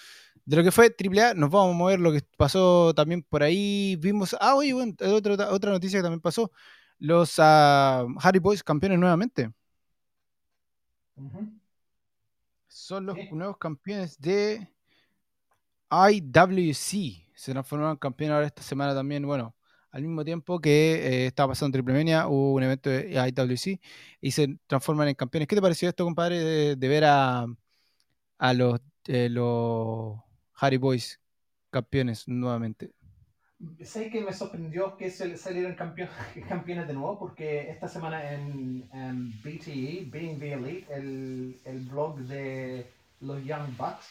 de 0.46 0.56
lo 0.56 0.64
que 0.64 0.72
fue 0.72 0.88
AAA, 0.88 1.34
nos 1.36 1.50
vamos 1.50 1.76
a 1.76 1.78
mover 1.78 2.00
lo 2.00 2.12
que 2.12 2.22
pasó 2.38 2.94
también 2.94 3.24
por 3.24 3.44
ahí. 3.44 3.96
Vimos. 4.00 4.36
Ah, 4.40 4.56
oye, 4.56 4.74
bueno, 4.74 4.94
otra, 5.14 5.52
otra 5.52 5.72
noticia 5.72 6.00
que 6.00 6.04
también 6.04 6.22
pasó. 6.22 6.52
Los 6.98 7.36
ah, 7.38 8.06
Harry 8.20 8.40
Boys 8.40 8.64
campeones 8.64 9.00
nuevamente. 9.00 9.52
Son 12.68 13.06
los 13.06 13.18
nuevos 13.32 13.58
campeones 13.58 14.20
de 14.20 14.68
IWC. 15.90 17.28
Se 17.42 17.54
transformaron 17.54 17.94
en 17.94 17.98
campeones 17.98 18.36
ahora 18.36 18.46
esta 18.46 18.62
semana 18.62 18.94
también. 18.94 19.26
Bueno, 19.26 19.56
al 19.90 20.04
mismo 20.04 20.24
tiempo 20.24 20.60
que 20.60 21.24
eh, 21.24 21.26
estaba 21.26 21.54
pasando 21.54 21.74
Triple 21.74 21.96
Mania, 21.96 22.28
hubo 22.28 22.54
un 22.54 22.62
evento 22.62 22.92
de 22.92 23.14
IWC 23.14 23.82
y 24.22 24.30
se 24.30 24.60
transforman 24.68 25.08
en 25.08 25.16
campeones. 25.16 25.48
¿Qué 25.48 25.56
te 25.56 25.62
pareció 25.62 25.90
esto, 25.90 26.04
compadre, 26.04 26.76
de, 26.76 26.88
ver 26.88 27.04
a, 27.06 27.48
a 28.38 28.54
los, 28.54 28.80
eh, 29.08 29.28
los 29.28 30.20
Harry 30.54 30.78
Boys 30.78 31.20
campeones 31.72 32.28
nuevamente? 32.28 32.92
Sé 33.84 34.12
que 34.12 34.22
me 34.22 34.34
sorprendió 34.34 34.96
que 34.96 35.10
salieran 35.10 35.76
campeón- 35.76 36.10
campeones 36.48 36.88
de 36.88 36.94
nuevo 36.94 37.18
porque 37.18 37.72
esta 37.72 37.88
semana 37.88 38.34
en, 38.34 38.88
en 38.94 39.32
BTE, 39.42 40.06
Being 40.12 40.38
the 40.38 40.54
Elite, 40.54 40.94
el, 40.94 41.60
el 41.66 41.80
blog 41.90 42.20
de 42.20 42.86
los 43.20 43.44
Young 43.44 43.76
Bucks, 43.78 44.06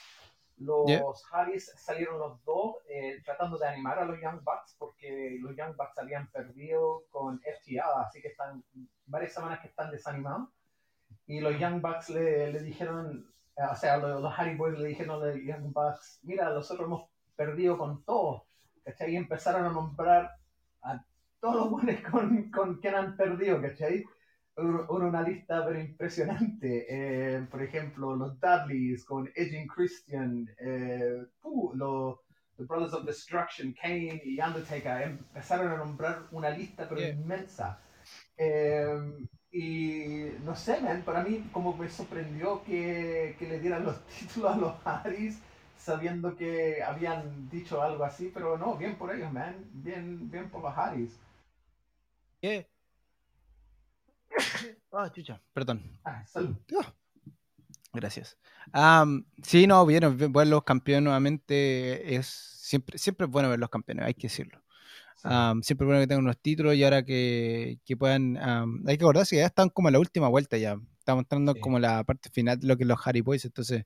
los 0.60 0.86
Yeah. 0.86 1.02
Salieron 1.76 2.18
los 2.18 2.44
dos 2.44 2.76
eh, 2.88 3.20
tratando 3.24 3.58
de 3.58 3.66
animar 3.66 3.98
a 3.98 4.04
los 4.04 4.20
Young 4.20 4.42
Bucks 4.44 4.76
porque 4.78 5.38
los 5.40 5.56
Young 5.56 5.74
Bucks 5.76 5.98
habían 5.98 6.30
perdido 6.30 7.04
con 7.10 7.40
FTA, 7.40 8.02
así 8.02 8.20
que 8.20 8.28
están 8.28 8.62
varias 9.06 9.32
semanas 9.32 9.60
que 9.60 9.68
están 9.68 9.90
desanimados. 9.90 10.48
Y 11.26 11.40
los 11.40 11.58
Young 11.58 11.80
Bucks 11.80 12.10
le, 12.10 12.52
le 12.52 12.62
dijeron, 12.62 13.26
o 13.56 13.74
sea, 13.74 13.96
los, 13.96 14.20
los 14.20 14.38
Harry 14.38 14.56
Boys 14.56 14.78
le 14.78 14.88
dijeron 14.88 15.22
a 15.22 15.26
los 15.26 15.36
Young 15.36 15.72
Bucks, 15.72 16.20
mira, 16.22 16.50
nosotros 16.50 16.86
hemos 16.86 17.08
perdido 17.36 17.78
con 17.78 18.04
todos. 18.04 18.42
¿cachai? 18.84 19.12
Y 19.12 19.16
empezaron 19.16 19.64
a 19.64 19.70
nombrar 19.70 20.30
a 20.82 21.04
todos 21.40 21.56
los 21.56 21.70
buenos 21.70 22.00
con, 22.10 22.50
con 22.50 22.76
quien 22.80 22.94
han 22.94 23.16
perdido, 23.16 23.60
¿cachai? 23.60 24.04
Un- 24.60 24.86
Una 24.88 25.22
lista 25.22 25.64
pero 25.66 25.80
impresionante. 25.80 26.86
Eh, 26.88 27.46
por 27.50 27.62
ejemplo, 27.62 28.14
los 28.16 28.38
Dudleys 28.40 29.04
con 29.04 29.28
Edge 29.34 29.58
and 29.58 29.68
Christian, 29.68 30.48
eh, 30.58 31.24
uh, 31.42 31.72
los 31.74 32.18
The 32.56 32.64
Brothers 32.64 32.92
of 32.94 33.06
Destruction, 33.06 33.72
Kane 33.80 34.20
y 34.24 34.40
Undertaker. 34.40 35.02
Empezaron 35.02 35.68
a 35.72 35.76
nombrar 35.76 36.26
una 36.32 36.50
lista 36.50 36.88
pero 36.88 37.00
Yeah. 37.00 37.06
inmensa. 37.06 37.78
Eh, 38.36 38.86
y 39.52 40.26
no 40.44 40.54
sé, 40.56 40.80
man, 40.80 41.02
para 41.04 41.22
mí 41.24 41.48
como 41.52 41.76
me 41.76 41.88
sorprendió 41.88 42.62
que, 42.64 43.36
que 43.38 43.48
le 43.48 43.60
dieran 43.60 43.84
los 43.84 44.04
títulos 44.18 44.52
a 44.54 44.56
los 44.58 44.74
Harris 44.86 45.40
sabiendo 45.76 46.36
que 46.36 46.82
habían 46.82 47.48
dicho 47.50 47.82
algo 47.82 48.04
así, 48.04 48.30
pero 48.34 48.58
no, 48.58 48.76
bien 48.76 48.96
por 48.96 49.14
ellos, 49.14 49.32
man, 49.32 49.56
bien, 49.72 50.30
bien 50.30 50.50
por 50.50 50.62
los 50.62 50.76
Harris. 50.76 51.18
¿Qué? 52.40 52.68
Ah, 54.92 55.10
chucha, 55.12 55.40
perdón. 55.52 55.82
Ah, 56.04 56.24
salud. 56.26 56.56
Gracias. 57.92 58.36
Am, 58.72 59.24
sí, 59.42 59.66
no, 59.66 59.84
vieron, 59.84 60.16
ver 60.32 60.46
los 60.46 60.62
campeones 60.62 61.02
nuevamente 61.04 62.14
es 62.14 62.26
siempre, 62.26 62.98
siempre 62.98 63.26
es 63.26 63.30
bueno 63.32 63.48
ver 63.50 63.58
los 63.58 63.68
campeones, 63.70 64.04
hay 64.06 64.14
que 64.14 64.28
decirlo. 64.28 64.62
Am, 65.22 65.62
siempre 65.62 65.84
es 65.84 65.86
bueno 65.88 66.00
que 66.00 66.06
tengan 66.06 66.24
unos 66.24 66.38
títulos 66.40 66.74
y 66.76 66.84
ahora 66.84 67.04
que, 67.04 67.78
que 67.84 67.96
puedan. 67.96 68.36
am, 68.38 68.82
hay 68.86 68.96
que 68.96 69.04
acordarse 69.04 69.36
que 69.36 69.40
ya 69.40 69.46
están 69.46 69.68
como 69.68 69.88
en 69.88 69.94
la 69.94 69.98
última 69.98 70.28
vuelta 70.28 70.56
ya. 70.56 70.76
Estamos 70.98 71.24
entrando 71.24 71.52
Sí. 71.54 71.60
como 71.60 71.78
la 71.78 72.04
parte 72.04 72.30
final 72.30 72.58
de 72.60 72.66
lo 72.68 72.76
que 72.76 72.84
es 72.84 72.88
los 72.88 73.06
Harry 73.06 73.20
Boys. 73.20 73.44
Entonces, 73.44 73.84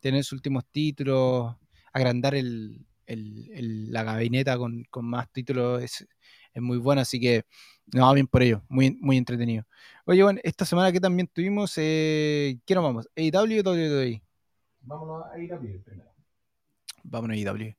tener 0.00 0.22
sus 0.24 0.34
últimos 0.34 0.64
títulos, 0.70 1.56
agrandar 1.92 2.34
el, 2.34 2.86
el- 3.06 3.50
el- 3.54 3.92
la 3.92 4.02
gabineta 4.04 4.56
con, 4.58 4.84
con 4.90 5.06
más 5.06 5.32
títulos 5.32 5.82
es, 5.82 6.06
es 6.52 6.62
muy 6.62 6.78
bueno. 6.78 7.00
Así 7.00 7.20
que, 7.20 7.44
no, 7.92 8.12
bien 8.14 8.26
por 8.26 8.42
ello. 8.42 8.62
Muy, 8.68 8.96
muy 9.00 9.16
entretenido. 9.16 9.64
Oye, 10.04 10.22
bueno, 10.22 10.40
esta 10.42 10.64
semana 10.64 10.92
que 10.92 11.00
también 11.00 11.28
tuvimos, 11.28 11.72
eh, 11.76 12.58
¿qué 12.64 12.74
nos 12.74 12.84
vamos? 12.84 13.08
¿AEW 13.16 13.60
o 13.60 13.72
WWE? 13.72 14.22
Vámonos 14.80 15.26
a 15.26 15.34
AEW 15.34 15.82
primero. 15.82 16.10
Vámonos 17.02 17.36
a 17.36 17.50
AEW. 17.50 17.74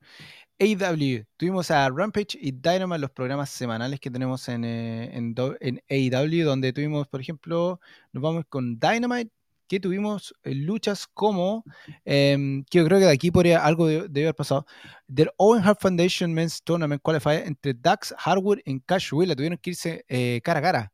AEW, 0.61 1.26
tuvimos 1.38 1.72
a 1.72 1.88
Rampage 1.89 2.38
y 2.39 2.51
Dynamite, 2.51 2.99
los 2.99 3.11
programas 3.11 3.49
semanales 3.49 3.99
que 4.01 4.11
tenemos 4.11 4.49
en, 4.49 4.65
eh, 4.65 5.09
en, 5.15 5.34
en 5.61 5.82
AEW, 5.89 6.45
donde 6.45 6.74
tuvimos, 6.74 7.07
por 7.07 7.22
ejemplo, 7.22 7.80
nos 8.11 8.22
vamos 8.22 8.43
con 8.49 8.78
Dynamite, 8.78 9.32
que 9.70 9.80
tuvimos 9.80 10.34
eh, 10.43 10.53
luchas 10.55 11.07
como, 11.13 11.63
em, 12.03 12.63
que 12.70 12.80
yo 12.80 12.86
creo 12.86 12.99
que 12.99 13.05
de 13.05 13.11
aquí 13.11 13.32
podría 13.32 13.63
algo 13.65 13.88
de- 13.88 14.07
debe 14.09 14.24
haber 14.28 14.36
pasado, 14.36 14.65
del 15.07 15.30
Owen 15.38 15.63
Hart 15.63 15.80
Foundation 15.80 16.34
Men's 16.34 16.61
Tournament 16.63 17.01
Qualifier 17.01 17.47
entre 17.47 17.74
Dax 17.74 18.13
Harwood 18.17 18.59
y 18.65 18.80
Cash 18.82 19.13
Wheeler, 19.13 19.38
tuvieron 19.38 19.57
que 19.59 19.70
irse 19.70 20.03
eh, 20.09 20.41
cara 20.43 20.59
a 20.59 20.63
cara. 20.63 20.93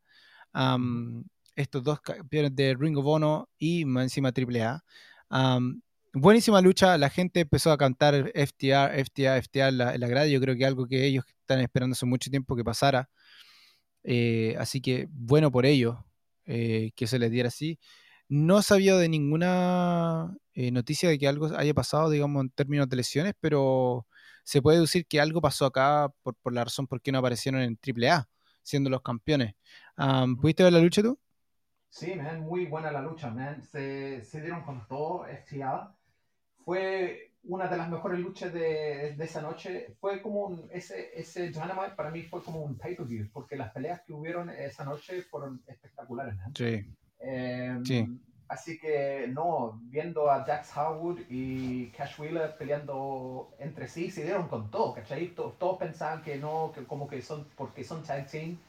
Am, 0.53 1.23
estos 1.55 1.83
dos 1.83 2.01
campeones 2.01 2.55
de 2.55 2.75
Ring 2.77 2.97
of 2.97 3.05
Honor 3.07 3.47
y 3.57 3.81
encima 3.83 4.31
AAA. 4.33 4.83
Am, 5.29 5.81
buenísima 6.13 6.61
lucha, 6.61 6.97
la 6.97 7.09
gente 7.09 7.41
empezó 7.41 7.71
a 7.71 7.77
cantar 7.77 8.31
FTR, 8.35 8.99
FTR, 9.05 9.37
FTR 9.41 9.69
en 9.69 9.77
la, 9.77 9.97
la 9.97 10.07
grada. 10.07 10.27
Yo 10.27 10.39
creo 10.41 10.55
que 10.55 10.65
algo 10.65 10.85
que 10.87 11.05
ellos 11.05 11.25
están 11.41 11.61
esperando 11.61 11.93
hace 11.93 12.05
mucho 12.05 12.29
tiempo 12.29 12.55
que 12.55 12.63
pasara. 12.63 13.09
Eh, 14.03 14.55
así 14.59 14.81
que 14.81 15.07
bueno 15.11 15.51
por 15.51 15.65
ellos 15.65 15.97
eh, 16.45 16.91
que 16.95 17.07
se 17.07 17.17
les 17.19 17.31
diera 17.31 17.47
así. 17.49 17.79
No 18.27 18.61
sabía 18.61 18.95
de 18.97 19.09
ninguna 19.09 20.35
eh, 20.53 20.71
noticia 20.71 21.09
de 21.09 21.19
que 21.19 21.27
algo 21.27 21.47
haya 21.55 21.73
pasado, 21.73 22.09
digamos, 22.09 22.43
en 22.43 22.49
términos 22.49 22.89
de 22.89 22.95
lesiones, 22.95 23.33
pero 23.39 24.07
se 24.43 24.61
puede 24.61 24.79
decir 24.79 25.05
que 25.05 25.19
algo 25.19 25.41
pasó 25.41 25.65
acá 25.65 26.11
por, 26.23 26.35
por 26.35 26.53
la 26.53 26.63
razón 26.63 26.87
por 26.87 27.01
qué 27.01 27.11
no 27.11 27.19
aparecieron 27.19 27.61
en 27.61 27.77
AAA, 27.81 28.27
siendo 28.63 28.89
los 28.89 29.01
campeones. 29.01 29.55
Am, 29.95 30.37
¿Pudiste 30.37 30.63
ver 30.63 30.73
la 30.73 30.79
lucha 30.79 31.01
tú? 31.01 31.19
Sí, 31.89 32.15
man, 32.15 32.41
muy 32.41 32.65
buena 32.65 32.91
la 32.91 33.01
lucha, 33.01 33.29
man. 33.29 33.63
Se, 33.63 34.23
se 34.23 34.41
dieron 34.41 34.63
con 34.63 34.87
todo, 34.87 35.25
FTA. 35.25 35.95
Fue 36.63 37.31
una 37.43 37.67
de 37.67 37.77
las 37.77 37.89
mejores 37.89 38.19
luchas 38.19 38.51
de, 38.51 39.15
de 39.17 39.23
esa 39.23 39.41
noche. 39.41 39.95
Fue 39.99 40.21
como 40.21 40.47
un, 40.47 40.69
ese, 40.71 41.11
ese 41.17 41.49
Dynamite 41.49 41.95
para 41.95 42.11
mí 42.11 42.23
fue 42.23 42.43
como 42.43 42.61
un 42.63 42.77
pay-per-view, 42.77 43.29
porque 43.31 43.55
las 43.55 43.71
peleas 43.71 44.01
que 44.05 44.13
hubieron 44.13 44.49
esa 44.49 44.83
noche 44.83 45.21
fueron 45.21 45.63
espectaculares, 45.67 46.35
man. 46.35 46.53
Sí. 46.55 46.85
Eh, 47.19 47.79
Sí. 47.83 48.19
Así 48.47 48.77
que 48.77 49.27
no, 49.33 49.79
viendo 49.85 50.29
a 50.29 50.41
Dax 50.41 50.77
Howard 50.77 51.17
y 51.29 51.87
Cash 51.89 52.19
Wheeler 52.19 52.55
peleando 52.57 53.55
entre 53.57 53.87
sí, 53.87 54.11
se 54.11 54.23
dieron 54.23 54.47
con 54.47 54.69
todo, 54.69 54.93
¿cachai? 54.93 55.29
To- 55.33 55.55
Todos 55.57 55.79
pensaban 55.79 56.21
que 56.21 56.37
no, 56.37 56.71
que 56.71 56.83
como 56.85 57.07
que 57.07 57.23
son, 57.23 57.47
porque 57.57 57.83
son 57.83 58.03
tag 58.03 58.27
team, 58.27 58.59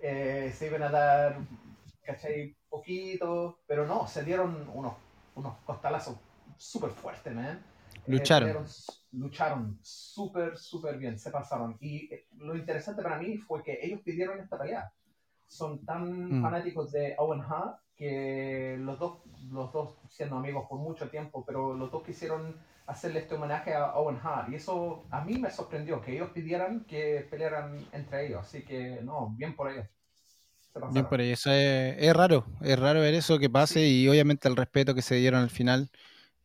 eh, 0.00 0.50
se 0.56 0.68
iban 0.68 0.84
a 0.84 0.88
dar, 0.90 1.36
¿cachai? 2.02 2.56
Poquito, 2.70 3.58
pero 3.66 3.86
no, 3.86 4.06
se 4.06 4.24
dieron 4.24 4.66
unos, 4.72 4.94
unos 5.34 5.58
costalazos 5.66 6.16
súper 6.56 6.90
fuertes, 6.92 7.34
man. 7.34 7.62
Eh, 8.06 8.12
Lucharon. 8.12 8.46
pelearon 8.48 8.64
s- 8.64 8.92
lucharon 9.12 9.78
súper, 9.82 10.56
súper 10.56 10.96
bien, 10.96 11.18
se 11.18 11.30
pasaron. 11.30 11.76
Y 11.80 12.12
eh, 12.12 12.26
lo 12.38 12.56
interesante 12.56 13.02
para 13.02 13.18
mí 13.18 13.36
fue 13.36 13.62
que 13.62 13.78
ellos 13.82 14.00
pidieron 14.00 14.40
esta 14.40 14.56
pelea. 14.58 14.90
Son 15.46 15.84
tan 15.84 16.38
Mm. 16.38 16.42
fanáticos 16.42 16.90
de 16.92 17.14
Owen 17.18 17.42
Hart 17.42 17.80
que 17.96 18.76
los 18.80 18.98
dos, 18.98 19.18
los 19.50 19.72
dos 19.72 19.96
siendo 20.10 20.36
amigos 20.36 20.66
por 20.68 20.78
mucho 20.78 21.08
tiempo, 21.08 21.44
pero 21.46 21.74
los 21.74 21.90
dos 21.90 22.02
quisieron 22.04 22.56
hacerle 22.86 23.20
este 23.20 23.34
homenaje 23.34 23.74
a 23.74 23.94
Owen 23.96 24.18
Hart. 24.22 24.50
Y 24.50 24.56
eso 24.56 25.04
a 25.10 25.24
mí 25.24 25.38
me 25.38 25.50
sorprendió, 25.50 26.00
que 26.02 26.12
ellos 26.14 26.30
pidieran 26.30 26.84
que 26.84 27.26
pelearan 27.30 27.76
entre 27.92 28.26
ellos. 28.26 28.42
Así 28.42 28.62
que, 28.64 29.00
no, 29.02 29.30
bien 29.36 29.56
por 29.56 29.70
ellos. 29.70 29.86
Bien 30.88 31.06
por 31.06 31.20
ahí, 31.20 31.30
eso 31.30 31.50
es, 31.50 31.96
es 31.98 32.14
raro, 32.14 32.46
es 32.60 32.78
raro 32.78 33.00
ver 33.00 33.14
eso 33.14 33.38
que 33.38 33.50
pase 33.50 33.88
y 33.88 34.06
obviamente 34.08 34.46
el 34.46 34.54
respeto 34.56 34.94
que 34.94 35.02
se 35.02 35.16
dieron 35.16 35.40
al 35.40 35.50
final 35.50 35.90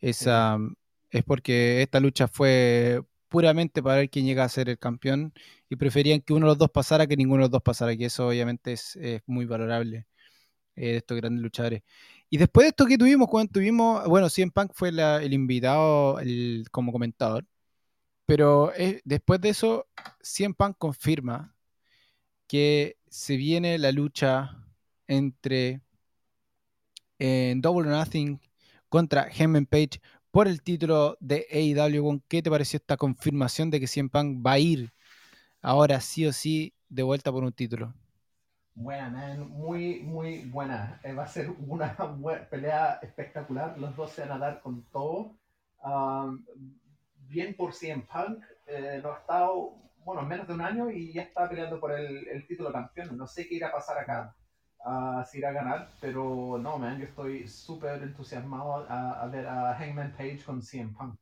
es, 0.02 0.26
Sí. 0.26 0.30
am, 0.30 0.76
es 1.12 1.24
porque 1.24 1.82
esta 1.82 2.00
lucha 2.00 2.28
fue 2.28 3.02
puramente 3.30 3.84
para 3.84 3.98
ver 3.98 4.10
quién 4.10 4.26
llega 4.26 4.44
a 4.44 4.50
ser 4.50 4.70
el 4.70 4.80
campeón 4.80 5.34
y 5.70 5.76
preferían 5.76 6.22
que 6.22 6.34
uno 6.34 6.48
de 6.48 6.52
los 6.52 6.58
dos 6.58 6.72
pasara 6.72 7.08
que 7.08 7.18
ninguno 7.18 7.40
de 7.44 7.46
los 7.46 7.52
dos 7.52 7.62
pasara, 7.64 7.96
que 7.98 8.06
eso 8.06 8.28
obviamente 8.28 8.74
es, 8.74 8.96
es 8.98 9.22
muy 9.28 9.46
valorable 9.46 10.06
eh, 10.76 10.92
de 10.92 10.98
estos 10.98 11.18
grandes 11.18 11.42
luchadores. 11.44 11.84
Y 12.30 12.38
después 12.38 12.66
de 12.66 12.70
esto 12.70 12.86
que 12.86 12.98
tuvimos, 12.98 13.28
cuando 13.30 13.52
tuvimos, 13.54 14.08
bueno, 14.08 14.30
CM 14.30 14.52
Punk 14.52 14.72
fue 14.74 14.90
el 14.90 15.34
invitado 15.34 16.20
el- 16.20 16.66
como 16.72 16.92
comentador, 16.92 17.46
pero 18.26 18.74
eh, 18.76 19.02
después 19.06 19.42
de 19.42 19.50
eso, 19.50 19.88
CM 20.22 20.56
Punk 20.56 20.78
confirma 20.78 21.56
que 22.48 22.98
se 23.10 23.38
viene 23.38 23.78
la 23.80 23.92
lucha 23.92 24.58
entre 25.08 25.82
en 27.20 27.62
Double 27.62 27.90
Nothing 27.90 28.40
contra 28.90 29.28
Heyman 29.30 29.66
Page 29.66 30.02
por 30.32 30.48
el 30.48 30.62
título 30.62 31.18
de 31.20 31.46
AEW. 31.52 32.22
¿Qué 32.28 32.42
te 32.42 32.50
pareció 32.50 32.78
esta 32.78 32.98
confirmación 32.98 33.70
de 33.70 33.80
que 33.80 33.88
CM 33.88 34.10
Punk 34.10 34.46
va 34.46 34.54
a 34.54 34.60
ir 34.60 34.94
ahora 35.62 36.02
sí 36.02 36.26
o 36.28 36.34
sí 36.34 36.74
de 36.90 37.04
vuelta 37.04 37.32
por 37.34 37.44
un 37.44 37.54
título? 37.54 37.94
Buena, 38.74 39.10
man. 39.10 39.50
Muy, 39.50 40.02
muy 40.02 40.46
buena. 40.46 41.00
Eh, 41.04 41.14
va 41.14 41.24
a 41.24 41.28
ser 41.28 41.50
una 41.68 41.96
pelea 42.50 43.00
espectacular. 43.02 43.78
Los 43.78 43.96
dos 43.96 44.12
se 44.12 44.22
van 44.22 44.32
a 44.32 44.38
dar 44.38 44.62
con 44.62 44.84
todo. 44.92 45.36
Bien 47.28 47.56
por 47.56 47.74
CM 47.74 48.04
Punk. 48.12 48.44
eh, 48.68 49.00
no 49.04 49.14
ha 49.14 49.18
estado, 49.20 49.74
bueno, 50.06 50.22
menos 50.24 50.48
de 50.48 50.54
un 50.54 50.62
año 50.62 50.90
y 50.90 51.14
ya 51.14 51.24
está 51.24 51.50
peleando 51.50 51.80
por 51.80 51.92
el, 51.92 52.46
título 52.48 52.72
campeón. 52.72 53.18
No 53.18 53.28
sé 53.28 53.48
qué 53.48 53.56
irá 53.56 53.68
a 53.70 53.74
pasar 53.74 53.98
acá. 53.98 54.36
ah, 54.86 55.26
si 55.30 55.38
irá 55.40 55.50
a 55.50 55.54
ganar, 55.54 55.90
pero 56.00 56.58
no, 56.60 56.78
man. 56.78 57.00
Yo 57.00 57.06
estoy 57.06 57.48
súper 57.48 58.02
entusiasmado 58.04 58.86
a, 58.90 59.22
a 59.22 59.28
ver 59.28 59.48
a 59.48 59.76
Hangman 59.76 60.12
Page 60.18 60.44
con 60.46 60.62
CM 60.62 60.94
Punk. 60.94 61.16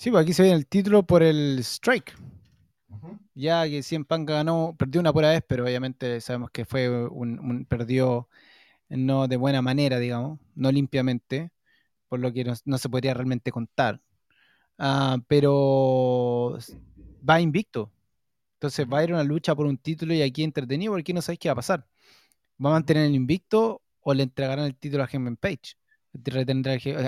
Sí, 0.00 0.10
pues 0.10 0.22
aquí 0.22 0.32
se 0.32 0.44
viene 0.44 0.56
el 0.56 0.66
título 0.66 1.02
por 1.02 1.22
el 1.22 1.58
Strike. 1.58 2.14
Ujú. 3.02 3.18
Ya 3.34 3.64
que 3.68 3.82
Punk 4.06 4.28
ganó, 4.28 4.74
perdió 4.78 5.00
una 5.00 5.12
pura 5.12 5.30
vez, 5.30 5.42
pero 5.46 5.64
obviamente 5.64 6.20
sabemos 6.20 6.50
que 6.50 6.64
fue 6.64 7.06
un, 7.08 7.64
perdió 7.66 8.28
no 8.88 9.28
de 9.28 9.36
buena 9.36 9.62
manera, 9.62 9.98
digamos, 9.98 10.40
no 10.54 10.72
limpiamente, 10.72 11.50
por 12.08 12.20
lo 12.20 12.32
que 12.32 12.44
no, 12.44 12.54
no 12.64 12.78
se 12.78 12.88
podría 12.88 13.14
realmente 13.14 13.52
contar. 13.52 14.00
Ah, 14.78 15.18
pero 15.28 16.58
va 17.28 17.40
invicto. 17.40 17.92
Entonces 18.54 18.86
va 18.86 18.98
a 18.98 19.04
ir 19.04 19.12
una 19.12 19.24
lucha 19.24 19.54
por 19.54 19.66
un 19.66 19.78
título 19.78 20.14
y 20.14 20.22
aquí 20.22 20.44
entretenido 20.44 20.92
porque 20.92 21.14
no 21.14 21.22
sabéis 21.22 21.40
qué 21.40 21.48
va 21.48 21.54
a 21.54 21.56
pasar. 21.56 21.86
¿Va 22.64 22.70
a 22.70 22.74
mantener 22.74 23.06
el 23.06 23.14
invicto 23.14 23.82
o 24.00 24.14
le 24.14 24.24
entregarán 24.24 24.66
el 24.66 24.76
título 24.76 25.04
a 25.04 25.08
Hangman 25.08 25.36
Page? 25.36 25.76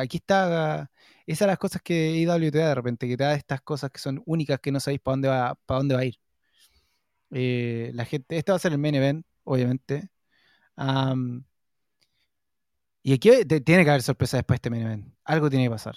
Aquí 0.01 0.19
está, 0.19 0.91
esas 1.27 1.39
son 1.41 1.49
las 1.49 1.59
cosas 1.59 1.83
que 1.83 2.17
IW 2.17 2.51
te 2.51 2.59
da 2.59 2.69
de 2.69 2.75
repente, 2.75 3.09
que 3.09 3.17
te 3.17 3.25
da 3.25 3.35
estas 3.35 3.61
cosas 3.63 3.91
que 3.91 3.99
son 4.01 4.23
únicas 4.27 4.61
que 4.61 4.73
no 4.73 4.81
sabéis 4.81 5.01
para 5.01 5.13
dónde 5.15 5.29
va, 5.29 5.55
para 5.67 5.79
dónde 5.79 5.95
va 5.95 6.01
a 6.03 6.05
ir. 6.05 6.17
Eh, 7.31 7.91
la 7.95 8.05
gente, 8.05 8.37
este 8.37 8.53
va 8.53 8.57
a 8.57 8.59
ser 8.59 8.73
el 8.73 8.79
main 8.79 8.95
event, 8.95 9.27
obviamente. 9.45 10.09
Am, 10.77 11.45
y 13.03 13.13
aquí 13.13 13.31
te- 13.47 13.61
tiene 13.61 13.85
que 13.85 13.91
haber 13.91 14.03
sorpresa 14.03 14.37
después 14.37 14.57
de 14.57 14.59
este 14.59 14.71
main 14.71 14.83
event. 14.83 15.15
Algo 15.25 15.51
tiene 15.51 15.65
que 15.67 15.71
pasar. 15.71 15.97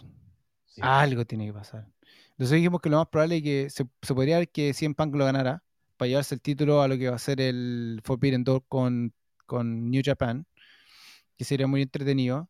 Sí. 0.65 0.81
Algo 0.81 1.25
tiene 1.25 1.45
que 1.47 1.53
pasar. 1.53 1.87
Entonces 2.31 2.57
dijimos 2.57 2.81
que 2.81 2.89
lo 2.89 2.97
más 2.97 3.07
probable 3.07 3.37
es 3.37 3.43
que 3.43 3.69
se, 3.69 3.85
se 4.01 4.13
podría 4.13 4.39
ver 4.39 4.49
que 4.49 4.73
CM 4.73 4.95
Punk 4.95 5.15
lo 5.15 5.25
ganara 5.25 5.63
para 5.97 6.09
llevarse 6.09 6.35
el 6.35 6.41
título 6.41 6.81
a 6.81 6.87
lo 6.87 6.97
que 6.97 7.09
va 7.09 7.15
a 7.15 7.19
ser 7.19 7.39
el 7.41 8.01
Forbidden 8.03 8.43
Door 8.43 8.65
con, 8.67 9.13
con 9.45 9.89
New 9.89 10.01
Japan, 10.03 10.45
que 11.37 11.45
sería 11.45 11.67
muy 11.67 11.81
entretenido. 11.83 12.49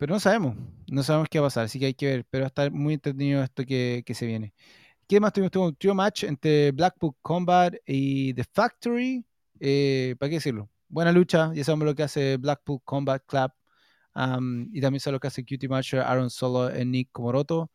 Pero 0.00 0.14
no 0.14 0.18
sabemos, 0.20 0.56
no 0.90 1.02
sabemos 1.02 1.28
qué 1.28 1.38
va 1.38 1.44
a 1.44 1.48
pasar, 1.48 1.64
así 1.66 1.78
que 1.78 1.84
hay 1.84 1.94
que 1.94 2.06
ver. 2.06 2.26
Pero 2.30 2.40
va 2.44 2.46
a 2.46 2.48
estar 2.48 2.70
muy 2.72 2.94
entretenido 2.94 3.42
esto 3.42 3.66
que, 3.66 4.02
que 4.06 4.14
se 4.14 4.24
viene. 4.24 4.54
¿Qué 5.06 5.20
más 5.20 5.30
tuvimos? 5.30 5.50
Tuvimos 5.50 5.72
un 5.72 5.76
trio 5.76 5.94
match 5.94 6.24
entre 6.24 6.72
Blackpool 6.72 7.12
Combat 7.20 7.74
y 7.86 8.32
The 8.32 8.44
Factory. 8.44 9.22
Eh, 9.60 10.16
¿Para 10.18 10.30
qué 10.30 10.36
decirlo? 10.36 10.70
Buena 10.88 11.12
lucha, 11.12 11.52
ya 11.52 11.62
sabemos 11.64 11.84
lo 11.84 11.94
que 11.94 12.02
hace 12.02 12.38
Blackpool 12.38 12.80
Combat 12.82 13.22
Club. 13.26 13.50
y 14.72 14.80
también 14.80 15.00
sabemos 15.00 15.16
lo 15.16 15.20
que 15.20 15.26
hace 15.28 15.44
Cutie 15.44 15.68
Marcher, 15.68 16.00
Aaron 16.00 16.30
Solo 16.30 16.74
y 16.74 16.82
Nick 16.86 17.10
Komoroto. 17.12 17.70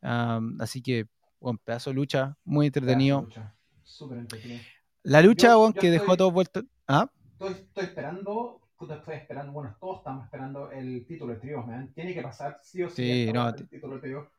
Así 0.00 0.80
que, 0.80 1.06
buen 1.38 1.58
pedazo 1.58 1.90
de 1.90 1.94
lucha, 1.96 2.38
muy 2.42 2.68
entretenido. 2.68 3.20
lucha. 3.20 3.54
Súper 3.82 4.16
entretenido. 4.18 4.60
La 5.02 5.20
lucha, 5.20 5.48
Yo- 5.48 5.72
que 5.74 5.90
dejó 5.90 6.16
todo 6.16 6.30
vuelto. 6.30 6.62
¿Ah? 6.88 7.10
Estoy, 7.32 7.52
estoy 7.52 7.84
esperando, 7.84 8.65
puta, 8.76 8.96
estoy 8.96 9.16
esperando, 9.16 9.52
bueno, 9.52 9.76
todos 9.80 9.98
estamos 9.98 10.24
esperando 10.24 10.70
el 10.70 11.06
título 11.06 11.34
de 11.34 11.40
trío, 11.40 11.62
man. 11.62 11.92
Tiene 11.94 12.14
que 12.14 12.22
pasar, 12.22 12.58
sí 12.62 12.82
o 12.82 12.90
sí, 12.90 12.94
Sí, 12.96 13.30
no, 13.32 13.54
te- 13.54 13.62
el 13.62 13.68
título 13.68 13.96
de 13.96 14.00
trío. 14.02 14.30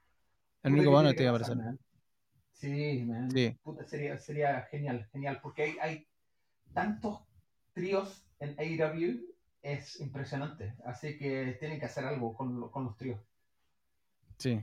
El 0.64 0.74
único 0.74 0.92
bueno 0.92 1.10
que 1.10 1.16
tiene 1.16 1.32
que 1.34 1.40
pasar, 1.40 1.58
man. 1.58 1.80
Sí, 2.54 3.04
man. 3.08 3.30
Sí. 3.34 3.58
Puta, 3.64 3.86
sería, 3.86 4.18
sería 4.18 4.62
genial, 4.72 5.08
genial, 5.12 5.40
porque 5.42 5.64
hay, 5.64 5.78
hay 5.82 6.08
tantos 6.74 7.22
tríos 7.74 8.26
en 8.40 8.56
AEW, 8.60 9.22
es 9.64 10.00
impresionante. 10.02 10.76
Así 10.86 11.18
que 11.18 11.58
tienen 11.60 11.80
que 11.80 11.86
hacer 11.88 12.06
algo 12.06 12.34
con, 12.36 12.70
con 12.72 12.86
los 12.86 12.98
tríos. 12.98 13.20
Sí. 14.38 14.62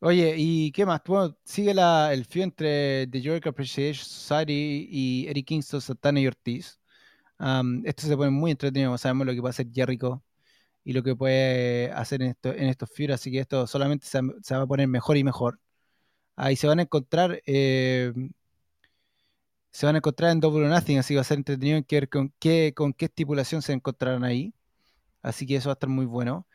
Oye, 0.00 0.34
¿y 0.36 0.70
qué 0.72 0.84
más? 0.84 1.00
Bueno, 1.06 1.36
sigue 1.44 1.72
la, 1.74 2.12
el 2.12 2.24
fío 2.26 2.42
entre 2.44 3.06
The 3.06 3.20
York 3.22 3.46
Appreciation 3.46 4.04
Society 4.06 4.86
y 4.90 5.26
Eric 5.28 5.46
Kingston, 5.46 5.80
Santana 5.80 6.20
y 6.20 6.26
Ortiz. 6.26 6.78
Esto 7.84 8.06
se 8.06 8.16
pone 8.16 8.30
muy 8.30 8.50
entretenido, 8.52 8.96
sabemos 8.98 9.26
lo 9.26 9.34
que 9.34 9.40
puede 9.40 9.50
hacer 9.50 9.66
Jericho 9.72 10.22
y 10.84 10.92
lo 10.92 11.02
que 11.02 11.16
puede 11.16 11.90
hacer 11.92 12.22
en, 12.22 12.30
esto, 12.30 12.52
en 12.52 12.68
estos 12.68 12.90
feudos, 12.90 13.16
así 13.16 13.30
que 13.32 13.40
esto 13.40 13.66
solamente 13.66 14.06
se, 14.06 14.20
va 14.20 14.62
a 14.62 14.66
poner 14.66 14.88
mejor 14.88 15.16
y 15.16 15.24
mejor. 15.24 15.60
Ahí 16.36 16.56
se 16.56 16.66
van 16.68 16.80
a 16.80 16.82
encontrar, 16.82 17.42
eh, 17.46 18.12
se 19.70 19.86
van 19.86 19.96
a 19.96 19.98
encontrar 19.98 20.30
en 20.30 20.40
Double 20.40 20.64
or 20.64 20.70
Nothing, 20.70 20.98
así 20.98 21.14
que 21.14 21.16
va 21.16 21.22
a 21.22 21.24
ser 21.24 21.38
entretenido 21.38 21.76
en 21.78 21.86
ver 21.90 22.08
con 22.08 22.32
qué, 22.38 22.72
con 22.74 22.92
qué 22.92 23.06
estipulación 23.06 23.62
se 23.62 23.72
encontrarán 23.72 24.24
ahí. 24.24 24.54
Así 25.22 25.46
que 25.46 25.56
eso 25.56 25.68
va 25.70 25.72
a 25.72 25.74
estar 25.74 25.90
muy 25.90 26.06
bueno. 26.06 26.46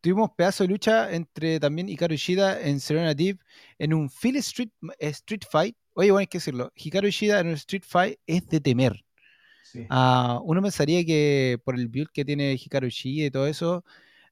Tuvimos 0.00 0.30
pedazo 0.36 0.64
de 0.64 0.68
lucha 0.68 1.12
entre 1.12 1.60
también 1.60 1.88
Hikaru 1.88 2.14
Ishida 2.14 2.60
en 2.60 2.80
Serena 2.80 3.14
Deep 3.14 3.40
en 3.78 3.94
un 3.94 4.10
Philly 4.10 4.38
Street, 4.40 4.70
street 5.00 5.42
Fight. 5.50 5.76
Oye, 5.94 6.10
bueno, 6.10 6.20
hay 6.20 6.26
que 6.28 6.38
decirlo. 6.38 6.72
Hikaru 6.74 7.08
Ishida 7.08 7.40
en 7.40 7.48
un 7.48 7.54
Street 7.54 7.84
Fight 7.86 8.18
es 8.26 8.48
de 8.48 8.60
temer. 8.60 9.04
Sí. 9.72 9.86
Ah, 9.90 10.40
uno 10.44 10.62
pensaría 10.62 11.04
que 11.04 11.58
por 11.64 11.74
el 11.74 11.88
build 11.88 12.08
que 12.12 12.24
tiene 12.24 12.52
Hikaru 12.54 12.88
y 13.04 13.30
todo 13.30 13.46
eso, 13.46 13.84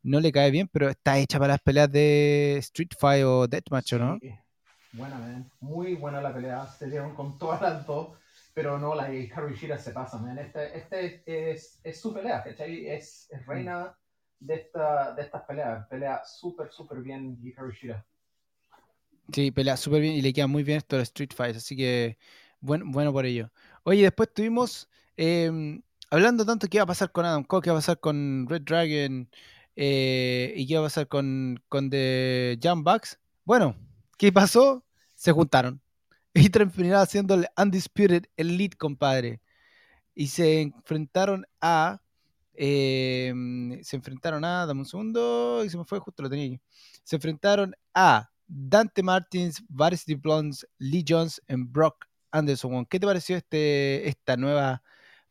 no 0.03 0.21
le 0.21 0.33
cae 0.33 0.51
bien, 0.51 0.69
pero 0.69 0.89
está 0.89 1.19
hecha 1.19 1.39
para 1.39 1.55
las 1.55 1.61
peleas 1.61 1.91
de 1.91 2.57
Street 2.59 2.91
Fight 2.99 3.25
o 3.25 3.47
Deathmatch, 3.47 3.95
¿o 3.95 3.99
¿no? 3.99 4.19
Sí. 4.21 4.35
Buena, 4.93 5.19
man. 5.19 5.51
Muy 5.61 5.95
buena 5.95 6.21
la 6.23 6.33
pelea. 6.33 6.67
Se 6.67 6.89
dieron 6.89 7.15
con 7.15 7.39
todas 7.39 7.61
las 7.61 7.87
dos. 7.87 8.19
Pero 8.55 8.79
no, 8.79 8.95
la 8.95 9.13
Hikaru 9.13 9.51
Ishida 9.51 9.77
se 9.79 9.91
pasa, 9.93 10.17
man. 10.19 10.39
Este, 10.39 10.79
este 10.79 11.51
es, 11.51 11.81
es 11.85 12.01
su 12.01 12.15
pelea, 12.15 12.43
¿cachai? 12.43 12.87
Es, 12.89 13.29
es 13.31 13.45
reina 13.45 13.95
de, 14.41 14.55
esta, 14.55 15.15
de 15.15 15.23
estas 15.23 15.43
peleas. 15.43 15.87
Pelea 15.89 16.25
súper, 16.25 16.71
súper 16.73 17.03
bien 17.03 17.39
Hikaru 17.43 17.71
Ishida. 17.71 18.07
Sí, 19.33 19.51
pelea 19.51 19.77
súper 19.77 20.01
bien 20.01 20.15
y 20.15 20.23
le 20.23 20.33
queda 20.33 20.47
muy 20.47 20.63
bien 20.63 20.79
esto 20.79 20.97
de 20.97 21.03
Street 21.03 21.31
Fight, 21.35 21.57
así 21.57 21.77
que 21.77 22.17
buen- 22.61 22.91
bueno 22.93 23.13
por 23.13 23.27
ello. 23.27 23.51
Oye, 23.83 24.03
después 24.03 24.33
tuvimos, 24.33 24.89
eh, 25.17 25.81
hablando 26.11 26.45
tanto 26.45 26.69
qué 26.69 26.79
va 26.79 26.85
a 26.85 26.87
pasar 26.87 27.13
con 27.13 27.25
Adam 27.25 27.45
Cole, 27.45 27.63
qué 27.63 27.71
va 27.71 27.77
a 27.77 27.81
pasar 27.81 28.01
con 28.01 28.47
Red 28.49 28.63
Dragon 28.63 29.29
eh, 29.77 30.55
y 30.57 30.67
qué 30.67 30.75
va 30.75 30.81
a 30.81 30.87
pasar 30.87 31.09
con, 31.09 31.63
con 31.69 31.91
The 31.91 32.59
Young 32.61 32.83
Bucks. 32.83 33.19
Bueno, 33.45 33.77
¿qué 34.19 34.33
pasó? 34.33 34.85
Se 35.15 35.33
juntaron 35.33 35.81
y 36.35 36.49
terminaron 36.51 37.03
haciendo 37.03 37.35
el 37.35 37.47
Undisputed 37.57 38.25
Elite, 38.37 38.77
compadre. 38.77 39.41
Y 40.15 40.29
se 40.29 40.63
enfrentaron 40.63 41.47
a... 41.61 42.01
eh, 42.55 43.33
se 43.83 43.97
enfrentaron 43.97 44.45
a... 44.45 44.67
Dame 44.67 44.81
un 44.81 44.87
segundo, 44.87 45.63
y 45.65 45.71
se 45.71 45.77
me 45.79 45.85
fue, 45.85 45.99
justo 45.99 46.23
lo 46.23 46.31
tenía 46.31 46.47
aquí. 46.47 46.61
Se 47.05 47.17
enfrentaron 47.17 47.75
a 47.95 48.31
Dante 48.47 49.03
Martins, 49.03 49.63
Varsity 49.69 50.15
Blondes, 50.15 50.67
Lee 50.79 51.05
Jones 51.07 51.43
y 51.49 51.55
Brock 51.57 52.07
Anderson. 52.31 52.87
¿Qué 52.87 52.99
te 53.01 53.07
pareció 53.07 53.37
este, 53.37 54.09
esta 54.09 54.37
nueva 54.37 54.83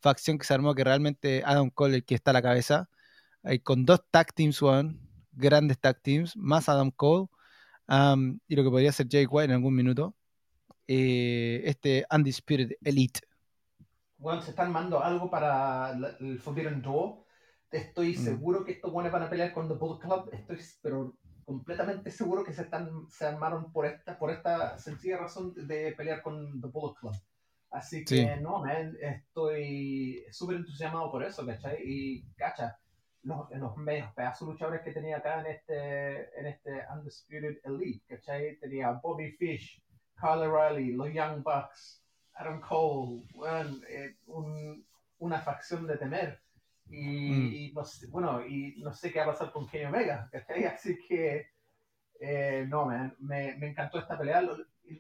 facción 0.05 0.37
que 0.37 0.45
se 0.45 0.53
armó? 0.53 0.73
Que 0.75 0.83
realmente 0.85 1.41
Adam 1.45 1.69
Cole, 1.69 1.97
el 1.97 2.05
que 2.05 2.15
está 2.15 2.31
a 2.31 2.33
la 2.39 2.41
cabeza, 2.41 2.89
eh, 3.43 3.59
con 3.61 3.85
dos 3.85 4.01
tag 4.11 4.33
teams, 4.33 4.61
weón, 4.61 4.99
grandes 5.33 5.79
tag 5.79 5.97
teams, 6.01 6.37
más 6.37 6.69
Adam 6.69 6.91
Cole, 6.91 7.27
um, 7.89 8.39
y 8.47 8.55
lo 8.55 8.63
que 8.63 8.69
podría 8.69 8.91
ser 8.91 9.07
Jake 9.07 9.27
White 9.29 9.51
en 9.51 9.57
algún 9.59 9.75
minuto. 9.75 10.15
eh, 10.87 11.63
este 11.65 12.05
Undisputed 12.15 12.73
Elite. 12.83 13.19
Bueno, 14.17 14.41
se 14.43 14.51
está 14.51 14.61
armando 14.63 15.03
algo 15.03 15.29
para 15.31 15.91
el 16.19 16.39
Forbidden 16.39 16.81
Door. 16.81 17.25
Estoy 17.71 18.15
Mm. 18.15 18.23
seguro 18.23 18.63
que 18.63 18.73
estos 18.73 18.91
buenos 18.91 19.11
van 19.11 19.23
a 19.23 19.29
pelear 19.29 19.51
con 19.51 19.67
The 19.67 19.73
Bullet 19.73 19.99
Club. 19.99 20.29
Estoy, 20.31 20.59
pero 20.83 21.17
completamente 21.43 22.11
seguro 22.11 22.43
que 22.43 22.53
se, 22.53 22.61
están, 22.61 22.89
se 23.09 23.25
armaron 23.25 23.71
por 23.73 23.85
esta, 23.87 24.17
por 24.19 24.29
esta 24.31 24.77
sencilla 24.77 25.17
razón 25.17 25.53
de 25.55 25.93
pelear 25.97 26.21
con 26.21 26.61
The 26.61 26.67
Bullet 26.67 26.95
Club. 26.99 27.13
Así 27.75 28.05
que, 28.05 28.15
Sí. 28.15 28.41
no, 28.41 28.59
man, 28.63 28.95
estoy 29.01 30.25
súper 30.31 30.57
entusiasmado 30.57 31.11
por 31.11 31.23
eso, 31.23 31.45
¿cachai? 31.45 31.77
Y, 31.83 32.23
cacha, 32.37 32.79
los, 33.23 33.49
los 33.51 33.75
medios 33.75 34.13
pedazos 34.13 34.47
luchadores 34.47 34.81
que 34.81 34.91
tenía 34.93 35.17
acá 35.17 35.41
en 35.41 35.47
este, 35.47 36.39
en 36.39 36.45
este 36.45 36.71
Undisputed 36.93 37.57
Elite, 37.65 38.05
¿cachai? 38.07 38.57
Tenía 38.59 38.91
Bobby 38.91 39.31
Fish, 39.33 39.83
Kyle 40.19 40.47
O'Reilly, 40.47 40.93
los 40.93 41.11
Young 41.11 41.43
Bucks, 41.43 42.01
Adam 42.35 42.61
Cole, 42.61 43.23
eh, 43.89 44.15
un- 44.27 44.85
una 45.19 45.41
facción 45.41 45.85
de 45.87 45.97
temer. 45.97 46.39
Y, 46.87 47.31
Mm. 47.31 47.53
y 47.53 47.71
no 47.73 47.83
sé, 47.83 48.07
bueno, 48.07 48.45
y 48.45 48.75
no 48.83 48.93
sé 48.93 49.11
qué 49.11 49.19
va 49.19 49.25
a 49.25 49.27
pasar 49.29 49.51
con 49.51 49.67
Kenny 49.67 49.85
Omega, 49.85 50.29
¿cachai? 50.31 50.63
Así 50.79 50.97
que, 51.07 51.47
eh, 52.21 52.65
no, 52.69 52.85
man, 52.85 53.15
me, 53.19 53.55
me 53.57 53.67
encantó 53.71 53.99
esta 53.99 54.17
pelea. 54.17 54.41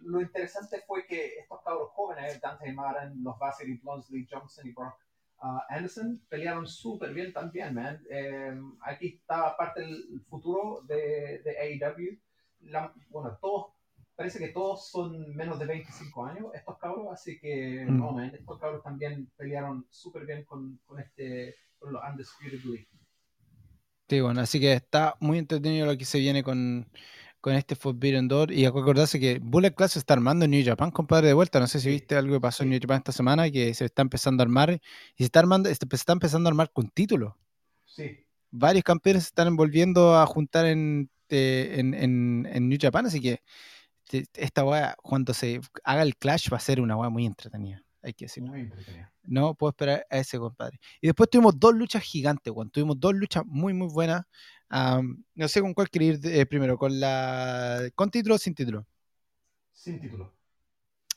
Lo, 0.01 0.21
interesante 0.21 0.81
fue 0.87 1.05
que 1.05 1.37
estos 1.39 1.61
cabros 1.63 1.89
jóvenes, 1.91 2.39
Dante 2.41 2.71
Maran, 2.73 3.21
los 3.23 3.37
Vasily 3.37 3.77
Blonsley, 3.77 4.27
Johnson 4.29 4.67
y 4.67 4.71
Brock 4.71 4.95
uh, 5.43 5.59
Anderson, 5.69 6.21
pelearon 6.29 6.67
súper 6.67 7.13
bien 7.13 7.31
también, 7.33 7.73
man. 7.73 8.01
Eh, 8.09 8.59
aquí 8.81 9.07
está 9.21 9.55
parte 9.55 9.81
del 9.81 10.21
futuro 10.29 10.81
de, 10.87 11.41
de 11.43 11.57
AEW. 11.59 12.19
La- 12.61 12.93
bueno, 13.09 13.37
todos, 13.41 13.73
parece 14.15 14.39
que 14.39 14.47
todos 14.49 14.89
son 14.89 15.35
menos 15.35 15.59
de 15.59 15.65
25 15.65 16.25
años, 16.25 16.45
estos 16.53 16.77
cabros, 16.77 17.07
así 17.11 17.39
que, 17.39 17.85
Mm. 17.85 17.97
no, 17.97 18.11
man, 18.11 18.33
estos 18.33 18.59
cabros 18.59 18.81
también 18.81 19.29
pelearon 19.37 19.85
súper 19.89 20.25
bien 20.25 20.43
con, 20.45 20.79
con 20.85 20.99
este, 20.99 21.55
con 21.77 21.93
los 21.93 22.01
Undisputed 22.09 22.63
League. 22.63 22.87
Sí, 24.07 24.21
bueno, 24.21 24.41
así 24.41 24.59
que 24.59 24.73
está 24.73 25.15
muy 25.19 25.39
entretenido 25.39 25.87
lo 25.87 25.97
que 25.97 26.05
se 26.05 26.19
viene 26.19 26.43
con, 26.43 26.87
con 27.45 27.53
este 27.53 27.75
Forbidden 27.75 28.27
Door. 28.27 28.51
Y 28.51 28.65
acordarse 28.65 29.19
que 29.19 29.37
Bullet 29.39 29.69
Class 29.75 29.91
se 29.91 29.99
está 29.99 30.15
armando 30.15 30.45
en 30.45 30.51
New 30.51 30.65
Japan, 30.65 30.89
compadre, 30.89 31.27
de 31.27 31.33
vuelta. 31.33 31.59
No 31.59 31.67
sé 31.67 31.79
si 31.79 31.89
viste 31.89 32.15
algo 32.15 32.33
que 32.33 32.41
pasó 32.41 32.63
en. 32.63 32.71
New 32.71 32.79
Japan 32.81 32.97
esta 32.97 33.11
semana, 33.11 33.51
que 33.51 33.71
se 33.75 33.85
está 33.85 34.01
empezando 34.01 34.41
a 34.41 34.45
armar. 34.45 34.71
Y 34.71 34.79
se 35.19 35.25
está 35.25 35.41
armando, 35.41 35.69
se 35.69 35.77
está 35.91 36.13
empezando 36.13 36.47
a 36.47 36.49
armar 36.49 36.71
con 36.71 36.89
títulos. 36.89 37.35
Sí, 37.85 38.17
Varios 38.49 38.83
campeones 38.83 39.23
se 39.23 39.27
están 39.27 39.55
volviendo 39.55 40.17
a 40.17 40.25
juntar 40.25 40.65
en, 40.65 41.11
eh, 41.29 41.75
en, 41.77 41.93
en- 41.93 42.47
en 42.51 42.67
New 42.67 42.79
Japan, 42.81 43.05
así 43.05 43.21
que 43.21 43.43
te- 44.09 44.25
esta 44.33 44.63
weá, 44.63 44.95
cuando 45.03 45.31
se 45.35 45.61
haga 45.83 46.01
el 46.01 46.15
clash, 46.17 46.51
va 46.51 46.57
a 46.57 46.59
ser 46.59 46.81
una 46.81 46.97
weá 46.97 47.09
muy 47.09 47.27
entretenida. 47.27 47.83
Hay 48.01 48.13
que 48.13 48.25
decirlo. 48.25 48.49
muy 48.49 48.61
entretenido. 48.61 49.07
No 49.23 49.53
puedo 49.53 49.69
esperar 49.69 50.05
a 50.09 50.17
ese 50.17 50.39
compadre. 50.39 50.79
Y 50.99 51.05
después 51.07 51.29
tuvimos 51.29 51.59
dos 51.59 51.75
luchas 51.75 52.01
gigantes, 52.01 52.51
weón. 52.51 52.71
Tuvimos 52.71 52.99
dos 52.99 53.13
luchas 53.13 53.43
muy, 53.45 53.73
muy 53.73 53.87
buenas. 53.87 54.23
No 54.69 55.47
sé 55.47 55.61
con 55.61 55.73
cuál 55.73 55.89
quería 55.89 56.13
ir 56.13 56.19
eh, 56.23 56.45
primero, 56.45 56.77
con 56.77 56.99
la 56.99 57.89
con 57.95 58.09
título 58.09 58.35
o 58.35 58.37
sin 58.37 58.55
título. 58.55 58.87
Sin 59.73 59.99
título. 59.99 60.33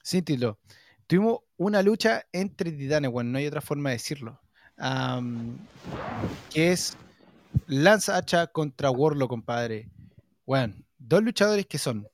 Sin 0.02 0.24
título. 0.24 0.58
Tuvimos 1.06 1.40
una 1.56 1.82
lucha 1.82 2.24
entre 2.32 2.70
titanes, 2.72 3.10
weón. 3.10 3.32
No 3.32 3.38
hay 3.38 3.46
otra 3.46 3.60
forma 3.60 3.90
de 3.90 3.96
decirlo. 3.96 4.40
Que 6.52 6.72
es 6.72 6.96
Lance 7.66 8.12
Hacha 8.12 8.46
contra 8.48 8.90
Warlock, 8.90 9.30
compadre. 9.30 9.90
Weón, 10.46 10.84
dos 10.98 11.22
luchadores 11.22 11.66
que 11.66 11.78
son 11.78 12.06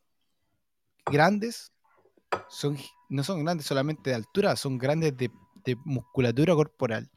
grandes, 1.06 1.72
son, 2.48 2.78
no 3.08 3.22
son 3.22 3.44
grandes 3.44 3.66
solamente 3.66 4.10
de 4.10 4.16
altura, 4.16 4.56
son 4.56 4.78
grandes 4.78 5.16
de, 5.16 5.30
de 5.64 5.76
musculatura 5.84 6.54
corporal, 6.54 7.10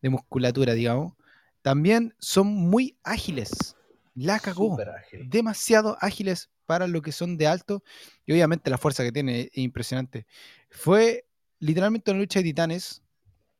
de 0.00 0.10
musculatura, 0.10 0.74
digamos. 0.74 1.14
También 1.62 2.14
son 2.18 2.46
muy 2.48 2.96
ágiles. 3.02 3.76
La 4.14 4.38
cagó. 4.38 4.76
Ágil. 4.80 5.28
Demasiado 5.30 5.96
ágiles 6.00 6.50
para 6.66 6.86
lo 6.86 7.02
que 7.02 7.12
son 7.12 7.36
de 7.36 7.46
alto. 7.46 7.82
Y 8.26 8.32
obviamente 8.32 8.70
la 8.70 8.78
fuerza 8.78 9.02
que 9.02 9.12
tiene 9.12 9.42
es 9.42 9.58
impresionante. 9.58 10.26
Fue 10.70 11.26
literalmente 11.58 12.10
una 12.10 12.20
lucha 12.20 12.40
de 12.40 12.44
titanes 12.44 13.02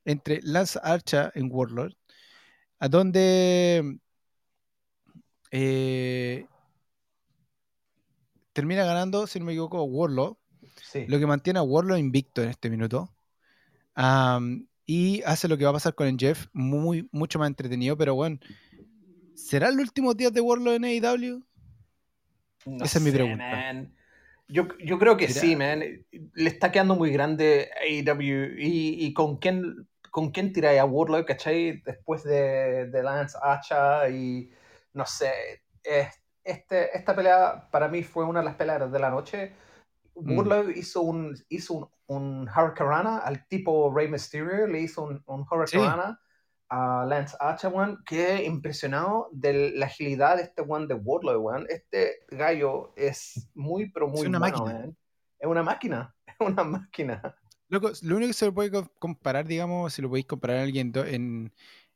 entre 0.04 0.40
Lance 0.42 0.78
Archer 0.82 1.30
en 1.34 1.48
Warlord, 1.52 1.92
a 2.78 2.88
donde 2.88 3.98
eh, 5.50 6.46
termina 8.52 8.84
ganando, 8.84 9.26
si 9.26 9.38
no 9.38 9.44
me 9.44 9.52
equivoco, 9.52 9.82
Warlord, 9.84 10.36
Sí. 10.82 11.04
lo 11.06 11.18
que 11.18 11.26
mantiene 11.26 11.58
a 11.58 11.62
Warlord 11.62 11.98
invicto 11.98 12.42
en 12.42 12.48
este 12.48 12.70
minuto. 12.70 13.12
Y 14.90 15.22
hace 15.24 15.46
lo 15.46 15.56
que 15.56 15.62
va 15.62 15.70
a 15.70 15.74
pasar 15.74 15.94
con 15.94 16.08
el 16.08 16.16
Jeff, 16.18 16.48
muy, 16.52 17.08
mucho 17.12 17.38
más 17.38 17.46
entretenido, 17.46 17.96
pero 17.96 18.16
bueno, 18.16 18.40
¿será 19.36 19.70
los 19.70 19.80
últimos 19.80 20.16
días 20.16 20.32
de 20.32 20.40
Warlord 20.40 20.74
en 20.74 20.84
AEW? 20.84 21.42
No 22.66 22.84
Esa 22.84 22.98
es 22.98 23.04
mi 23.04 23.12
pregunta. 23.12 23.46
man. 23.46 23.94
Yo, 24.48 24.66
yo 24.84 24.98
creo 24.98 25.16
que 25.16 25.28
sí, 25.28 25.54
man. 25.54 25.80
Le 26.10 26.48
está 26.48 26.72
quedando 26.72 26.96
muy 26.96 27.12
grande 27.12 27.70
AEW. 27.80 28.58
¿Y, 28.58 29.06
y 29.06 29.14
con 29.14 29.36
quién 29.38 29.86
con 30.10 30.32
quién 30.32 30.52
tiráis 30.52 30.80
a 30.80 30.84
Warlock, 30.86 31.28
cachai? 31.28 31.82
Después 31.82 32.24
de, 32.24 32.86
de 32.86 33.02
Lance 33.04 33.38
Hacha 33.40 34.08
y 34.08 34.50
no 34.92 35.06
sé. 35.06 35.62
es- 35.84 36.20
este, 36.42 36.96
esta 36.96 37.14
pelea 37.14 37.68
para 37.70 37.86
mí 37.86 38.02
fue 38.02 38.24
una 38.24 38.40
de 38.40 38.46
las 38.46 38.56
peleas 38.56 38.90
de 38.90 38.98
la 38.98 39.10
noche. 39.10 39.52
Mm. 40.16 40.36
Warlock 40.36 40.76
hizo 40.76 41.02
un 41.02 41.36
hizo 41.48 41.74
un, 41.74 41.88
un 42.16 42.48
Hurricanrana 42.48 43.18
al 43.18 43.46
tipo 43.46 43.92
Rey 43.94 44.08
Mysterio, 44.08 44.66
le 44.66 44.80
hizo 44.80 45.04
un, 45.04 45.22
un 45.26 45.46
Hurricanrana 45.50 46.20
a 46.68 47.04
Lance 47.08 47.36
Hacha, 47.40 47.68
weón. 47.68 48.02
Quedé 48.04 48.44
impresionado 48.44 49.28
de 49.32 49.72
la 49.76 49.86
agilidad 49.86 50.36
de 50.36 50.42
este 50.44 50.62
one 50.62 50.86
de 50.86 50.94
Warlock, 50.94 51.40
weón. 51.44 51.66
Este 51.68 52.20
gallo 52.30 52.92
es 52.96 53.48
muy, 53.54 53.90
pero 53.90 54.08
muy 54.08 54.26
una 54.26 54.38
bueno, 54.38 54.58
máquina. 54.58 54.78
weón. 54.80 54.96
Es 55.38 55.48
una 55.48 55.62
máquina, 55.62 56.14
es 56.26 56.34
una 56.40 56.64
máquina. 56.64 57.36
Loco, 57.68 57.90
lo 58.02 58.16
único 58.16 58.28
que 58.30 58.34
se 58.34 58.46
lo 58.46 58.54
puede 58.54 58.70
co- 58.72 58.92
comparar, 58.98 59.46
digamos, 59.46 59.94
si 59.94 60.02
lo 60.02 60.08
podéis 60.08 60.26
comparar 60.26 60.58
a 60.58 60.62
alguien 60.62 60.92
en, 60.96 61.52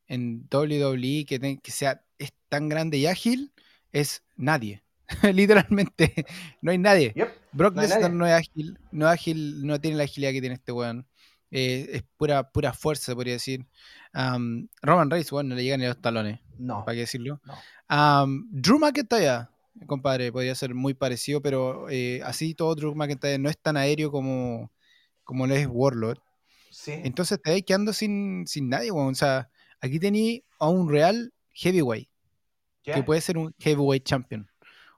en 0.06 0.48
WWE 0.52 1.24
que, 1.26 1.38
te- 1.40 1.58
que 1.58 1.70
sea 1.72 2.04
es 2.18 2.32
tan 2.48 2.68
grande 2.68 2.98
y 2.98 3.06
ágil, 3.06 3.52
es 3.90 4.24
nadie. 4.36 4.83
Literalmente, 5.34 6.26
no 6.62 6.70
hay 6.70 6.78
nadie. 6.78 7.12
Yep. 7.14 7.28
Brock 7.52 7.74
no 7.74 7.82
Lesnar 7.82 8.12
no 8.12 8.26
es 8.26 8.32
ágil, 8.32 8.78
no 8.90 9.06
es 9.06 9.12
ágil, 9.12 9.66
no 9.66 9.80
tiene 9.80 9.96
la 9.96 10.04
agilidad 10.04 10.32
que 10.32 10.40
tiene 10.40 10.54
este 10.54 10.72
weón. 10.72 11.06
Eh, 11.50 11.88
es 11.92 12.04
pura, 12.16 12.50
pura 12.50 12.72
fuerza, 12.72 13.14
podría 13.14 13.34
decir. 13.34 13.64
Roman 14.12 15.10
Reigns, 15.10 15.30
bueno, 15.30 15.50
no 15.50 15.54
le 15.54 15.62
llegan 15.62 15.80
ni 15.80 15.86
a 15.86 15.90
los 15.90 16.00
talones, 16.00 16.40
No. 16.58 16.84
para 16.84 16.94
qué 16.94 17.00
decirlo. 17.00 17.40
No. 17.44 18.26
Drew 18.50 18.78
McIntyre, 18.78 19.48
compadre, 19.86 20.32
podría 20.32 20.54
ser 20.54 20.74
muy 20.74 20.94
parecido, 20.94 21.40
pero 21.40 21.88
eh, 21.90 22.20
así 22.24 22.54
todo 22.54 22.74
Drew 22.74 22.94
McIntyre 22.94 23.38
no 23.38 23.48
es 23.48 23.58
tan 23.58 23.76
aéreo 23.76 24.10
como, 24.10 24.72
como 25.22 25.46
lo 25.46 25.54
es 25.54 25.68
Warlord. 25.70 26.18
Sí. 26.70 26.92
Entonces 27.04 27.40
te 27.40 27.50
vais 27.50 27.62
quedando 27.64 27.92
sin, 27.92 28.46
sin 28.46 28.68
nadie, 28.68 28.90
weón. 28.90 29.12
O 29.12 29.14
sea, 29.14 29.48
aquí 29.80 30.00
tení 30.00 30.42
a 30.58 30.68
un 30.68 30.88
real 30.88 31.32
heavyweight, 31.52 32.08
que 32.82 33.02
puede 33.04 33.20
ser 33.20 33.38
un 33.38 33.54
heavyweight 33.58 34.04
champion. 34.04 34.48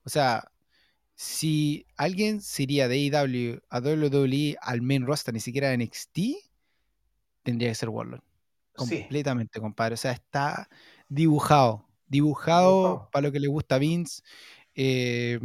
O 0.07 0.11
sea, 0.11 0.51
si 1.17 1.87
alguien 1.97 2.41
se 2.41 2.63
iría 2.65 2.89
de 2.89 2.97
AEW 2.97 3.61
a 3.71 3.81
WWE 3.81 4.57
al 4.63 4.83
main 4.83 5.07
roster, 5.07 5.35
ni 5.35 5.41
siquiera 5.41 5.71
a 5.71 5.77
NXT, 5.77 6.19
tendría 7.43 7.69
que 7.71 7.75
ser 7.75 7.89
Warlord. 7.91 8.21
Sí. 8.79 9.01
Completamente, 9.01 9.61
compadre. 9.61 9.95
O 9.95 9.97
sea, 9.99 10.13
está 10.13 10.69
dibujado. 11.09 11.87
Dibujado, 12.09 12.71
Dibujado. 12.71 13.11
para 13.11 13.27
lo 13.27 13.33
que 13.33 13.41
le 13.41 13.49
gusta 13.49 13.77
a 13.77 13.79
Vince. 13.79 14.23
Eh, 14.75 15.41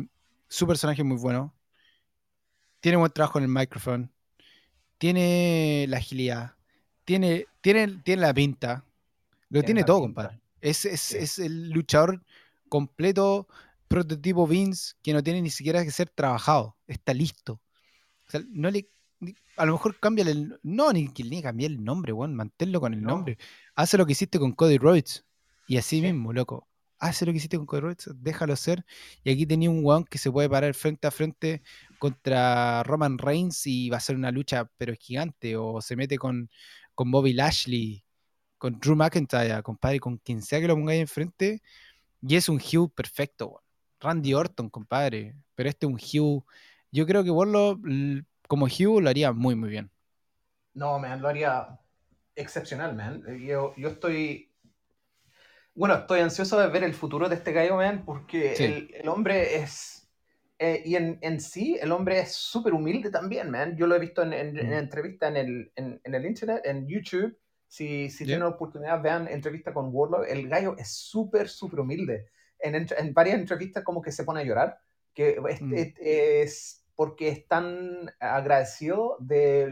su 0.48 0.68
personaje 0.68 1.02
es 1.02 1.08
muy 1.08 1.18
bueno. 1.18 1.56
Tiene 2.82 2.98
buen 2.98 3.12
trabajo 3.12 3.38
en 3.40 3.46
el 3.46 3.50
micrófono. 3.50 4.10
Tiene 4.98 5.86
la 5.88 5.98
agilidad. 5.98 6.56
Tiene, 7.06 7.46
tiene, 7.62 7.88
tiene 8.04 8.22
la 8.22 8.34
pinta. 8.34 8.86
Lo 9.50 9.64
Tiene 9.64 9.84
todo, 9.84 10.02
pinta. 10.06 10.22
compadre. 10.24 10.42
Es, 10.62 10.86
es, 10.86 11.02
Sí. 11.02 11.18
es 11.18 11.40
el 11.40 11.70
luchador 11.72 12.24
completo, 12.70 13.48
prototipo 13.92 14.48
Vince, 14.48 14.94
que 15.04 15.14
no 15.14 15.22
tiene 15.22 15.42
ni 15.42 15.50
siquiera 15.50 15.84
que 15.84 15.92
ser 15.92 16.10
trabajado. 16.10 16.78
Está 16.88 17.14
listo. 17.14 17.62
O 18.28 18.32
sea, 18.32 18.42
no 18.50 18.70
le. 18.72 18.90
A 19.58 19.66
lo 19.66 19.74
mejor 19.74 20.00
cámbiale 20.00 20.32
el. 20.32 20.60
No, 20.64 20.92
ni 20.92 21.10
que 21.14 21.24
ni 21.24 21.42
cambiar 21.42 21.72
el 21.72 21.84
nombre, 21.84 22.12
weón. 22.14 22.34
Manténlo 22.36 22.80
con 22.82 22.94
el 22.94 23.02
No. 23.02 23.10
nombre. 23.10 23.38
Hace 23.76 23.98
lo 23.98 24.06
que 24.06 24.14
hiciste 24.14 24.40
con 24.40 24.54
Cody 24.54 24.78
Rhodes. 24.78 25.26
Y 25.68 25.78
así 25.78 25.98
Sí. 25.98 26.02
mismo, 26.02 26.34
loco. 26.34 26.68
Hace 27.00 27.26
lo 27.26 27.32
que 27.32 27.38
hiciste 27.40 27.58
con 27.58 27.66
Cody 27.66 27.80
Rhodes, 27.82 28.10
déjalo 28.16 28.56
ser. 28.56 28.86
Y 29.24 29.32
aquí 29.32 29.46
tenía 29.46 29.70
un 29.70 29.84
weón 29.84 30.06
que 30.06 30.18
se 30.18 30.32
puede 30.32 30.50
parar 30.50 30.74
frente 30.76 31.08
a 31.08 31.12
frente 31.12 31.62
contra 32.00 32.84
Roman 32.84 33.18
Reigns 33.18 33.66
y 33.68 33.90
va 33.90 33.98
a 33.98 34.02
ser 34.02 34.16
una 34.16 34.32
lucha, 34.32 34.70
pero 34.78 34.94
gigante. 34.96 35.56
O 35.58 35.82
se 35.82 35.96
mete 35.96 36.18
con, 36.18 36.50
con 36.96 37.10
Bobby 37.12 37.34
Lashley, 37.34 38.04
con 38.58 38.80
Drew 38.80 38.96
McIntyre, 38.96 39.64
compadre, 39.64 40.00
con 40.00 40.18
quien 40.18 40.42
sea 40.42 40.60
que 40.60 40.68
lo 40.68 40.76
pongáis 40.76 41.02
enfrente. 41.02 41.62
Y 42.22 42.36
es 42.36 42.50
un 42.50 42.58
Hugh 42.58 42.92
perfecto, 42.94 43.48
weón. 43.48 43.64
Randy 44.02 44.34
Orton, 44.34 44.70
compadre. 44.70 45.36
Pero 45.56 45.70
este 45.70 45.86
es 45.88 45.92
un 45.92 45.98
Hugh. 46.00 46.46
Yo 46.92 47.06
creo 47.08 47.24
que 47.24 47.32
Warlock, 47.32 47.80
como 48.48 48.66
Hugh, 48.68 49.02
lo 49.02 49.10
haría 49.10 49.32
muy, 49.34 49.56
muy 49.56 49.70
bien. 49.70 49.92
No, 50.74 51.00
man, 51.00 51.22
lo 51.22 51.28
haría 51.30 51.80
excepcional, 52.36 52.96
man. 52.96 53.24
Yo, 53.40 53.74
yo 53.78 53.90
estoy. 53.90 54.52
Bueno, 55.74 55.96
estoy 55.96 56.20
ansioso 56.20 56.60
de 56.60 56.68
ver 56.68 56.84
el 56.84 56.94
futuro 56.94 57.30
de 57.30 57.36
este 57.36 57.54
gallo, 57.54 57.78
man, 57.78 58.04
porque 58.06 58.56
Sí. 58.58 58.66
el, 58.66 58.94
el 58.94 59.08
hombre 59.08 59.56
es. 59.58 60.10
eh, 60.60 60.82
y 60.86 60.96
en, 60.96 61.18
en 61.22 61.40
sí, 61.40 61.78
el 61.82 61.92
hombre 61.92 62.20
es 62.20 62.34
súper 62.34 62.74
humilde 62.74 63.10
también, 63.10 63.50
man. 63.50 63.76
Yo 63.78 63.88
lo 63.88 63.96
he 63.96 64.00
visto 64.00 64.22
en, 64.24 64.34
en, 64.34 64.58
en 64.60 64.74
Mm. 64.74 64.74
entrevistas 64.74 65.30
en 65.32 65.38
el, 65.38 65.72
en, 65.76 66.02
en 66.04 66.16
el 66.16 66.26
internet, 66.26 66.62
en 66.66 66.88
YouTube. 66.88 67.38
Si, 67.68 68.10
si 68.10 68.28
tienen 68.28 68.44
la 68.44 68.50
oportunidad, 68.56 69.02
vean 69.02 69.28
entrevista 69.30 69.74
con 69.74 69.90
Warlock. 69.92 70.26
El 70.28 70.50
gallo 70.50 70.76
es 70.78 70.92
súper, 70.94 71.48
súper 71.50 71.80
humilde. 71.80 72.28
En, 72.62 72.76
en 72.76 73.14
varias 73.14 73.40
entrevistas 73.40 73.84
como 73.84 74.02
que 74.02 74.12
se 74.12 74.24
pone 74.24 74.42
a 74.42 74.44
llorar, 74.44 74.80
que 75.14 75.40
es, 75.50 75.62
Mm. 75.62 75.74
es- 75.76 75.94
es 76.00 76.86
porque 76.96 77.30
es 77.30 77.48
tan 77.48 78.12
agradecido 78.20 79.18
de 79.20 79.72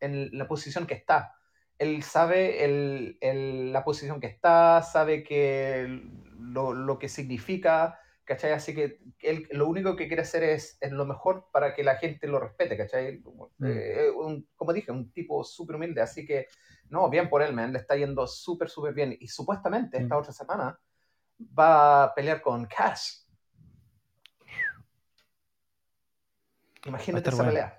en 0.00 0.28
la 0.38 0.46
posición 0.46 0.86
que 0.86 0.94
está. 0.94 1.34
Él 1.78 2.02
sabe 2.02 2.64
el- 2.64 3.18
el- 3.20 3.72
la 3.72 3.84
posición 3.84 4.20
que 4.20 4.26
está, 4.28 4.82
sabe 4.82 5.22
que 5.22 6.02
lo, 6.38 6.72
lo 6.74 6.98
que 6.98 7.08
significa, 7.08 7.98
¿cachai? 8.24 8.52
Así 8.52 8.74
que 8.74 9.00
él 9.20 9.48
lo 9.52 9.66
único 9.68 9.96
que 9.96 10.06
quiere 10.06 10.22
hacer 10.22 10.42
es, 10.44 10.76
es 10.80 10.92
lo 10.92 11.04
mejor 11.06 11.46
para 11.52 11.74
que 11.74 11.82
la 11.82 11.96
gente 11.96 12.26
lo 12.28 12.38
respete, 12.40 12.76
¿cachai? 12.76 13.22
Mm. 13.58 13.66
Eh, 13.66 14.10
un- 14.10 14.46
como 14.56 14.72
dije, 14.72 14.92
un 14.92 15.10
tipo 15.12 15.42
súper 15.44 15.76
humilde, 15.76 16.00
así 16.02 16.26
que 16.26 16.46
no, 16.90 17.08
bien 17.10 17.28
por 17.28 17.42
él, 17.42 17.52
man, 17.54 17.72
le 17.72 17.78
está 17.78 17.96
yendo 17.96 18.26
súper, 18.26 18.68
súper 18.68 18.92
bien. 18.94 19.16
Y 19.18 19.28
supuestamente 19.28 19.98
esta 19.98 20.14
Mm. 20.14 20.18
otra 20.18 20.32
semana 20.32 20.78
va 21.38 22.04
a 22.04 22.14
pelear 22.14 22.40
con 22.40 22.66
Cash. 22.66 23.18
Imagínate 26.86 27.28
esa 27.28 27.36
bueno. 27.36 27.50
pelea. 27.50 27.78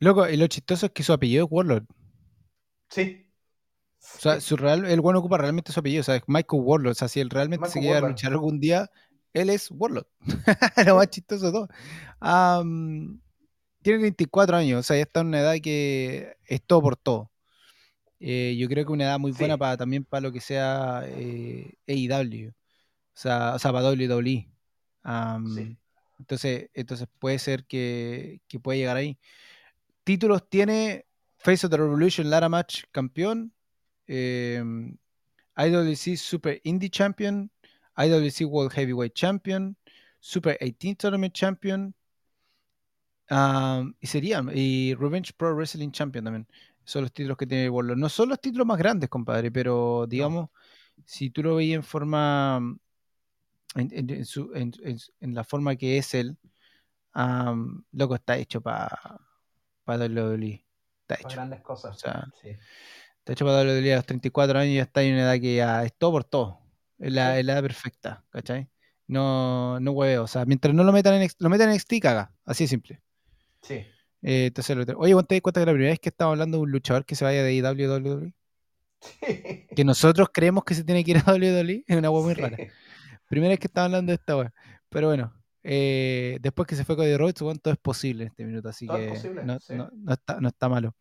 Loco, 0.00 0.28
y 0.28 0.36
lo 0.36 0.46
chistoso 0.46 0.86
es 0.86 0.92
que 0.92 1.02
su 1.02 1.12
apellido 1.12 1.44
es 1.44 1.50
Warlord. 1.50 1.84
Sí. 2.88 3.26
O 4.00 4.20
sea, 4.20 4.40
su 4.40 4.56
real, 4.56 4.84
el 4.84 5.00
bueno 5.00 5.18
ocupa 5.18 5.38
realmente 5.38 5.72
su 5.72 5.80
apellido. 5.80 6.00
O 6.00 6.04
sea, 6.04 6.16
es 6.16 6.22
Michael 6.26 6.62
Warlord. 6.62 6.92
O 6.92 6.94
sea, 6.94 7.08
si 7.08 7.20
él 7.20 7.30
realmente 7.30 7.68
se 7.68 7.80
quiere 7.80 8.00
luchar 8.00 8.32
algún 8.32 8.60
día, 8.60 8.90
él 9.32 9.50
es 9.50 9.70
Warlord. 9.70 10.06
lo 10.86 10.96
más 10.96 11.10
chistoso 11.10 11.52
todo. 11.52 11.68
Tiene 13.82 14.02
24 14.02 14.56
años. 14.56 14.80
O 14.80 14.82
sea, 14.82 14.96
ya 14.96 15.02
está 15.02 15.20
en 15.20 15.28
una 15.28 15.40
edad 15.40 15.56
que 15.62 16.36
es 16.44 16.62
todo 16.64 16.82
por 16.82 16.96
todo. 16.96 17.30
Eh, 18.20 18.56
yo 18.58 18.68
creo 18.68 18.84
que 18.84 18.92
una 18.92 19.04
edad 19.04 19.18
muy 19.18 19.32
buena 19.32 19.54
Sí. 19.54 19.58
para 19.60 19.76
también 19.76 20.04
para 20.04 20.22
lo 20.22 20.32
que 20.32 20.40
sea 20.40 21.02
eh, 21.06 21.74
AEW. 21.86 22.50
O 22.50 22.52
sea, 23.14 23.54
o 23.54 23.58
sea, 23.58 23.72
para 23.72 23.90
WWE. 23.90 24.48
Sí. 25.54 25.76
Entonces, 26.18 26.70
entonces 26.74 27.08
puede 27.18 27.38
ser 27.38 27.64
que, 27.66 28.40
que 28.48 28.58
pueda 28.58 28.76
llegar 28.76 28.96
ahí. 28.96 29.18
Títulos 30.04 30.48
tiene 30.48 31.06
Face 31.38 31.66
of 31.66 31.70
the 31.70 31.76
Revolution 31.76 32.28
Ladder 32.30 32.48
Match 32.50 32.84
campeón, 32.90 33.52
eh, 34.06 34.62
IWC 35.56 36.16
Super 36.16 36.60
Indie 36.64 36.90
Champion, 36.90 37.50
IWC 37.96 38.44
World 38.46 38.72
Heavyweight 38.72 39.14
Champion, 39.14 39.76
Super 40.20 40.56
18 40.60 40.96
Tournament 40.96 41.34
Champion, 41.34 41.94
um, 43.30 43.94
y 44.00 44.06
sería, 44.06 44.42
y 44.54 44.94
Revenge 44.94 45.32
Pro 45.36 45.54
Wrestling 45.54 45.90
Champion 45.90 46.24
también. 46.24 46.48
Son 46.88 47.02
los 47.02 47.12
títulos 47.12 47.36
que 47.36 47.46
tiene 47.46 47.68
Warlord. 47.68 47.98
No 47.98 48.08
son 48.08 48.30
los 48.30 48.40
títulos 48.40 48.66
más 48.66 48.78
grandes, 48.78 49.10
compadre, 49.10 49.50
pero 49.52 50.06
digamos, 50.08 50.48
si 51.04 51.28
tú 51.30 51.42
lo 51.42 51.56
veías 51.56 51.76
en 51.76 51.82
forma, 51.82 52.60
en, 53.74 53.90
en- 53.92 54.10
en 54.10 54.24
su- 54.24 54.52
en- 54.54 54.72
en- 54.82 54.98
en 55.20 55.34
la 55.34 55.44
forma 55.44 55.76
que 55.76 55.98
es 55.98 56.14
él, 56.14 56.36
um, 57.14 57.82
loco, 57.92 58.14
está 58.14 58.36
hecho 58.38 58.60
para 58.60 58.88
para 59.84 60.04
WWE. 60.06 60.64
Está 61.02 61.16
Para 61.16 61.20
hecho. 61.20 61.36
grandes 61.36 61.60
cosas. 61.62 61.96
O 61.96 61.98
sea, 61.98 62.26
sí. 62.42 62.48
Está 63.18 63.32
hecho 63.32 63.44
para 63.44 63.58
WWE 63.62 63.92
a 63.92 63.96
los 63.96 64.06
34 64.06 64.58
años 64.58 64.72
y 64.72 64.76
ya 64.76 64.82
está 64.82 65.02
en 65.02 65.14
una 65.14 65.22
edad 65.24 65.40
que 65.40 65.56
ya 65.56 65.84
es 65.84 65.92
todo 65.96 66.12
por 66.12 66.24
todo. 66.24 66.60
Es 66.98 67.12
la, 67.12 67.34
Sí. 67.34 67.40
es 67.40 67.44
la 67.46 67.52
edad 67.54 67.62
perfecta, 67.62 68.24
¿cachai? 68.30 68.68
No, 69.06 69.78
no 69.80 69.92
hueveo. 69.92 70.24
O 70.24 70.26
sea, 70.26 70.44
mientras 70.46 70.74
no 70.74 70.84
lo 70.84 70.92
metan 70.92 71.14
en, 71.22 71.30
lo 71.38 71.48
metan 71.50 71.68
en 71.68 71.74
NXT, 71.76 72.00
caga. 72.00 72.32
Así 72.44 72.64
de 72.64 72.68
simple. 72.68 73.02
Sí. 73.62 73.84
Eh, 74.22 74.46
entonces, 74.46 74.76
otro- 74.76 74.98
Oye, 74.98 75.14
¿vos 75.14 75.26
te 75.26 75.34
das 75.36 75.42
cuenta 75.42 75.60
que 75.60 75.66
la 75.66 75.72
primera 75.72 75.90
vez 75.92 76.00
que 76.00 76.08
estamos 76.08 76.32
hablando 76.32 76.58
de 76.58 76.62
un 76.64 76.70
luchador 76.72 77.04
que 77.04 77.14
se 77.14 77.24
vaya 77.24 77.42
de 77.42 77.62
WWE? 77.62 78.32
Sí. 79.00 79.10
Que 79.76 79.84
nosotros 79.84 80.28
creemos 80.32 80.64
que 80.64 80.74
se 80.74 80.82
tiene 80.84 81.04
que 81.04 81.12
ir 81.12 81.18
a 81.18 81.32
WWE 81.32 81.84
es 81.86 81.96
una 81.96 82.10
hueá 82.10 82.22
muy 82.24 82.34
rara. 82.34 82.56
Primera 83.28 83.50
vez 83.50 83.60
que 83.60 83.66
estamos 83.68 83.86
hablando 83.86 84.10
de 84.10 84.14
esta 84.16 84.36
weá. 84.36 84.52
Pero 84.88 85.06
bueno, 85.08 85.32
eh, 85.62 86.38
después 86.40 86.66
que 86.66 86.74
se 86.74 86.84
fue 86.84 86.96
Cody 86.96 87.16
Rhodes, 87.16 87.40
weón, 87.42 87.58
todo 87.58 87.72
es 87.74 87.78
posible 87.78 88.24
en 88.24 88.28
este 88.30 88.44
minuto, 88.44 88.68
así 88.70 88.86
Todo 88.86 88.96
es 88.96 89.04
que 89.06 89.14
posible, 89.14 89.44
no, 89.44 89.60
sí. 89.60 89.74
no- 89.74 89.90
no 89.94 90.12
está, 90.14 90.40
no 90.40 90.48
está 90.48 90.68
malo. 90.68 90.96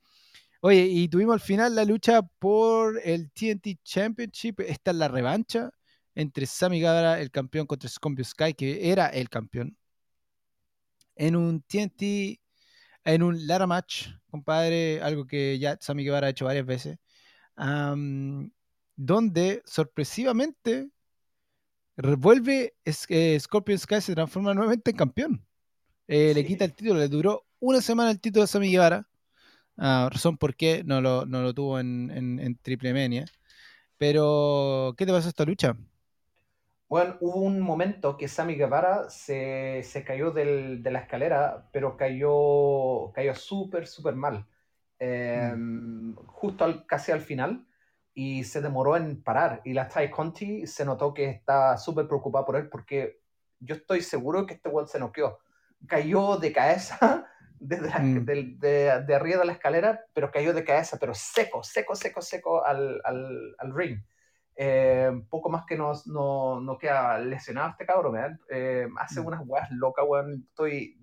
Oye, 0.61 0.85
y 0.85 1.07
tuvimos 1.07 1.33
al 1.33 1.39
final 1.39 1.73
la 1.75 1.85
lucha 1.85 2.21
por 2.21 2.99
el 3.03 3.31
TNT 3.31 3.79
Championship. 3.83 4.59
Esta 4.61 4.91
es 4.91 4.97
la 4.97 5.07
revancha 5.07 5.69
entre 6.15 6.45
Sammy 6.45 6.79
Guevara, 6.79 7.19
el 7.21 7.31
campeón, 7.31 7.65
contra 7.67 7.89
Scorpio 7.89 8.25
Sky, 8.25 8.53
que 8.53 8.91
era 8.91 9.07
el 9.07 9.29
campeón. 9.29 9.75
En 11.15 11.35
un 11.35 11.61
TNT, 11.61 12.39
en 13.07 13.23
un 13.23 13.47
ladder 13.47 13.67
match, 13.67 14.09
compadre, 14.29 15.01
algo 15.01 15.25
que 15.25 15.57
ya 15.59 15.77
Sammy 15.79 16.03
Guevara 16.03 16.27
ha 16.27 16.29
hecho 16.29 16.45
varias 16.45 16.65
veces, 16.65 16.97
donde 18.95 19.61
sorpresivamente 19.65 20.89
revuelve 21.95 22.75
eh, 23.09 23.39
Scorpion 23.39 23.79
Sky 23.79 24.01
se 24.01 24.13
transforma 24.13 24.53
nuevamente 24.53 24.91
en 24.91 24.97
campeón. 24.97 25.45
Eh, 26.07 26.33
Le 26.35 26.45
quita 26.45 26.65
el 26.65 26.73
título, 26.73 26.99
le 26.99 27.07
duró 27.07 27.45
una 27.59 27.81
semana 27.81 28.11
el 28.11 28.19
título 28.19 28.43
a 28.43 28.47
Sammy 28.47 28.71
Guevara. 28.71 29.07
Ah, 29.77 30.09
razón 30.11 30.37
por 30.37 30.55
qué 30.55 30.83
no 30.83 31.01
lo, 31.01 31.25
no 31.25 31.41
lo 31.41 31.53
tuvo 31.53 31.79
en, 31.79 32.11
en, 32.11 32.39
en 32.39 32.57
Triple 32.57 32.93
Mania. 32.93 33.25
Pero, 33.97 34.95
¿qué 34.97 35.05
te 35.05 35.11
pasó 35.11 35.29
esta 35.29 35.45
lucha? 35.45 35.77
Bueno, 36.89 37.17
hubo 37.19 37.41
un 37.41 37.59
momento 37.59 38.17
que 38.17 38.29
Sammy 38.29 38.55
Guevara 38.55 39.09
se, 39.09 39.81
se 39.83 40.03
cayó 40.05 40.31
del- 40.31 40.81
de 40.81 40.91
la 40.91 40.99
escalera, 40.99 41.67
pero 41.73 41.97
cayó, 41.97 43.11
cayó 43.13 43.35
súper, 43.35 43.87
súper 43.87 44.15
mal. 44.15 44.45
Eh, 44.99 45.53
Justo 46.27 46.63
al- 46.63 46.85
casi 46.85 47.11
al 47.11 47.21
final. 47.21 47.65
Y 48.13 48.45
se 48.45 48.61
demoró 48.61 48.95
en 48.97 49.21
parar. 49.21 49.61
Y 49.63 49.73
la 49.73 49.87
Ty 49.89 50.09
Conti 50.09 50.65
se 50.65 50.85
notó 50.85 51.13
que 51.13 51.29
está 51.29 51.77
súper 51.77 52.07
preocupada 52.07 52.45
por 52.45 52.55
él 52.55 52.67
porque 52.69 53.19
yo 53.59 53.75
estoy 53.75 54.01
seguro 54.01 54.45
que 54.47 54.55
este 54.55 54.69
weón 54.69 54.87
se 54.87 54.97
noqueó. 54.99 55.37
Cayó 55.87 56.37
de 56.37 56.51
cabeza 56.51 57.27
desde 57.59 57.89
la- 57.89 57.99
Mm. 57.99 58.25
del- 58.25 58.59
de, 58.59 59.03
de 59.05 59.15
arriba 59.15 59.39
de 59.39 59.45
la 59.45 59.51
escalera, 59.53 60.05
pero 60.13 60.31
cayó 60.31 60.53
de 60.53 60.63
cabeza, 60.63 60.97
pero 60.99 61.13
seco, 61.13 61.63
seco, 61.63 61.95
seco, 61.95 62.21
seco 62.21 62.65
al, 62.65 63.01
al, 63.03 63.55
al 63.59 63.75
ring. 63.75 63.99
Eh, 64.59 65.11
poco 65.29 65.49
más 65.49 65.65
que 65.65 65.77
no, 65.77 65.91
no, 66.07 66.59
no 66.59 66.77
queda 66.79 67.19
lesionado 67.19 67.69
este 67.69 67.85
cabrón, 67.85 68.13
man. 68.13 68.39
Eh, 68.49 68.87
hace 68.97 69.21
Mm. 69.21 69.25
unas 69.27 69.41
weas 69.45 69.69
locas, 69.71 70.03
weón. 70.07 70.45
Estoy, 70.49 70.97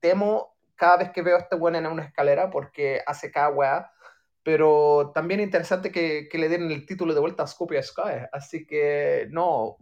temo 0.00 0.56
cada 0.76 0.96
vez 0.96 1.10
que 1.10 1.20
veo 1.22 1.36
a 1.36 1.40
este 1.40 1.56
weón 1.56 1.76
en 1.76 1.86
una 1.86 2.04
escalera 2.04 2.50
porque 2.50 3.02
hace 3.06 3.30
cada 3.30 3.50
wea. 3.50 3.90
Pero 4.42 5.10
también 5.14 5.40
interesante 5.40 5.90
que, 5.90 6.28
que 6.30 6.38
le 6.38 6.48
den 6.48 6.70
el 6.70 6.86
título 6.86 7.12
de 7.12 7.20
vuelta 7.20 7.42
a 7.42 7.46
Scorpio 7.46 7.82
Sky. 7.82 8.26
Así 8.32 8.64
que, 8.66 9.26
no, 9.30 9.76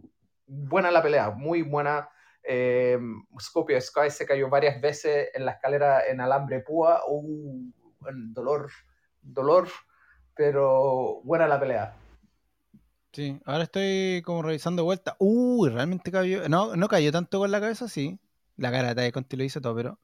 buena 0.47 0.91
la 0.91 1.01
pelea, 1.03 1.29
muy 1.29 1.61
buena. 1.61 2.09
Eh, 2.43 2.99
Scorpio 3.39 3.79
Sky 3.79 4.09
se 4.09 4.25
cayó 4.25 4.49
varias 4.49 4.81
veces 4.81 5.29
en 5.33 5.45
la 5.45 5.51
escalera 5.51 6.05
en 6.07 6.19
alambre 6.19 6.59
púa. 6.61 7.01
Uh, 7.07 7.71
dolor, 8.33 8.69
dolor, 9.21 9.69
pero 10.35 11.21
buena 11.23 11.47
la 11.47 11.59
pelea. 11.59 11.93
Sí, 13.15 13.39
ahora 13.45 13.63
estoy 13.63 14.21
como 14.25 14.41
revisando 14.41 14.83
vuelta. 14.83 15.15
Uy, 15.19 15.69
realmente 15.69 16.11
cayó. 16.11 16.49
No, 16.49 16.75
no 16.75 16.89
cayó 16.89 17.13
tanto 17.13 17.39
con 17.39 17.49
la 17.49 17.61
cabeza, 17.61 17.87
sí. 17.87 18.19
La 18.57 18.71
cara 18.71 18.93
de 18.93 19.09
Conti 19.13 19.37
lo 19.37 19.45
hizo 19.45 19.61
todo, 19.61 19.73
pero. 19.73 19.99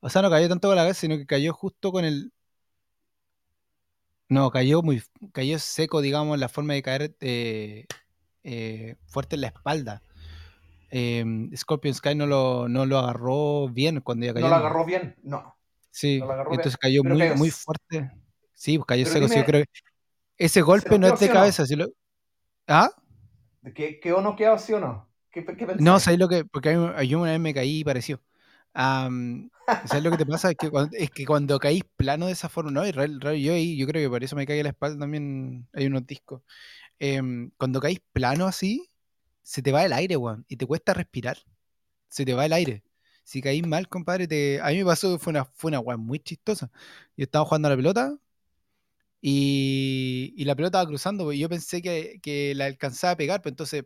O 0.00 0.08
sea, 0.08 0.22
no 0.22 0.30
cayó 0.30 0.48
tanto 0.48 0.68
con 0.68 0.74
la 0.74 0.82
cabeza, 0.84 1.00
sino 1.00 1.18
que 1.18 1.26
cayó 1.26 1.52
justo 1.52 1.92
con 1.92 2.06
el. 2.06 2.32
No, 4.30 4.50
cayó 4.50 4.80
muy. 4.80 5.02
Cayó 5.32 5.58
seco, 5.58 6.00
digamos, 6.00 6.38
la 6.38 6.48
forma 6.48 6.72
de 6.72 6.82
caer 6.82 7.14
eh, 7.20 7.84
eh, 8.42 8.96
fuerte 9.06 9.34
en 9.34 9.42
la 9.42 9.48
espalda. 9.48 10.02
Eh, 10.90 11.22
Scorpion 11.54 11.94
Sky 11.94 12.14
no 12.14 12.26
lo, 12.26 12.70
no 12.70 12.86
lo 12.86 13.00
agarró 13.00 13.68
bien 13.68 14.00
cuando 14.00 14.24
ya 14.24 14.32
cayó. 14.32 14.46
No 14.46 14.50
lo 14.50 14.56
agarró 14.56 14.86
bien, 14.86 15.14
no. 15.22 15.58
Sí, 15.90 16.20
no 16.20 16.26
lo 16.26 16.32
agarró 16.32 16.50
bien. 16.52 16.60
entonces 16.60 16.78
cayó 16.78 17.04
muy, 17.04 17.34
muy 17.34 17.50
fuerte. 17.50 18.10
Sí, 18.54 18.78
pues 18.78 18.86
cayó 18.86 19.04
Pero 19.04 19.12
seco. 19.12 19.28
sí, 19.28 19.36
yo 19.40 19.44
creo 19.44 19.64
que 19.64 19.70
ese 20.38 20.62
golpe 20.62 20.98
no 20.98 21.06
es 21.08 21.20
de 21.20 21.28
cabeza. 21.28 21.66
si 21.66 21.76
lo- 21.76 21.90
¿Ah? 22.70 22.88
¿Qué, 23.74 23.98
qué 24.00 24.12
o 24.12 24.20
no 24.20 24.36
quedó, 24.36 24.56
sí 24.58 24.72
o 24.72 24.80
no? 24.80 25.08
¿Qué, 25.32 25.44
qué? 25.44 25.66
No, 25.80 25.98
¿sabes 25.98 26.18
lo 26.20 26.28
que? 26.28 26.44
Porque 26.44 26.76
mí- 26.76 27.08
yo 27.08 27.20
una 27.20 27.32
vez 27.32 27.40
me 27.40 27.52
caí 27.52 27.80
y 27.80 27.84
pareció. 27.84 28.22
Am, 28.74 29.50
¿Sabes 29.86 30.04
lo 30.04 30.10
que 30.12 30.18
te 30.18 30.26
pasa? 30.26 30.50
Es 30.50 30.56
que 30.56 30.70
cuando, 30.70 30.96
es 30.96 31.10
que 31.10 31.26
cuando 31.26 31.58
caís 31.58 31.82
plano 31.96 32.26
de 32.26 32.32
esa 32.32 32.48
forma, 32.48 32.70
no, 32.70 32.86
y 32.86 32.92
real- 32.92 33.20
real- 33.20 33.36
yo, 33.36 33.52
ahí- 33.54 33.76
yo 33.76 33.86
creo 33.86 34.02
que 34.06 34.10
por 34.10 34.22
eso 34.22 34.36
me 34.36 34.46
caí 34.46 34.62
la 34.62 34.68
espalda 34.70 34.98
también 35.00 35.66
hay 35.72 35.86
unos 35.86 36.06
discos. 36.06 36.42
Em, 36.98 37.50
cuando 37.58 37.80
caís 37.80 38.00
plano 38.12 38.46
así, 38.46 38.90
se 39.42 39.62
te 39.62 39.72
va 39.72 39.84
el 39.84 39.92
aire, 39.92 40.16
weón, 40.16 40.44
y 40.48 40.56
te 40.56 40.66
cuesta 40.66 40.94
respirar. 40.94 41.38
Se 42.08 42.24
te 42.24 42.34
va 42.34 42.46
el 42.46 42.52
aire. 42.52 42.82
Si 43.24 43.40
caís 43.42 43.66
mal, 43.66 43.88
compadre, 43.88 44.26
te... 44.28 44.60
a 44.62 44.68
mí 44.68 44.78
me 44.78 44.84
pasó 44.84 45.12
que 45.12 45.18
fue 45.24 45.30
una, 45.32 45.44
fue 45.46 45.70
una 45.70 45.80
weón 45.80 46.00
muy 46.00 46.18
chistosa. 46.20 46.70
Yo 47.16 47.24
estaba 47.24 47.44
jugando 47.44 47.68
a 47.68 47.70
la 47.72 47.76
pelota 47.76 48.16
y, 49.20 50.32
y 50.36 50.44
la 50.44 50.54
pelota 50.56 50.78
estaba 50.78 50.88
cruzando, 50.88 51.32
y 51.32 51.38
yo 51.38 51.48
pensé 51.48 51.82
que, 51.82 52.20
que 52.22 52.54
la 52.54 52.66
alcanzaba 52.66 53.12
a 53.12 53.16
pegar, 53.16 53.42
pero 53.42 53.52
entonces 53.52 53.84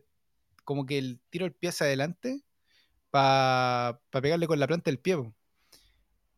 como 0.63 0.85
que 0.85 0.97
el 0.97 1.19
tiro 1.29 1.45
el 1.45 1.53
pie 1.53 1.69
hacia 1.69 1.85
adelante 1.87 2.43
para 3.11 4.01
pegarle 4.11 4.47
con 4.47 4.59
la 4.59 4.67
planta 4.67 4.91
del 4.91 4.99
pie. 4.99 5.17
po. 5.17 5.33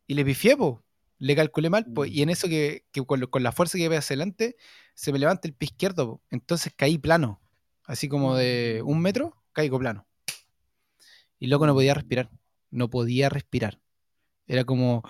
Y 0.06 0.14
le 0.14 0.24
pifié, 0.24 0.56
po. 0.56 0.84
Le 1.18 1.34
calculé 1.36 1.70
mal, 1.70 1.86
pues, 1.94 2.10
Mm. 2.10 2.14
y 2.14 2.22
en 2.22 2.30
eso 2.30 2.48
que, 2.48 2.84
que 2.92 3.04
con, 3.04 3.20
la 3.42 3.52
fuerza 3.52 3.78
que 3.78 3.88
ve 3.88 3.96
hacia 3.96 4.14
adelante, 4.14 4.56
se 4.94 5.12
me 5.12 5.18
levanta 5.18 5.48
el 5.48 5.54
pie 5.54 5.66
izquierdo, 5.72 6.22
entonces 6.30 6.72
caí 6.76 6.98
plano. 6.98 7.40
Así 7.84 8.08
como 8.08 8.36
de 8.36 8.82
un 8.84 9.00
metro, 9.00 9.36
caigo 9.52 9.78
plano. 9.78 10.06
Y 11.40 11.48
loco 11.48 11.66
no 11.66 11.74
podía 11.74 11.94
respirar. 11.94 12.30
No 12.70 12.90
podía 12.90 13.28
respirar. 13.28 13.80
Era 14.46 14.64
como. 14.64 15.02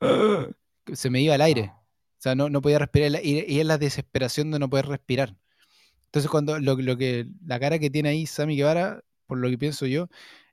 Se 0.92 1.10
me 1.10 1.20
iba 1.22 1.34
el 1.34 1.42
aire. 1.42 1.72
O 2.18 2.22
sea, 2.22 2.34
no, 2.34 2.48
no 2.50 2.60
podía 2.62 2.78
respirar. 2.78 3.24
Y, 3.24 3.44
y 3.46 3.60
es 3.60 3.66
la 3.66 3.78
desesperación 3.78 4.50
de 4.50 4.58
no 4.58 4.68
poder 4.70 4.86
respirar. 4.86 5.36
Entonces, 6.06 6.30
cuando 6.30 6.58
lo, 6.60 6.76
lo 6.76 6.96
que. 6.96 7.26
La 7.46 7.60
cara 7.60 7.78
que 7.78 7.90
tiene 7.90 8.10
ahí 8.10 8.26
Sammy 8.26 8.56
Guevara, 8.56 9.02
por 9.26 9.38
lo 9.38 9.48
que 9.50 9.58
pienso 9.58 9.86
yo, 9.86 10.08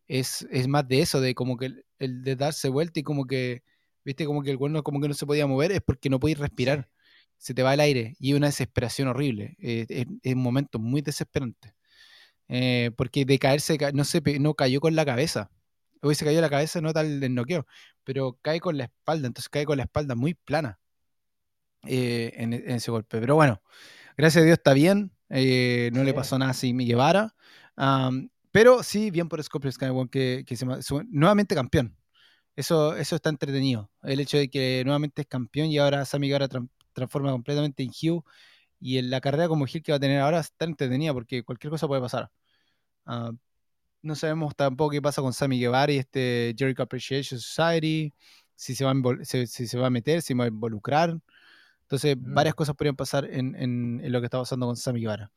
es, 0.08 0.48
es 0.52 0.68
más 0.68 0.88
de 0.88 1.02
eso, 1.02 1.22
de 1.22 1.36
como 1.36 1.58
que 1.58 1.68
el, 1.68 1.86
el 2.00 2.24
de 2.24 2.36
darse 2.36 2.70
vuelta 2.70 3.00
y 3.00 3.04
como 3.04 3.26
que. 3.28 3.64
¿Viste? 4.06 4.26
Como 4.26 4.44
que 4.44 4.52
el 4.52 4.58
cuerno 4.60 4.84
como 4.84 5.02
que 5.02 5.08
no 5.08 5.14
se 5.16 5.26
podía 5.26 5.48
mover, 5.48 5.72
es 5.72 5.82
porque 5.82 6.10
no 6.10 6.20
podía 6.20 6.36
respirar. 6.38 6.90
Se 7.38 7.54
te 7.54 7.64
va 7.64 7.74
el 7.74 7.80
aire. 7.82 8.16
Y 8.20 8.32
es 8.32 8.38
una 8.38 8.48
desesperación 8.48 9.08
horrible. 9.10 9.56
Eh, 9.60 9.86
es, 9.90 10.06
es 10.24 10.36
un 10.36 10.42
momento 10.44 10.80
muy 10.80 11.02
desesperante. 11.02 11.76
Eh, 12.48 12.92
porque 12.98 13.26
de 13.26 13.40
caerse, 13.40 13.78
ca- 13.78 13.92
no, 13.92 14.04
se, 14.06 14.22
no 14.40 14.54
cayó 14.56 14.80
con 14.82 14.96
la 14.96 15.06
cabeza. 15.06 15.50
Hubiese 16.02 16.26
caído 16.26 16.42
la 16.42 16.50
cabeza, 16.50 16.82
no 16.82 16.94
tal 16.94 17.24
el 17.24 17.34
noqueo, 17.36 17.66
pero 18.04 18.38
cae 18.42 18.60
con 18.60 18.78
la 18.78 18.86
espalda, 18.86 19.28
entonces 19.28 19.50
cae 19.50 19.66
con 19.66 19.78
la 19.78 19.84
espalda 19.86 20.14
muy 20.16 20.36
plana 20.36 20.80
eh, 21.88 22.34
en, 22.36 22.54
en 22.54 22.70
ese 22.72 22.92
golpe. 22.92 23.20
Pero 23.20 23.36
bueno, 23.36 23.62
gracias 24.18 24.42
a 24.42 24.46
Dios 24.46 24.58
está 24.58 24.74
bien, 24.74 25.12
eh, 25.30 25.90
no 25.94 26.04
le 26.04 26.12
Sí. 26.12 26.16
pasó 26.16 26.38
nada 26.40 26.52
a 26.52 26.54
Simi 26.54 26.86
Guevara, 26.86 27.36
am, 27.76 28.30
pero 28.52 28.84
sí, 28.84 29.12
bien 29.12 29.28
por 29.28 29.44
Scorpio 29.44 29.72
Sky, 29.72 29.86
weón, 29.90 30.08
que, 30.08 30.44
que 30.48 30.56
se 30.56 30.66
su- 30.82 31.04
nuevamente 31.10 31.56
campeón. 31.56 31.98
Eso, 32.56 32.96
eso 32.96 33.18
está 33.18 33.30
entretenido. 33.30 33.92
El 34.04 34.20
hecho 34.22 34.38
de 34.38 34.50
que 34.50 34.82
nuevamente 34.86 35.24
es 35.24 35.28
campeón 35.28 35.68
y 35.68 35.78
ahora 35.78 36.06
Sammy 36.06 36.28
Guevara 36.28 36.48
tran- 36.48 36.70
transforma 36.94 37.32
completamente 37.32 37.84
en 37.84 37.90
Hugh 37.90 38.24
y 38.80 38.98
en 38.98 39.10
la 39.10 39.20
carrera 39.20 39.48
como 39.50 39.66
Hill 39.68 39.84
que 39.84 39.92
va 39.92 39.98
a 39.98 40.00
tener 40.00 40.22
ahora 40.22 40.40
está 40.40 40.64
entretenida 40.66 41.14
porque 41.14 41.44
cualquier 41.44 41.72
cosa 41.72 41.88
puede 41.88 42.02
pasar. 42.02 42.32
Ah, 43.06 43.32
no 44.02 44.16
sabemos 44.16 44.56
tampoco 44.56 44.92
qué 44.92 45.02
pasa 45.02 45.22
con 45.22 45.34
Sammy 45.34 45.60
Guevara 45.60 45.92
y 45.92 45.98
este 45.98 46.56
Jericho 46.58 46.84
Appreciation 46.84 47.40
Society, 47.40 48.14
si 48.56 48.76
se 48.76 48.86
va 48.86 48.92
a, 48.92 48.96
si, 49.26 49.48
si 49.48 49.68
se 49.68 49.78
va 49.78 49.88
a 49.88 49.90
meter, 49.90 50.22
si 50.22 50.28
se 50.28 50.34
va 50.36 50.46
a 50.46 50.48
involucrar. 50.48 51.18
Entonces, 51.86 52.18
Mm. 52.18 52.34
varias 52.34 52.56
cosas 52.56 52.76
podrían 52.76 52.96
pasar 52.96 53.26
en, 53.26 53.56
en- 53.56 54.02
en 54.04 54.12
lo 54.12 54.20
que 54.20 54.26
está 54.26 54.40
pasando 54.40 54.66
con 54.66 54.76
Sammy 54.76 55.02
Guevara. 55.02 55.32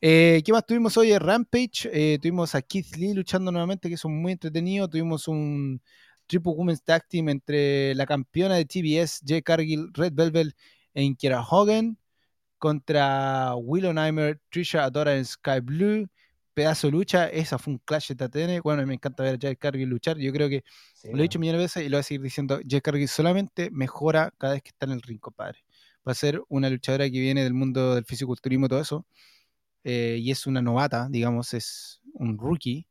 Eh, 0.00 0.42
¿Qué 0.44 0.52
más 0.52 0.66
tuvimos 0.66 0.96
hoy 0.96 1.12
en 1.12 1.20
Rampage? 1.20 1.88
Eh, 1.92 2.18
tuvimos 2.20 2.54
a 2.54 2.60
Keith 2.62 2.96
Lee 2.96 3.14
luchando 3.14 3.50
nuevamente, 3.52 3.88
que 3.88 3.94
es 3.94 4.04
muy 4.04 4.32
entretenido. 4.32 4.88
Tuvimos 4.88 5.26
un 5.28 5.80
Triple 6.26 6.52
Women's 6.54 6.82
Tag 6.82 7.06
Team 7.08 7.28
entre 7.28 7.94
la 7.94 8.04
campeona 8.04 8.56
de 8.56 8.64
TBS, 8.64 9.22
Jay 9.26 9.42
Cargill, 9.42 9.90
Red 9.94 10.12
Velvet, 10.12 10.54
en 10.92 11.14
Kiera 11.14 11.40
Hogan, 11.40 11.96
contra 12.58 13.54
Willow 13.54 13.92
Nymer, 13.92 14.40
Trisha 14.50 14.84
Adora 14.84 15.16
en 15.16 15.24
Sky 15.24 15.60
Blue. 15.62 16.08
Pedazo 16.54 16.86
de 16.86 16.92
lucha, 16.92 17.28
esa 17.28 17.58
fue 17.58 17.74
un 17.74 17.78
clash 17.84 18.08
de 18.08 18.14
TTN. 18.16 18.60
Bueno, 18.62 18.84
me 18.86 18.94
encanta 18.94 19.22
ver 19.22 19.34
a 19.34 19.38
Jay 19.40 19.56
Cargill 19.56 19.88
luchar. 19.90 20.16
Yo 20.16 20.32
creo 20.32 20.48
que 20.48 20.64
Sí, 20.94 21.08
lo 21.12 21.18
he 21.18 21.22
dicho 21.22 21.38
millones 21.38 21.58
de 21.60 21.64
veces 21.64 21.82
y 21.84 21.88
lo 21.90 21.96
voy 21.98 22.00
a 22.00 22.02
seguir 22.02 22.22
diciendo. 22.22 22.58
Jay 22.66 22.80
Cargill 22.80 23.08
solamente 23.08 23.70
mejora 23.70 24.32
cada 24.38 24.54
vez 24.54 24.62
que 24.62 24.70
está 24.70 24.86
en 24.86 24.92
el 24.92 25.02
ring, 25.02 25.20
compadre. 25.20 25.58
Va 26.06 26.12
a 26.12 26.14
ser 26.14 26.40
una 26.48 26.70
luchadora 26.70 27.04
que 27.06 27.20
viene 27.20 27.42
del 27.44 27.54
mundo 27.54 27.94
del 27.94 28.04
fisiculturismo 28.04 28.66
y 28.66 28.68
todo 28.68 28.80
eso. 28.80 29.06
eh, 29.84 30.18
y 30.20 30.30
es 30.32 30.46
una 30.46 30.62
novata, 30.62 31.08
digamos, 31.10 31.54
es 31.54 32.00
un 32.14 32.38
rookie. 32.38 32.86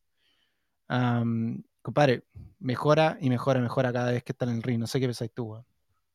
Am, 0.87 1.63
compadre, 1.81 2.23
mejora 2.59 3.17
y 3.21 3.29
mejora, 3.29 3.59
mejora 3.61 3.91
cada 3.93 4.11
vez 4.11 4.23
que 4.23 4.31
está 4.31 4.45
en 4.45 4.51
el 4.51 4.63
ring. 4.63 4.79
No 4.79 4.87
sé 4.87 4.99
qué 4.99 5.07
pensáis 5.07 5.31
tú. 5.33 5.63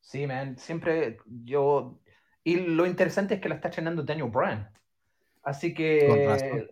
Sí, 0.01 0.27
man, 0.27 0.57
siempre 0.59 1.19
yo... 1.27 2.01
Y 2.43 2.57
lo 2.57 2.87
interesante 2.87 3.35
es 3.35 3.41
que 3.41 3.49
la 3.49 3.57
está 3.57 3.69
entrenando 3.69 4.03
Daniel 4.03 4.31
Bryan. 4.31 4.71
Así 5.43 5.75
que... 5.75 6.07
Con 6.09 6.25
razón. 6.25 6.69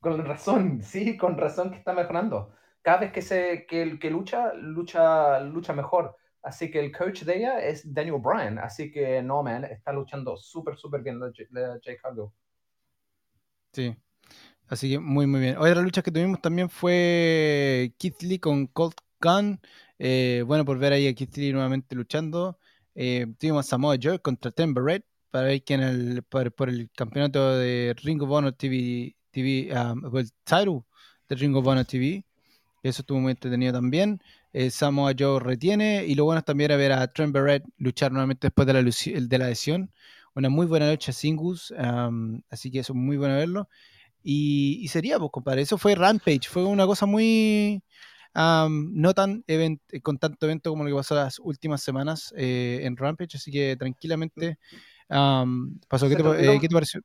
Con 0.00 0.24
razón, 0.24 0.82
sí, 0.82 1.16
con 1.16 1.36
razón 1.36 1.70
que 1.70 1.78
está 1.78 1.92
mejorando. 1.92 2.54
Cada 2.82 2.98
vez 3.00 3.12
que, 3.12 3.22
se, 3.22 3.66
que, 3.66 3.98
que 3.98 4.10
lucha, 4.10 4.54
lucha, 4.54 5.40
lucha 5.40 5.72
mejor. 5.72 6.16
Así 6.48 6.70
que 6.70 6.80
el 6.80 6.90
coach 6.90 7.24
de 7.24 7.36
ella 7.36 7.60
es 7.60 7.82
Daniel 7.92 8.16
Bryan. 8.22 8.58
Así 8.58 8.90
que 8.90 9.22
no, 9.22 9.42
man, 9.42 9.64
está 9.64 9.92
luchando 9.92 10.34
súper, 10.34 10.78
súper 10.78 11.02
bien 11.02 11.20
la, 11.20 11.30
la 11.50 11.78
Jay 11.84 11.98
Cargill. 11.98 12.28
Sí. 13.74 13.94
Así 14.66 14.90
que 14.90 14.98
muy, 14.98 15.26
muy 15.26 15.40
bien. 15.40 15.58
Otra 15.58 15.82
lucha 15.82 16.00
que 16.00 16.10
tuvimos 16.10 16.40
también 16.40 16.70
fue 16.70 17.92
Keith 17.98 18.22
Lee 18.22 18.38
con 18.38 18.66
Colt 18.68 18.98
Gunn. 19.20 19.60
Eh, 19.98 20.42
bueno, 20.46 20.64
por 20.64 20.78
ver 20.78 20.94
ahí 20.94 21.06
a 21.06 21.14
Keith 21.14 21.36
Lee 21.36 21.52
nuevamente 21.52 21.94
luchando. 21.94 22.58
Eh, 22.94 23.26
tuvimos 23.38 23.66
a 23.66 23.68
Samoa 23.68 23.96
Joe 24.02 24.18
contra 24.18 24.50
Ten 24.50 24.72
Barrett 24.72 25.04
para 25.30 25.48
ver 25.48 25.62
quién 25.62 25.82
el, 25.82 26.22
por, 26.22 26.50
por 26.52 26.70
el 26.70 26.90
campeonato 26.96 27.58
de 27.58 27.94
Ring 28.02 28.22
of 28.22 28.30
Honor 28.30 28.54
TV, 28.54 29.14
TV 29.32 29.70
um, 29.78 30.16
el 30.16 30.30
title 30.44 30.80
de 31.28 31.36
Ring 31.36 31.54
of 31.54 31.66
Honor 31.66 31.84
TV. 31.84 32.24
Eso 32.82 33.02
estuvo 33.02 33.20
muy 33.20 33.32
entretenido 33.32 33.74
también. 33.74 34.22
Eh, 34.52 34.70
Samoa 34.70 35.12
Joe 35.18 35.40
retiene. 35.40 36.04
Y 36.06 36.14
lo 36.14 36.24
bueno 36.24 36.42
también 36.42 36.70
era 36.70 36.78
ver 36.78 36.92
a 36.92 37.06
Trent 37.12 37.32
Barrett 37.32 37.64
luchar 37.76 38.12
nuevamente 38.12 38.46
después 38.48 38.66
de 38.66 38.72
la, 38.74 38.82
de 38.82 39.38
la 39.38 39.48
lesión. 39.48 39.92
Una 40.34 40.48
muy 40.48 40.66
buena 40.66 40.90
lucha 40.90 41.12
singles. 41.12 41.72
um, 41.72 42.40
así 42.50 42.70
que 42.70 42.80
eso 42.80 42.92
es 42.92 42.98
muy 42.98 43.16
bueno 43.16 43.34
verlo. 43.34 43.68
Y, 44.22 44.78
y 44.82 44.88
sería, 44.88 45.18
pues, 45.18 45.30
compadre. 45.32 45.62
Eso 45.62 45.78
fue 45.78 45.94
Rampage. 45.94 46.48
Fue 46.48 46.64
una 46.64 46.86
cosa 46.86 47.06
muy. 47.06 47.82
um, 48.34 48.90
no 48.94 49.14
tan 49.14 49.42
event- 49.46 49.80
con 50.02 50.18
tanto 50.18 50.46
evento 50.46 50.70
como 50.70 50.84
lo 50.84 50.90
que 50.90 50.96
pasó 50.96 51.14
las 51.14 51.38
últimas 51.38 51.82
semanas 51.82 52.32
eh, 52.36 52.80
en 52.82 52.96
Rampage. 52.96 53.36
Así 53.36 53.50
que 53.50 53.76
tranquilamente 53.76 54.58
um, 55.08 55.78
pasó. 55.88 56.08
¿Qué 56.08 56.16
te, 56.16 56.22
olvidó- 56.22 56.54
eh, 56.54 56.58
¿Qué 56.60 56.68
te 56.68 56.74
pareció? 56.74 57.00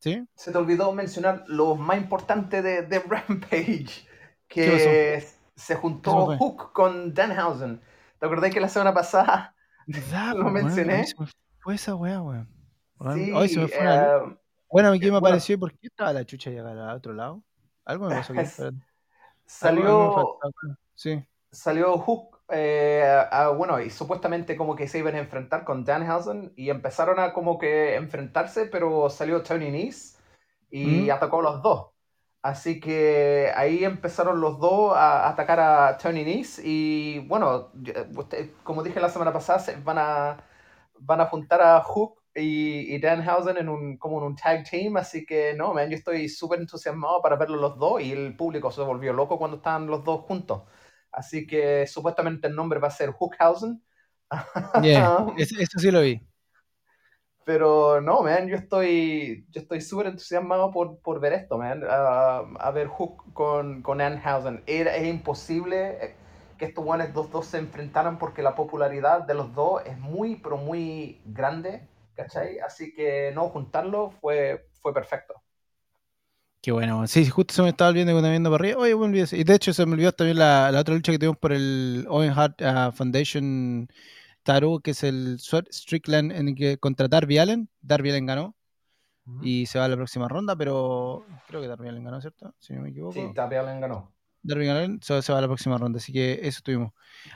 ¿Sí? 0.00 0.22
Se 0.34 0.52
te 0.52 0.58
olvidó 0.58 0.92
mencionar 0.92 1.44
lo 1.46 1.76
más 1.76 1.96
importante 1.96 2.60
de, 2.60 2.82
de 2.82 2.98
Rampage, 2.98 4.04
¿Qué 4.48 4.66
que 4.66 5.24
se 5.56 5.74
¿Qué 5.74 5.80
juntó? 5.80 6.36
Hook 6.36 6.72
con 6.72 7.14
Danhausen. 7.14 7.80
¿Te 8.18 8.26
acordás 8.26 8.52
que 8.52 8.60
la 8.60 8.68
semana 8.68 8.94
pasada 8.94 9.54
¿Verdad, 9.86 10.34
Lo 10.34 10.44
weón? 10.44 10.52
mencioné. 10.54 10.94
A 11.18 11.22
me 11.22 11.26
fue 11.60 11.74
esa 11.74 11.94
weá, 11.94 12.20
weón. 12.22 12.48
Sí, 13.14 13.32
Hoy 13.32 13.48
se 13.48 13.60
me 13.60 13.68
fue 13.68 13.80
una 13.80 14.06
eh, 14.06 14.36
Bueno, 14.70 14.92
¿qué 14.92 14.98
me 15.06 15.10
bueno. 15.12 15.26
apareció? 15.26 15.58
¿Por 15.58 15.72
qué 15.72 15.88
estaba 15.88 16.12
la 16.12 16.24
chucha 16.24 16.50
llegada 16.50 16.90
al 16.90 16.96
otro 16.96 17.12
lado? 17.12 17.42
Algo 17.84 18.08
me 18.08 18.16
pasó 18.16 18.32
aquí. 18.32 18.42
Salió. 19.46 20.38
Sí. 20.94 21.22
salió 21.50 21.98
Hook, 21.98 22.40
eh, 22.48 23.04
a- 23.30 23.48
bueno, 23.50 23.80
y 23.80 23.90
supuestamente 23.90 24.56
como 24.56 24.74
que 24.74 24.88
se 24.88 24.98
iban 24.98 25.14
a 25.16 25.18
enfrentar 25.18 25.64
con 25.64 25.84
Danhausen 25.84 26.52
y 26.56 26.70
empezaron 26.70 27.18
a 27.20 27.32
como 27.32 27.58
que 27.58 27.96
enfrentarse, 27.96 28.66
pero 28.66 29.10
salió 29.10 29.42
Tony 29.42 29.70
Nese 29.70 30.18
y 30.70 31.06
Mm. 31.08 31.10
atacó 31.10 31.40
a 31.40 31.42
los 31.42 31.62
dos. 31.62 31.90
Así 32.44 32.78
que 32.80 33.50
ahí 33.56 33.84
empezaron 33.84 34.40
los 34.40 34.60
dos 34.60 34.94
a 34.96 35.28
atacar 35.30 35.60
a 35.60 35.96
Tony 35.98 36.24
Nese 36.24 36.62
y 36.64 37.20
bueno, 37.20 37.70
usted- 38.16 38.52
como 38.62 38.82
dije 38.82 39.00
la 39.00 39.08
semana 39.08 39.32
pasada, 39.32 39.60
se 39.60 39.76
van 39.76 39.96
a, 39.98 40.36
van 41.00 41.20
a 41.22 41.26
juntar 41.26 41.62
a 41.62 41.80
Hook 41.82 42.20
y, 42.34 42.94
y 42.94 42.98
Danhausen 43.00 43.56
en 43.58 43.68
un, 43.70 43.96
como 43.98 44.18
en 44.18 44.24
un 44.26 44.36
tag 44.36 44.64
team, 44.70 44.96
así 44.98 45.24
que 45.26 45.54
no, 45.54 45.72
man, 45.74 45.88
yo 45.90 45.96
estoy 45.96 46.28
súper 46.28 46.60
entusiasmado 46.60 47.22
para 47.22 47.36
verlos 47.36 47.60
los 47.60 47.78
dos 47.78 48.02
y 48.02 48.12
el 48.12 48.36
público 48.36 48.70
se 48.70 48.82
volvió 48.82 49.12
loco 49.14 49.38
cuando 49.38 49.56
estaban 49.58 49.86
los 49.86 50.04
dos 50.04 50.20
juntos. 50.22 50.62
Así 51.12 51.46
que 51.46 51.86
supuestamente 51.86 52.48
el 52.48 52.54
nombre 52.56 52.78
va 52.80 52.88
a 52.88 52.90
ser 52.90 53.10
Hookhausen. 53.12 53.82
Yeah, 54.76 55.12
eso, 55.36 55.56
eso 55.58 55.78
sí 55.78 55.90
lo 55.90 56.00
vi. 56.02 56.20
Pero 57.44 58.00
no, 58.00 58.22
man, 58.22 58.48
yo 58.48 58.56
estoy 58.56 59.46
yo 59.50 59.60
estoy 59.60 59.80
súper 59.82 60.06
entusiasmado 60.06 60.70
por, 60.70 60.98
por 61.00 61.20
ver 61.20 61.34
esto, 61.34 61.58
man. 61.58 61.82
Ah, 61.88 62.42
a 62.58 62.70
ver 62.70 62.88
Hook 62.88 63.32
con, 63.34 63.82
con 63.82 63.98
Danhausen. 63.98 64.62
Era, 64.66 64.96
es 64.96 65.06
imposible 65.06 65.98
eh, 66.04 66.14
que 66.58 66.66
estos 66.66 66.84
buenos 66.84 67.12
dos, 67.12 67.30
dos 67.30 67.46
se 67.46 67.58
enfrentaran 67.58 68.18
porque 68.18 68.42
la 68.42 68.54
popularidad 68.54 69.22
de 69.22 69.34
los 69.34 69.54
dos 69.54 69.82
es 69.86 69.98
muy, 69.98 70.36
pero 70.36 70.56
muy 70.56 71.20
grande, 71.26 71.86
¿cachai? 72.14 72.58
Así 72.60 72.94
que 72.94 73.32
no 73.34 73.48
juntarlo 73.50 74.10
fue, 74.10 74.66
fue 74.80 74.94
perfecto. 74.94 75.34
Qué 76.62 76.72
bueno. 76.72 77.06
Sí, 77.06 77.26
justo 77.28 77.52
se 77.54 77.62
me 77.62 77.68
estaba 77.70 77.90
olvidando 77.90 78.12
cuando 78.14 78.30
viendo 78.30 78.50
para 78.50 78.62
arriba. 78.62 78.80
Oye, 78.80 78.96
me 78.96 79.04
olvidé. 79.04 79.36
Y 79.36 79.44
de 79.44 79.54
hecho 79.54 79.72
se 79.74 79.84
me 79.84 79.92
olvidó 79.92 80.12
también 80.12 80.38
la, 80.38 80.70
la 80.72 80.80
otra 80.80 80.94
lucha 80.94 81.12
que 81.12 81.18
tuvimos 81.18 81.36
por 81.38 81.52
el 81.52 82.06
Owen 82.08 82.32
Hart 82.32 82.62
ah, 82.62 82.90
Foundation 82.94 83.88
Taru, 84.44 84.80
que 84.80 84.92
es 84.92 85.02
el 85.02 85.38
Strickland 85.40 86.30
en 86.32 86.48
el 86.48 86.54
que 86.54 86.78
contra 86.78 87.08
Darby 87.08 87.38
Allen. 87.38 87.68
Darby 87.80 88.10
Allen 88.10 88.26
ganó 88.26 88.56
y 89.42 89.66
se 89.66 89.78
va 89.78 89.86
a 89.86 89.88
la 89.88 89.96
próxima 89.96 90.28
ronda, 90.28 90.54
pero 90.54 91.24
creo 91.48 91.60
que 91.60 91.68
Darby 91.68 91.88
Allen 91.88 92.04
ganó, 92.04 92.20
¿cierto? 92.20 92.54
Si 92.58 92.74
no 92.74 92.82
me 92.82 92.90
equivoco. 92.90 93.14
Sí, 93.14 93.30
Darby 93.34 93.56
Allin 93.56 93.80
ganó. 93.80 94.12
Darby 94.42 94.68
Allin 94.68 95.00
se, 95.02 95.14
va 95.14 95.38
a 95.38 95.40
la 95.40 95.46
próxima 95.46 95.78
ronda, 95.78 95.96
así 95.96 96.12
que 96.12 96.40
eso 96.42 96.60
tuvimos. 96.62 96.92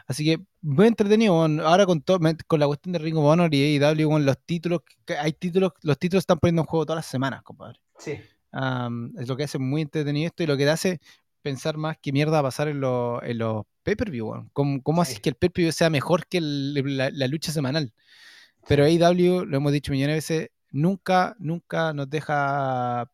Así 0.06 0.24
que 0.24 0.44
muy 0.60 0.86
entretenido, 0.86 1.34
ahora 1.64 1.86
con 1.86 2.02
todo, 2.02 2.20
con 2.46 2.60
la 2.60 2.66
cuestión 2.66 2.92
de 2.92 2.98
Ring 2.98 3.16
of 3.16 3.24
Honor 3.24 3.52
y 3.54 3.78
AEW, 3.78 4.08
weón, 4.08 4.26
los 4.26 4.38
títulos, 4.44 4.82
que 5.06 5.16
hay 5.16 5.32
títulos, 5.32 5.72
los 5.82 5.98
títulos 5.98 6.22
están 6.22 6.38
poniendo 6.38 6.62
en 6.62 6.66
juego 6.66 6.84
todas 6.84 6.98
las 6.98 7.06
semanas, 7.06 7.42
compadre. 7.42 7.80
Sí, 7.96 8.12
es 8.12 9.28
lo 9.28 9.36
que 9.36 9.44
hace 9.44 9.58
muy 9.58 9.82
entretenido 9.82 10.26
esto 10.26 10.42
y 10.42 10.46
lo 10.46 10.56
que 10.56 10.68
hace 10.68 11.00
pensar 11.48 11.76
más 11.76 11.96
qué 12.02 12.12
mierda 12.12 12.32
va 12.32 12.38
a 12.40 12.50
pasar 12.50 12.68
en, 12.68 12.80
los- 12.80 13.22
en 13.22 13.38
los 13.38 13.64
pay-per-view. 13.82 14.48
¿Cómo, 14.52 14.82
cómo 14.82 15.04
Sí. 15.04 15.10
haces 15.12 15.20
que 15.20 15.30
el 15.30 15.34
pay-per-view 15.36 15.72
sea 15.72 15.90
mejor 15.90 16.26
que 16.26 16.38
el- 16.38 16.96
la, 16.96 17.10
la 17.10 17.26
lucha 17.28 17.52
semanal? 17.52 17.92
Pero 18.68 18.84
AEW, 18.84 19.44
lo 19.46 19.56
hemos 19.56 19.72
dicho 19.72 19.92
millones 19.92 20.28
de 20.28 20.34
veces, 20.36 20.50
nunca, 20.70 21.34
nunca 21.38 21.92
nos 21.94 22.08
deja 22.10 23.10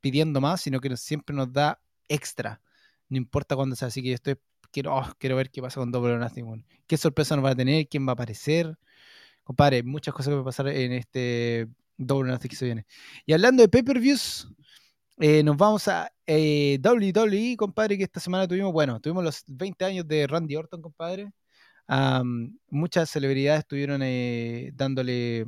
pidiendo 0.00 0.40
más, 0.40 0.60
sino 0.60 0.80
que 0.80 0.96
siempre 0.96 1.34
nos 1.36 1.52
da 1.52 1.80
extra. 2.08 2.60
No 3.08 3.16
importa 3.16 3.54
cuándo 3.56 3.76
sea. 3.76 3.88
Así 3.88 4.02
que 4.02 4.08
yo 4.10 4.14
estoy, 4.14 4.36
quiero, 4.72 4.94
oh, 4.96 5.06
quiero 5.18 5.36
ver 5.36 5.50
qué 5.50 5.62
pasa 5.62 5.80
con 5.80 5.90
Double 5.92 6.12
or 6.14 6.18
Nothing, 6.20 6.44
weón. 6.44 6.66
¿Qué 6.86 6.96
sorpresa 6.96 7.36
nos 7.36 7.44
va 7.44 7.50
a 7.50 7.54
tener? 7.56 7.86
¿Quién 7.88 8.06
va 8.06 8.12
a 8.12 8.14
aparecer? 8.14 8.76
Compadre, 9.44 9.82
muchas 9.82 10.12
cosas 10.14 10.28
que 10.30 10.34
van 10.34 10.42
a 10.42 10.44
pasar 10.44 10.68
en 10.68 10.92
este 10.92 11.68
Double 11.96 12.28
or 12.28 12.34
Nothing 12.34 12.50
que 12.50 12.56
se 12.56 12.64
viene. 12.66 12.86
Y 13.26 13.32
hablando 13.32 13.62
de 13.62 13.68
pay-per-views, 13.68 14.48
eh, 15.20 15.42
nos 15.42 15.56
vamos 15.56 15.88
a 15.88 16.10
eh, 16.26 16.78
WWE, 16.82 17.56
compadre, 17.56 17.96
que 17.98 18.04
esta 18.04 18.20
semana 18.20 18.46
tuvimos, 18.46 18.72
bueno, 18.72 19.00
tuvimos 19.00 19.24
los 19.24 19.42
20 19.46 19.84
años 19.84 20.06
de 20.08 20.26
Randy 20.26 20.56
Orton, 20.56 20.82
compadre. 20.82 21.30
Muchas 22.70 23.10
celebridades 23.10 23.60
estuvieron 23.60 24.02
eh, 24.04 24.70
dándole, 24.74 25.46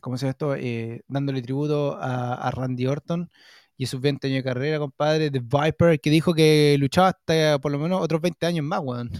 ¿cómo 0.00 0.16
se 0.16 0.26
llama 0.26 0.30
esto? 0.30 0.54
Eh, 0.54 1.02
dándole 1.08 1.42
tributo 1.42 1.96
a, 1.96 2.34
a 2.34 2.50
Randy 2.50 2.86
Orton 2.86 3.30
y 3.76 3.86
sus 3.86 4.00
20 4.00 4.26
años 4.28 4.38
de 4.38 4.44
carrera, 4.44 4.78
compadre. 4.78 5.30
The 5.30 5.40
Viper, 5.40 6.00
que 6.00 6.10
dijo 6.10 6.34
que 6.34 6.76
luchaba 6.78 7.08
hasta 7.08 7.58
por 7.58 7.72
lo 7.72 7.78
menos 7.78 8.00
otros 8.00 8.20
20 8.20 8.46
años 8.46 8.64
más, 8.64 8.80
weón. 8.82 9.10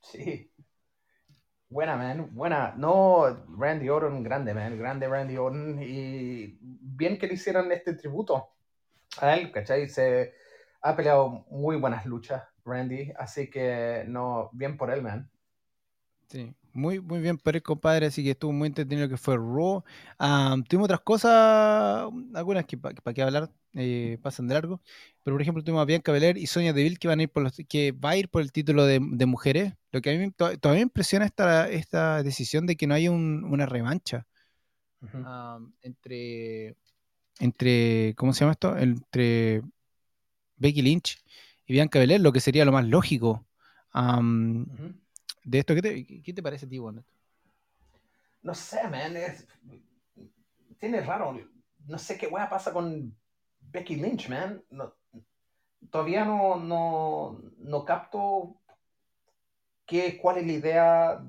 Sí. 0.00 0.51
Buena, 1.72 1.96
man. 1.96 2.28
Buena. 2.34 2.74
No, 2.76 3.46
Randy 3.56 3.88
Orton, 3.88 4.22
grande, 4.22 4.52
man. 4.52 4.78
Grande 4.78 5.08
Randy 5.08 5.38
Orton. 5.38 5.82
Y 5.82 6.58
bien 6.60 7.18
que 7.18 7.26
le 7.26 7.34
hicieran 7.34 7.72
este 7.72 7.94
tributo 7.94 8.50
a 9.18 9.34
él, 9.36 9.50
¿cachai? 9.50 9.88
Se 9.88 10.34
ha 10.82 10.94
peleado 10.94 11.46
muy 11.50 11.76
buenas 11.76 12.04
luchas, 12.04 12.42
Randy. 12.66 13.12
Así 13.18 13.48
que, 13.48 14.04
no, 14.06 14.50
bien 14.52 14.76
por 14.76 14.90
él, 14.92 15.00
man. 15.00 15.30
Sí, 16.28 16.54
muy, 16.74 17.00
muy 17.00 17.20
bien 17.20 17.38
por 17.38 17.56
el 17.56 17.62
compadre, 17.62 18.06
así 18.06 18.22
que 18.22 18.32
estuvo 18.32 18.52
muy 18.52 18.68
entretenido 18.68 19.08
que 19.08 19.16
fue 19.16 19.36
Raw. 19.36 19.82
Am, 20.18 20.64
tuvimos 20.64 20.86
otras 20.86 21.00
cosas, 21.00 22.10
algunas 22.34 22.66
que 22.66 22.76
para 22.76 23.14
qué 23.14 23.22
hablar, 23.22 23.50
eh, 23.74 24.18
pasan 24.22 24.46
de 24.46 24.54
largo. 24.54 24.82
Pero 25.22 25.34
por 25.34 25.42
ejemplo 25.42 25.64
tuvimos 25.64 25.82
a 25.82 25.86
Bianca 25.86 26.12
Belair 26.12 26.36
y 26.36 26.46
Sonia 26.46 26.74
Deville 26.74 26.96
que 26.98 27.08
van 27.08 27.20
a 27.20 27.22
ir 27.22 27.30
por 27.30 27.42
los, 27.42 27.54
que 27.68 27.92
va 27.92 28.10
a 28.10 28.16
ir 28.16 28.28
por 28.28 28.42
el 28.42 28.52
título 28.52 28.84
de, 28.84 29.00
de 29.02 29.26
mujeres. 29.26 29.72
Lo 29.92 30.00
que 30.00 30.10
a 30.14 30.18
mí 30.18 30.30
to- 30.32 30.58
todavía 30.58 30.80
me 30.80 30.88
impresiona 30.88 31.26
esta, 31.26 31.68
esta 31.70 32.22
decisión 32.22 32.66
de 32.66 32.76
que 32.76 32.86
no 32.86 32.94
haya 32.94 33.10
un- 33.10 33.44
una 33.44 33.66
revancha 33.66 34.26
am, 35.24 35.74
entre, 35.82 36.76
entre, 37.40 38.14
¿cómo 38.16 38.32
se 38.32 38.40
llama 38.40 38.52
esto? 38.52 38.76
Entre 38.78 39.62
Becky 40.56 40.82
Lynch 40.82 41.22
y 41.66 41.72
Bianca 41.74 41.98
Belair, 41.98 42.20
lo 42.20 42.32
que 42.32 42.40
sería 42.40 42.64
lo 42.64 42.72
más 42.72 42.86
lógico. 42.86 43.46
De 45.44 45.58
esto, 45.58 45.74
¿qué 45.74 45.82
te, 45.82 46.22
qué 46.22 46.32
te 46.32 46.42
parece 46.42 46.66
a 46.66 46.68
ti, 46.68 46.78
Juan? 46.78 47.04
No 48.42 48.54
sé, 48.54 48.88
man. 48.88 49.16
Es... 49.16 49.46
Tiene 50.78 51.00
raro. 51.00 51.38
No 51.86 51.98
sé 51.98 52.16
qué 52.16 52.28
wea 52.28 52.48
pasa 52.48 52.72
con 52.72 53.14
Becky 53.60 53.96
Lynch, 53.96 54.28
man. 54.28 54.62
No- 54.70 54.94
Todavía 55.90 56.24
no, 56.24 56.56
no, 56.56 57.42
no 57.58 57.84
capto 57.84 58.61
qué, 59.92 60.18
cuál 60.18 60.38
es 60.38 60.46
la 60.46 60.52
idea, 60.52 61.22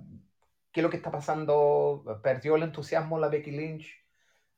qué 0.71 0.79
es 0.79 0.83
lo 0.83 0.89
que 0.89 0.97
está 0.97 1.11
pasando. 1.11 2.03
Perdió 2.23 2.55
el 2.55 2.63
entusiasmo 2.63 3.19
la 3.19 3.27
Becky 3.27 3.51
Lynch. 3.51 3.93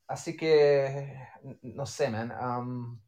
Así 0.08 0.38
que, 0.38 1.18
no 1.64 1.86
sé, 1.88 2.10
man. 2.12 2.32
um, 2.32 3.00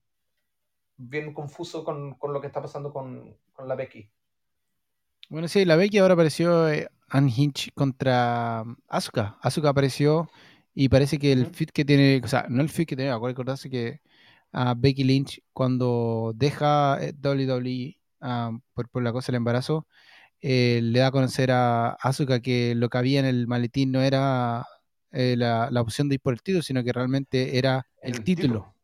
bien 0.97 1.33
confuso 1.33 1.83
con, 1.83 2.15
con 2.15 2.33
lo 2.33 2.41
que 2.41 2.47
está 2.47 2.61
pasando 2.61 2.91
con, 2.91 3.37
con 3.53 3.67
la 3.67 3.75
Becky. 3.75 4.11
Bueno, 5.29 5.47
sí, 5.47 5.65
la 5.65 5.75
Becky 5.75 5.99
ahora 5.99 6.15
apareció 6.15 6.67
eh, 6.67 6.89
Unhinged 7.13 7.73
contra 7.75 8.63
um, 8.65 8.75
Asuka. 8.87 9.37
Asuka 9.43 9.69
apareció 9.69 10.27
y 10.73 10.89
parece 10.89 11.19
que 11.19 11.31
el 11.31 11.45
fit 11.53 11.69
que 11.69 11.85
tiene, 11.85 12.21
o 12.23 12.27
sea, 12.27 12.47
no 12.49 12.63
el 12.63 12.69
fit 12.69 12.89
que 12.89 12.95
tiene, 12.95 13.11
acuérdate 13.11 13.35
acordarse 13.35 13.69
que 13.69 14.01
a 14.51 14.73
Becky 14.75 15.03
Lynch 15.03 15.43
cuando 15.53 16.33
deja 16.35 16.97
eh, 16.99 17.13
WWE 17.23 17.99
ah, 18.21 18.51
por, 18.73 18.89
por 18.89 19.03
la 19.03 19.11
cosa 19.11 19.31
del 19.31 19.37
embarazo, 19.37 19.85
eh, 20.41 20.79
le 20.83 20.99
da 20.99 21.07
a 21.07 21.11
conocer 21.11 21.51
a 21.51 21.91
Asuka 21.91 22.39
que 22.41 22.75
lo 22.75 22.89
que 22.89 22.97
había 22.97 23.19
en 23.19 23.25
el 23.25 23.47
maletín 23.47 23.91
no 23.91 24.01
era 24.01 24.65
eh, 25.11 25.35
la, 25.37 25.69
la 25.71 25.81
opción 25.81 26.09
de 26.09 26.15
ir 26.15 26.21
por 26.21 26.33
el 26.33 26.41
título, 26.41 26.61
sino 26.61 26.83
que 26.83 26.93
realmente 26.93 27.57
era 27.57 27.87
el, 28.01 28.23
título. 28.23 28.75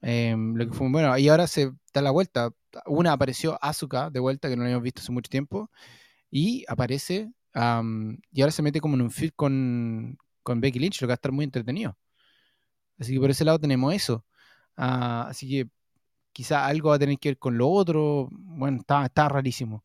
Em, 0.00 0.54
lo 0.54 0.66
que 0.66 0.72
fue 0.72 0.90
bueno. 0.90 1.16
Y 1.18 1.28
ahora 1.28 1.46
se 1.46 1.72
da 1.92 2.02
la 2.02 2.10
vuelta. 2.10 2.50
Una 2.86 3.12
apareció 3.12 3.58
Asuka 3.62 4.10
de 4.10 4.20
vuelta, 4.20 4.48
que 4.48 4.56
no 4.56 4.62
la 4.62 4.66
habíamos 4.68 4.84
visto 4.84 5.00
hace 5.00 5.12
mucho 5.12 5.30
tiempo. 5.30 5.70
Y 6.30 6.64
aparece. 6.68 7.30
y 8.32 8.40
ahora 8.40 8.52
se 8.52 8.62
mete 8.62 8.80
como 8.80 8.94
en 8.96 9.02
un 9.02 9.12
con, 9.36 10.18
con 10.42 10.60
Becky 10.60 10.78
Lynch, 10.78 11.00
lo 11.00 11.06
que 11.06 11.10
va 11.10 11.14
a 11.14 11.16
estar 11.16 11.32
muy 11.32 11.44
entretenido. 11.44 11.96
Así 12.98 13.12
que 13.14 13.20
por 13.20 13.30
ese 13.30 13.44
lado 13.44 13.58
tenemos 13.58 13.94
eso. 13.94 14.24
Ah, 14.76 15.26
así 15.28 15.48
que 15.48 15.70
quizá 16.32 16.66
algo 16.66 16.90
va 16.90 16.96
a 16.96 16.98
tener 16.98 17.18
que 17.18 17.30
ver 17.30 17.38
con 17.38 17.58
lo 17.58 17.68
otro. 17.68 18.28
Bueno, 18.30 18.78
está, 18.80 19.04
está 19.06 19.28
rarísimo. 19.28 19.84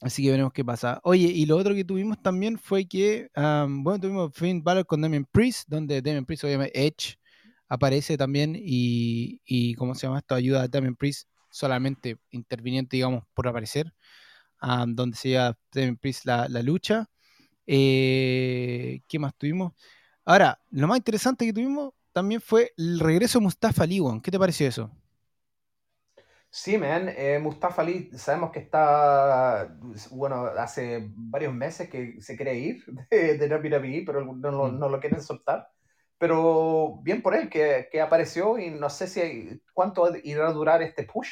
Así 0.00 0.22
que 0.22 0.30
veremos 0.30 0.52
qué 0.52 0.64
pasa. 0.64 0.98
Oye, 1.04 1.28
y 1.28 1.44
lo 1.44 1.56
otro 1.58 1.74
que 1.74 1.84
tuvimos 1.84 2.22
también 2.22 2.58
fue 2.58 2.86
que, 2.86 3.28
bueno, 3.34 3.98
tuvimos 4.00 4.32
Finn 4.34 4.62
Balor 4.62 4.86
con 4.86 5.00
Damien 5.02 5.26
Priest, 5.30 5.68
donde 5.68 6.00
Damien 6.00 6.24
Priest, 6.24 6.44
obviamente, 6.44 6.86
Edge, 6.86 7.16
aparece 7.68 8.16
también 8.16 8.56
y, 8.56 9.40
y 9.44 9.74
¿cómo 9.74 9.94
se 9.94 10.06
llama 10.06 10.18
esto? 10.18 10.34
Ayuda 10.34 10.62
a 10.62 10.68
Damien 10.68 10.96
Priest 10.96 11.28
solamente 11.50 12.18
interviniente, 12.30 12.96
digamos, 12.96 13.24
por 13.34 13.46
aparecer, 13.46 13.92
donde 14.88 15.16
se 15.16 15.30
lleva 15.30 15.58
Damien 15.72 15.96
Priest 15.96 16.24
la, 16.24 16.48
la 16.48 16.62
lucha. 16.62 17.08
Eh, 17.66 19.00
¿Qué 19.06 19.18
más 19.18 19.34
tuvimos? 19.36 19.72
Ahora, 20.24 20.60
lo 20.70 20.88
más 20.88 20.96
interesante 20.98 21.44
que 21.46 21.52
tuvimos 21.52 21.92
también 22.12 22.40
fue 22.40 22.72
el 22.76 22.98
regreso 23.00 23.38
de 23.38 23.44
Mustafa 23.44 23.84
Ali, 23.84 24.00
weón. 24.00 24.20
¿Qué 24.20 24.30
te 24.30 24.38
pareció 24.38 24.66
eso? 24.66 24.90
Sí, 26.52 26.76
man, 26.78 27.08
eh, 27.16 27.38
Mustafa 27.40 27.82
Ali, 27.82 28.10
sabemos 28.18 28.50
que 28.50 28.58
está, 28.58 29.76
bueno, 30.10 30.46
hace 30.46 31.08
varios 31.14 31.54
meses 31.54 31.88
que 31.88 32.20
se 32.20 32.36
quiere 32.36 32.56
ir 32.58 32.84
de, 33.10 33.38
de 33.38 33.48
WWE, 33.48 34.02
pero 34.04 34.24
no, 34.24 34.50
lo- 34.50 34.72
Mm. 34.72 34.78
no 34.78 34.88
lo 34.88 35.00
quieren 35.00 35.22
soltar. 35.22 35.68
Pero 36.18 36.98
bien 37.02 37.22
por 37.22 37.34
él, 37.36 37.48
que, 37.48 37.88
que 37.90 38.00
apareció 38.00 38.58
y 38.58 38.70
no 38.70 38.90
sé 38.90 39.06
si 39.06 39.20
hay- 39.20 39.62
cuánto 39.72 40.08
irá 40.24 40.48
a 40.48 40.52
durar 40.52 40.82
este 40.82 41.04
push. 41.04 41.30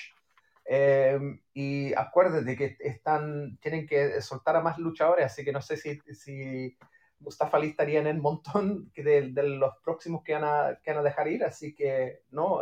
Eh, 0.64 1.18
y 1.54 1.92
acuérdate 1.94 2.56
que 2.56 2.76
están, 2.80 3.58
tienen 3.58 3.86
que 3.86 4.20
soltar 4.22 4.56
a 4.56 4.60
más 4.62 4.78
luchadores, 4.78 5.26
así 5.26 5.44
que 5.44 5.52
no 5.52 5.62
sé 5.62 5.76
si, 5.78 5.98
si 6.14 6.76
Mustafa 7.20 7.56
Ali 7.56 7.68
estaría 7.70 8.00
en 8.00 8.06
el 8.06 8.18
montón 8.20 8.92
de, 8.96 9.32
de 9.32 9.42
los 9.42 9.74
próximos 9.84 10.22
que 10.22 10.34
van, 10.34 10.44
a, 10.44 10.78
que 10.82 10.90
van 10.92 11.00
a 11.00 11.02
dejar 11.02 11.26
ir, 11.28 11.44
así 11.44 11.74
que 11.74 12.20
no, 12.30 12.60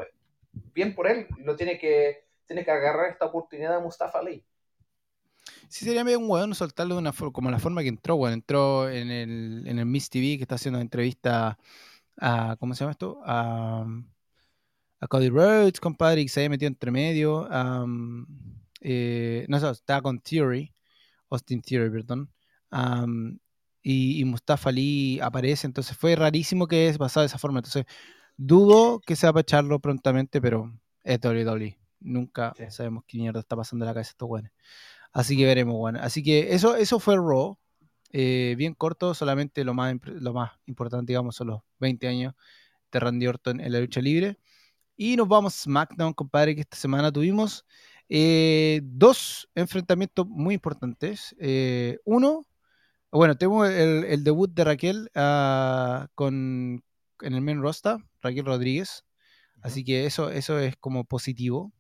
bien 0.53 0.95
por 0.95 1.07
él, 1.09 1.27
lo 1.39 1.57
tiene 1.57 1.79
que, 1.79 2.26
tiene 2.47 2.65
que 2.65 2.71
agarrar 2.71 3.11
esta 3.11 3.27
oportunidad 3.27 3.77
de 3.77 3.83
Mustafa 3.83 4.19
Ali. 4.19 4.45
Sí, 5.69 5.85
sería 5.85 6.05
medio 6.05 6.19
un 6.19 6.31
weón 6.31 6.55
soltarlo 6.55 6.95
de 6.95 7.01
una 7.01 7.13
forma, 7.13 7.33
como 7.33 7.51
la 7.51 7.59
forma 7.59 7.83
que 7.83 7.89
entró, 7.89 8.17
weón. 8.17 8.35
Entró 8.35 8.89
en 8.89 9.11
el, 9.11 9.65
en 9.67 9.79
el 9.79 9.87
Miss 9.87 10.11
TV 10.11 10.37
que 10.37 10.43
está 10.43 10.57
haciendo 10.57 10.81
entrevista 10.81 11.59
a, 12.21 12.57
¿cómo 12.59 12.75
se 12.75 12.81
llama 12.81 12.93
esto? 12.93 13.21
A, 13.25 13.87
Cody 15.09 15.29
Rhodes, 15.29 15.81
compadre, 15.81 16.23
y 16.23 16.29
se 16.29 16.41
había 16.41 16.51
metido 16.51 16.69
entre 16.69 16.91
medio. 16.91 17.49
eh, 18.81 19.47
no 19.49 19.61
sé, 19.61 19.71
estaba 19.71 20.03
con 20.03 20.21
Theory, 20.21 20.73
Austin 21.31 21.63
Theory, 21.63 21.91
perdón. 21.91 22.31
y, 23.83 24.21
y 24.21 24.25
Mustafa 24.25 24.71
Ali 24.71 25.21
aparece, 25.21 25.67
entonces 25.67 25.97
fue 25.97 26.17
rarísimo 26.17 26.67
que 26.67 26.89
es 26.89 26.99
pasado 26.99 27.23
de 27.23 27.29
esa 27.29 27.39
forma. 27.39 27.61
Entonces, 27.61 27.87
dudo 28.37 29.01
que 29.01 29.17
sea 29.17 29.33
para 29.33 29.43
echarlo 29.43 29.81
prontamente, 29.81 30.41
pero 30.41 30.73
es 31.05 31.21
WWE. 31.21 31.79
Nunca 32.01 32.53
Sí. 32.57 32.65
sabemos 32.71 33.05
qué 33.07 33.19
mierda 33.19 33.41
está 33.41 33.57
pasando 33.57 33.85
en 33.85 33.89
la 33.89 33.95
cabeza 33.95 34.11
de 34.11 34.13
estos 34.13 34.29
weones. 34.29 34.53
Así 35.13 35.37
que 35.37 35.45
veremos, 35.47 35.77
bueno. 35.77 35.99
Así 36.03 36.23
que 36.23 36.55
eso, 36.55 36.77
eso 36.77 37.01
fue 37.01 37.17
Raw. 37.17 37.59
Eh, 38.13 38.55
bien 38.57 38.75
corto, 38.75 39.15
solamente 39.15 39.65
lo 39.65 39.75
más, 39.75 39.95
lo 40.05 40.33
más 40.33 40.53
importante, 40.67 41.13
digamos, 41.13 41.37
son 41.37 41.49
los 41.49 41.61
20 41.81 42.07
años 42.09 42.35
de 42.93 43.01
Randy 43.01 43.27
Orton 43.27 43.61
en 43.61 43.73
la 43.73 43.81
lucha 43.81 44.01
libre. 44.01 44.39
Y 44.97 45.17
nos 45.17 45.29
vamos 45.29 45.55
a 45.57 45.63
SmackDown, 45.65 46.15
compadre, 46.15 46.55
que 46.55 46.63
esta 46.63 46.77
semana 46.77 47.13
tuvimos 47.13 47.67
eh, 48.09 48.81
dos 48.85 49.49
enfrentamientos 49.55 50.27
muy 50.29 50.55
importantes. 50.55 51.35
Eh, 51.41 51.99
uno, 52.05 52.47
bueno, 53.11 53.37
tenemos 53.37 53.69
el, 53.69 54.05
el 54.05 54.25
debut 54.25 54.51
de 54.53 54.65
Raquel 54.65 55.11
ah, 55.15 56.09
con, 56.15 56.83
en 57.23 57.35
el 57.35 57.41
main 57.43 57.61
roster, 57.63 57.99
Raquel 58.23 58.45
Rodríguez. 58.47 59.05
Así 59.63 59.85
que 59.85 60.07
eso, 60.07 60.31
eso 60.31 60.59
es 60.61 60.77
como 60.77 61.05
positivo. 61.05 61.73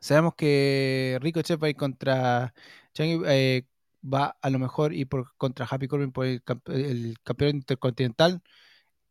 Sabemos 0.00 0.34
que 0.36 1.18
Ricochet 1.20 1.62
va 1.62 1.66
a 1.68 1.70
ir 1.70 1.76
contra 1.76 2.54
Changi, 2.94 3.20
eh, 3.26 3.66
va 4.02 4.36
a 4.40 4.50
lo 4.50 4.58
mejor 4.58 4.94
ir 4.94 5.08
por, 5.08 5.34
contra 5.36 5.66
Happy 5.70 5.88
Corbin 5.88 6.12
por 6.12 6.26
el, 6.26 6.42
el 6.66 7.16
campeón 7.24 7.56
intercontinental. 7.56 8.42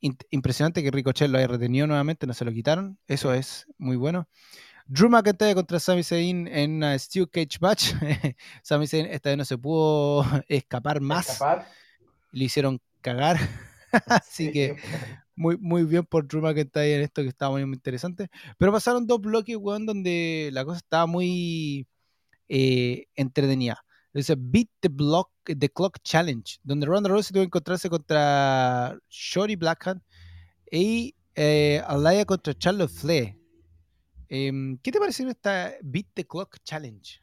In- 0.02 0.18
impresionante 0.32 0.84
que 0.84 0.92
Ricochet 0.92 1.30
lo 1.30 1.38
haya 1.40 1.48
retenido 1.48 1.88
nuevamente, 1.88 2.28
no 2.28 2.34
se 2.34 2.46
lo 2.46 2.52
quitaron. 2.54 3.00
Eso 3.08 3.34
es 3.34 3.68
muy 3.78 3.98
bueno. 3.98 4.30
Drew 4.88 5.10
McIntyre 5.10 5.56
contra 5.56 5.80
Sami 5.80 6.04
Zayn 6.04 6.48
en 6.48 6.78
una 6.78 6.98
Steel 7.00 7.30
Cage 7.30 7.60
match. 7.62 7.94
Sami 8.64 8.88
Zayn 8.88 9.08
esta 9.08 9.30
vez 9.30 9.38
no 9.40 9.46
se 9.46 9.58
pudo 9.58 10.26
escapar 10.50 11.02
más. 11.02 11.28
Escapar. 11.30 11.66
Le 12.32 12.46
hicieron 12.46 12.82
cagar. 13.02 13.38
Así 14.08 14.50
Sí, 14.50 14.52
que 14.52 14.78
muy, 15.38 15.58
muy 15.58 15.86
bien 15.86 16.06
por 16.06 16.28
Drew 16.28 16.42
McIntyre 16.42 16.96
en 16.96 17.02
esto 17.04 17.22
que 17.22 17.30
estaba 17.30 17.52
muy, 17.52 17.62
interesante. 17.62 18.30
Pero 18.58 18.72
pasaron 18.72 19.08
dos 19.08 19.22
bloques, 19.22 19.56
weón, 19.56 19.86
donde 19.86 20.50
la 20.52 20.66
cosa 20.66 20.78
estaba 20.78 21.06
muy 21.06 21.88
eh, 22.50 23.06
entretenida. 23.16 23.84
Dice 24.14 24.36
Beat 24.38 24.68
the 24.80 24.90
Block, 24.90 25.30
the 25.46 25.70
Clock 25.70 26.00
Challenge, 26.04 26.60
donde 26.64 26.88
Ronda 26.88 27.10
Rousey 27.10 27.34
tuvo 27.34 27.42
que 27.44 27.48
encontrarse 27.48 27.90
contra 27.90 28.98
Shorty 29.10 29.56
Blackhand 29.56 30.02
y 30.72 31.16
eh, 31.36 31.82
Alaya 31.88 32.26
contra 32.26 32.54
Charlotte 32.54 32.92
Flair. 32.92 33.38
Em, 34.28 34.78
¿Qué 34.80 34.92
te 34.92 35.00
pareció 35.00 35.30
esta 35.30 35.74
Beat 35.82 36.08
the 36.16 36.26
Clock 36.26 36.58
Challenge? 36.64 37.22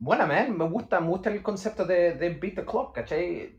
Buena, 0.00 0.26
man. 0.26 0.56
Me 0.56 0.68
gusta, 0.68 1.00
me 1.00 1.08
gusta 1.08 1.30
el 1.30 1.42
concepto 1.42 1.84
de, 1.84 2.14
de 2.14 2.30
beat 2.30 2.54
the 2.54 2.64
clock, 2.64 2.94
¿cachai? 2.94 3.58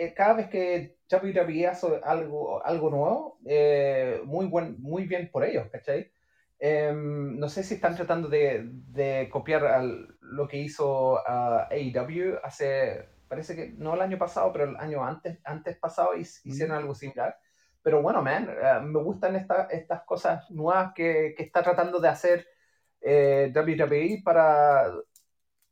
Eh, 0.00 0.14
Cada 0.14 0.34
vez 0.34 0.48
que 0.48 0.98
WWE 1.10 1.66
hace 1.66 1.86
algo, 2.04 2.64
algo 2.64 2.90
nuevo, 2.90 3.38
eh, 3.46 4.20
muy, 4.24 4.46
buen, 4.46 4.80
muy 4.80 5.06
bien 5.06 5.28
por 5.32 5.44
ellos, 5.44 5.66
¿cachai? 5.72 6.12
Em, 6.60 7.38
no 7.38 7.48
sé 7.48 7.62
si 7.64 7.74
están 7.74 7.96
tratando 7.96 8.28
de, 8.28 8.62
de 8.64 9.28
copiar 9.30 9.64
al- 9.66 10.16
lo 10.20 10.46
que 10.48 10.58
hizo 10.58 11.18
ah, 11.26 11.66
AEW 11.70 12.38
hace, 12.44 13.08
parece 13.28 13.56
que 13.56 13.70
no 13.76 13.94
el 13.94 14.00
año 14.02 14.18
pasado, 14.18 14.52
pero 14.52 14.64
el 14.70 14.76
año 14.76 15.04
antes, 15.04 15.38
antes 15.44 15.76
pasado 15.78 16.14
his- 16.16 16.40
hicieron 16.44 16.76
algo 16.76 16.94
similar. 16.94 17.36
Pero 17.82 18.02
bueno, 18.02 18.22
man, 18.22 18.48
ah, 18.62 18.80
me 18.80 19.00
gustan 19.02 19.34
esta- 19.36 19.66
estas 19.70 20.02
cosas 20.04 20.48
nuevas 20.50 20.92
que, 20.94 21.34
que 21.36 21.42
está 21.44 21.62
tratando 21.62 22.00
de 22.00 22.08
hacer 22.08 22.46
eh, 23.00 23.50
WWE 23.54 24.22
para, 24.24 24.92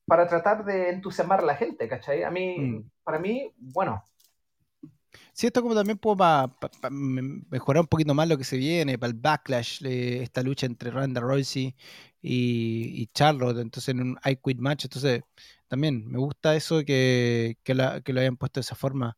para 0.07 0.27
tratar 0.29 0.65
de 0.65 0.91
entusiasmar 0.91 1.41
a 1.41 1.45
la 1.45 1.57
gente, 1.57 1.89
¿cachai? 1.89 2.23
A 2.23 2.31
mí, 2.31 2.59
Mm. 2.59 2.91
para 3.05 3.19
mí, 3.19 3.53
bueno, 3.59 4.03
Sí, 5.33 5.47
esto 5.47 5.63
como 5.63 5.75
también 5.75 5.99
para 5.99 6.53
mejorar 6.91 7.83
un 7.83 7.87
poquito 7.89 8.15
más 8.15 8.29
lo 8.29 8.39
que 8.39 8.45
se 8.45 8.57
viene, 8.57 8.99
para 8.99 9.11
el 9.13 9.19
backlash, 9.19 9.85
eh, 9.85 10.23
esta 10.23 10.43
lucha 10.43 10.67
entre 10.67 10.91
Ronda 10.91 11.21
Rousey 11.21 11.75
y, 12.23 13.03
y 13.03 13.07
Charlotte, 13.15 13.59
entonces 13.59 13.89
en 13.91 14.01
un 14.01 14.19
I 14.25 14.37
Quit 14.37 14.59
match, 14.59 14.85
entonces 14.85 15.23
también 15.69 16.07
me 16.11 16.19
gusta 16.19 16.57
eso 16.57 16.85
que, 16.85 17.59
que, 17.63 17.75
la- 17.75 18.01
que 18.01 18.13
lo 18.13 18.21
hayan 18.21 18.37
puesto 18.37 18.61
de 18.61 18.63
esa 18.63 18.75
forma, 18.77 19.17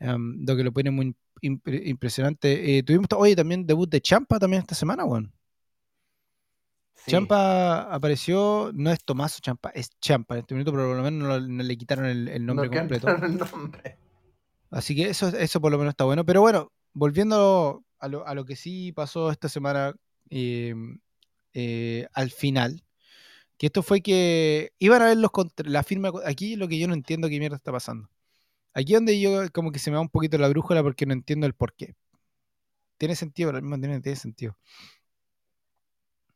em, 0.00 0.44
lo 0.46 0.56
que 0.56 0.64
lo 0.64 0.72
pone 0.72 0.90
muy 0.92 1.16
impre- 1.42 1.82
impresionante. 1.86 2.78
Eh, 2.78 2.82
tuvimos, 2.84 3.08
oye, 3.16 3.36
también 3.36 3.66
debut 3.66 3.90
de 3.90 4.00
Champa 4.02 4.38
también 4.40 4.62
esta 4.62 4.74
semana, 4.76 5.04
weón. 5.04 5.32
sí. 6.94 7.10
Champa 7.10 7.82
apareció, 7.94 8.70
no 8.74 8.90
es 8.90 9.04
Tomaso 9.04 9.40
Champa, 9.40 9.70
es 9.70 9.90
Champa 10.00 10.34
en 10.34 10.40
este 10.40 10.54
minuto, 10.54 10.72
pero 10.72 10.88
por 10.88 10.96
lo 10.96 11.02
menos 11.02 11.28
no, 11.28 11.48
no 11.48 11.62
le 11.62 11.76
quitaron 11.76 12.06
el, 12.06 12.28
el 12.28 12.44
nombre 12.46 12.68
No 12.68 12.70
completo. 12.70 13.08
el 13.22 13.36
nombre. 13.36 13.98
Así 14.74 14.96
que 14.96 15.04
eso, 15.08 15.28
eso 15.28 15.60
por 15.60 15.70
lo 15.70 15.78
menos 15.78 15.92
está 15.92 16.04
bueno. 16.04 16.24
Pero 16.26 16.40
bueno, 16.40 16.72
volviendo 16.92 17.84
a 18.00 18.08
lo, 18.08 18.26
a 18.26 18.34
lo 18.34 18.44
que 18.44 18.56
sí 18.56 18.92
pasó 18.92 19.30
esta 19.30 19.48
semana 19.48 19.94
eh, 20.30 20.74
eh, 21.52 22.08
al 22.12 22.30
final, 22.30 22.82
que 23.56 23.66
esto 23.66 23.82
fue 23.84 24.00
que 24.02 24.72
iban 24.80 25.00
a 25.02 25.06
ver 25.06 25.16
los 25.18 25.30
la 25.64 25.84
firma. 25.84 26.10
Aquí 26.26 26.56
lo 26.56 26.66
que 26.66 26.78
yo 26.78 26.88
no 26.88 26.94
entiendo 26.94 27.28
qué 27.28 27.38
mierda 27.38 27.56
está 27.56 27.70
pasando. 27.70 28.10
Aquí 28.74 28.94
donde 28.94 29.20
yo 29.20 29.50
como 29.52 29.70
que 29.70 29.78
se 29.78 29.90
me 29.92 29.96
va 29.96 30.00
un 30.00 30.08
poquito 30.08 30.38
la 30.38 30.48
brújula 30.48 30.82
porque 30.82 31.06
no 31.06 31.12
entiendo 31.12 31.46
el 31.46 31.54
por 31.54 31.72
qué. 31.74 31.94
Tiene 32.98 33.14
sentido, 33.14 33.48
pero 33.48 33.58
al 33.58 33.62
mismo 33.62 33.78
tiempo 33.78 34.02
tiene 34.02 34.16
sentido. 34.16 34.58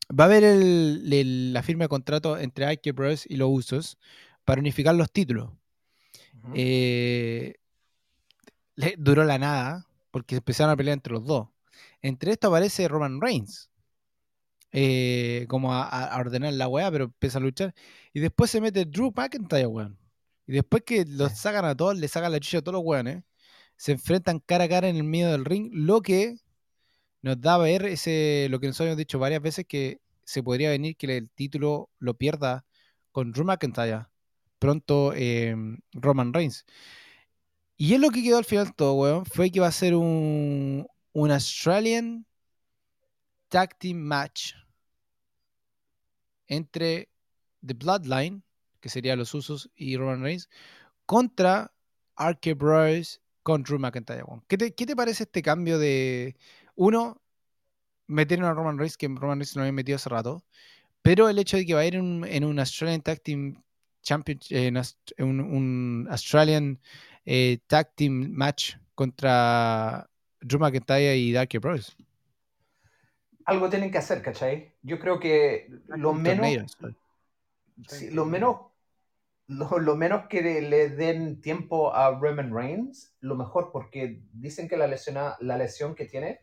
Va 0.09 0.25
a 0.25 0.27
haber 0.27 0.45
el- 0.45 1.13
el- 1.13 1.53
la 1.53 1.63
firma 1.63 1.85
de 1.85 1.89
contrato 1.89 2.39
entre 2.39 2.67
Ike 2.67 2.93
Bros 2.93 3.27
y 3.29 3.37
los 3.37 3.49
Usos 3.51 3.99
para 4.45 4.61
unificar 4.61 4.95
los 4.95 5.11
títulos. 5.11 5.51
Eh, 6.55 7.55
le- 8.79 8.95
duró 8.99 9.25
la 9.25 9.39
nada 9.39 9.87
porque 10.11 10.37
empezaron 10.37 10.73
a 10.73 10.77
pelear 10.77 10.95
entre 10.97 11.13
los 11.15 11.25
dos. 11.27 11.49
Entre 12.03 12.33
esto 12.33 12.49
aparece 12.49 12.89
Roman 12.89 13.21
Reigns. 13.21 13.71
eh, 14.73 15.47
como 15.49 15.73
a, 15.75 16.17
ordenar 16.19 16.53
la 16.53 16.69
weá, 16.69 16.91
pero 16.91 17.05
empieza 17.05 17.39
a 17.39 17.41
luchar. 17.41 17.75
Y 18.13 18.21
después 18.21 18.51
se 18.51 18.61
mete 18.61 18.85
Drew 18.85 19.13
McIntyre, 19.17 19.67
weón. 19.67 19.99
Y 20.47 20.53
después 20.53 20.83
que 20.85 21.05
los 21.07 21.33
sacan 21.39 21.65
a 21.65 21.77
todos, 21.77 21.97
le 21.99 22.09
sacan 22.09 22.33
la 22.33 22.41
chucha 22.41 22.59
a 22.59 22.63
todos 22.63 22.75
los 22.75 22.83
weones, 22.85 23.23
se 23.77 23.93
enfrentan 23.93 24.41
cara 24.41 24.65
a 24.65 24.69
cara 24.69 24.89
en 24.89 24.97
el 24.97 25.05
medio 25.05 25.31
del 25.31 25.45
ring, 25.45 25.71
lo 25.73 26.01
que 26.03 26.37
nos 27.23 27.41
da 27.41 27.55
a 27.57 27.59
ver 27.59 27.87
ese, 27.87 28.49
lo 28.51 28.61
que 28.61 28.69
nos 28.69 28.81
habíamos 28.81 28.99
dicho 28.99 29.19
varias 29.19 29.43
veces, 29.43 29.67
que 29.67 30.01
se 30.25 30.43
podría 30.43 30.71
venir 30.71 30.97
que 30.97 31.17
el 31.19 31.31
título 31.31 31.91
lo 31.99 32.15
pierda 32.17 32.67
con 33.13 33.33
Drew 33.33 33.45
McIntyre. 33.47 34.07
Pronto 34.59 35.13
eh, 35.15 35.55
Roman 35.93 36.33
Reigns. 36.35 36.67
Y 37.79 37.95
es 37.95 38.01
lo 38.01 38.11
que 38.11 38.23
quedó 38.23 38.39
al 38.39 38.45
final 38.45 38.75
todo, 38.75 38.95
weón. 38.95 39.25
Fue 39.25 39.51
que 39.51 39.61
va 39.61 39.69
a 39.69 39.73
ser 39.73 39.95
un, 39.95 40.87
un 41.13 41.31
Australian 41.31 42.27
Tag 43.49 43.79
Team 43.79 43.97
Match 43.99 44.53
entre 46.47 47.09
The 47.65 47.75
Bloodline, 47.75 48.43
que 48.81 48.89
sería 48.89 49.17
los 49.17 49.35
Usos 49.35 49.71
y 49.75 49.97
Roman 49.97 50.23
Reigns, 50.23 50.49
contra 51.07 51.73
RK 52.19 52.55
Bros 52.57 53.21
con 53.43 53.63
Drew 53.63 53.79
McIntyre. 53.79 54.25
weón. 54.25 54.45
¿Qué 54.49 54.59
te, 54.59 54.75
qué 54.75 54.87
te 54.87 54.97
parece 54.97 55.25
este 55.25 55.43
cambio 55.43 55.79
de, 55.79 56.37
uno, 56.75 57.21
meter 58.07 58.43
a 58.43 58.55
Roman 58.55 58.79
Reigns, 58.79 58.97
que 58.97 59.09
Roman 59.09 59.39
Reigns 59.39 59.57
no 59.57 59.63
había 59.63 59.73
metido 59.73 59.97
hace 59.97 60.09
rato, 60.11 60.45
pero 61.03 61.29
el 61.29 61.39
hecho 61.39 61.57
de 61.57 61.67
que 61.67 61.75
va 61.75 61.81
a 61.81 61.87
ir 61.87 61.97
en, 61.97 62.03
un- 62.05 62.25
en 62.27 62.45
un 62.45 62.59
Australian 62.59 63.03
Tag 63.03 63.21
Team 63.23 63.63
Champion, 64.03 64.39
en 64.51 64.77
Aust- 64.77 65.15
un, 65.19 65.41
un 65.41 66.09
Australian 66.11 66.81
eh, 67.29 67.59
Tag 67.67 67.95
Team 67.95 68.31
Match 68.33 68.77
contra 68.95 70.09
Drew 70.41 70.59
McIntyre 70.59 71.17
y 71.19 71.33
Dark 71.33 71.51
Bros. 71.61 71.95
Algo 73.45 73.71
tienen 73.71 73.91
que 73.91 73.99
hacer, 73.99 74.23
¿cachai? 74.23 74.75
Yo 74.83 74.99
creo 75.01 75.19
que 75.19 75.69
lo 75.89 76.13
Un 76.13 76.23
menos, 76.23 76.77
sí, 77.87 78.11
lo 78.11 78.25
menos, 78.25 78.59
lo, 79.49 79.79
lo 79.79 79.97
menos 79.97 80.27
que 80.29 80.43
le 80.63 80.91
den 80.91 81.41
tiempo 81.41 81.95
a 81.95 82.11
Roman 82.13 82.55
Reigns, 82.55 83.15
lo 83.21 83.37
mejor, 83.37 83.71
porque 83.73 84.23
dicen 84.33 84.69
que 84.69 84.77
la, 84.77 84.87
lesiona, 84.87 85.37
la 85.41 85.57
lesión 85.59 85.95
que 85.95 86.07
tiene 86.07 86.41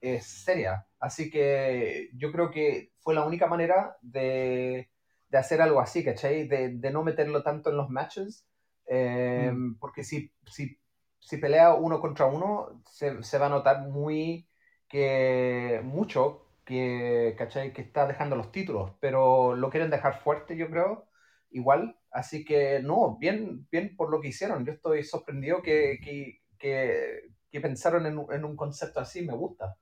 es 0.00 0.26
seria. 0.26 0.86
Así 1.00 1.30
que 1.30 2.10
yo 2.14 2.32
creo 2.32 2.50
que 2.50 2.92
fue 3.00 3.14
la 3.14 3.24
única 3.26 3.46
manera 3.48 3.96
de, 4.02 4.90
de 5.28 5.38
hacer 5.38 5.62
algo 5.62 5.80
así, 5.80 6.04
¿cachai? 6.04 6.48
De, 6.48 6.70
de 6.70 6.90
no 6.90 7.02
meterlo 7.04 7.42
tanto 7.42 7.70
en 7.70 7.76
los 7.78 7.90
matches. 7.90 8.46
Eh, 8.88 9.52
Porque 9.80 10.04
si, 10.04 10.32
si, 10.46 10.78
si 11.20 11.36
pelea 11.38 11.74
uno 11.74 12.00
contra 12.00 12.26
uno, 12.26 12.82
se, 12.90 13.22
se 13.22 13.38
va 13.38 13.46
a 13.46 13.48
notar 13.48 13.88
muy 13.88 14.48
que 14.88 15.80
mucho 15.84 16.46
que, 16.64 17.34
¿cachai? 17.38 17.72
que 17.72 17.82
está 17.82 18.06
dejando 18.06 18.36
los 18.36 18.52
títulos, 18.52 18.92
pero 19.00 19.54
lo 19.56 19.70
quieren 19.70 19.90
dejar 19.90 20.20
fuerte, 20.22 20.56
yo 20.56 20.70
creo, 20.70 21.08
igual. 21.50 21.96
Así 22.10 22.44
que 22.44 22.80
no, 22.82 23.16
bien, 23.18 23.66
bien 23.70 23.96
por 23.96 24.10
lo 24.10 24.20
que 24.20 24.28
hicieron. 24.28 24.64
Yo 24.64 24.72
estoy 24.72 25.02
sorprendido 25.04 25.62
que, 25.62 25.98
que, 26.02 26.40
que, 26.58 27.22
que 27.50 27.60
pensaron 27.60 28.06
en, 28.06 28.18
un- 28.18 28.32
en 28.32 28.44
un 28.44 28.56
concepto 28.56 29.00
así, 29.00 29.22
me 29.26 29.34
gusta. 29.34 29.76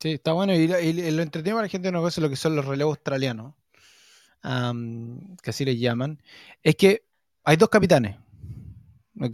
Sí, 0.00 0.12
está 0.14 0.32
bueno. 0.32 0.54
Y, 0.54 0.66
lo- 0.66 0.78
y 0.80 0.92
lo 0.92 1.22
entretenido 1.22 1.56
para 1.56 1.66
la 1.66 1.70
gente 1.70 1.90
de 1.90 1.98
cosa 1.98 2.20
lo 2.20 2.28
que 2.28 2.36
son 2.36 2.56
los 2.56 2.64
relevos 2.66 2.96
australianos, 2.98 3.54
am, 4.42 5.36
que 5.42 5.50
así 5.50 5.64
les 5.64 5.78
llaman, 5.80 6.22
es 6.62 6.76
que 6.76 7.04
hay 7.44 7.56
dos 7.56 7.68
capitanes, 7.68 8.16
¿ok? 9.20 9.32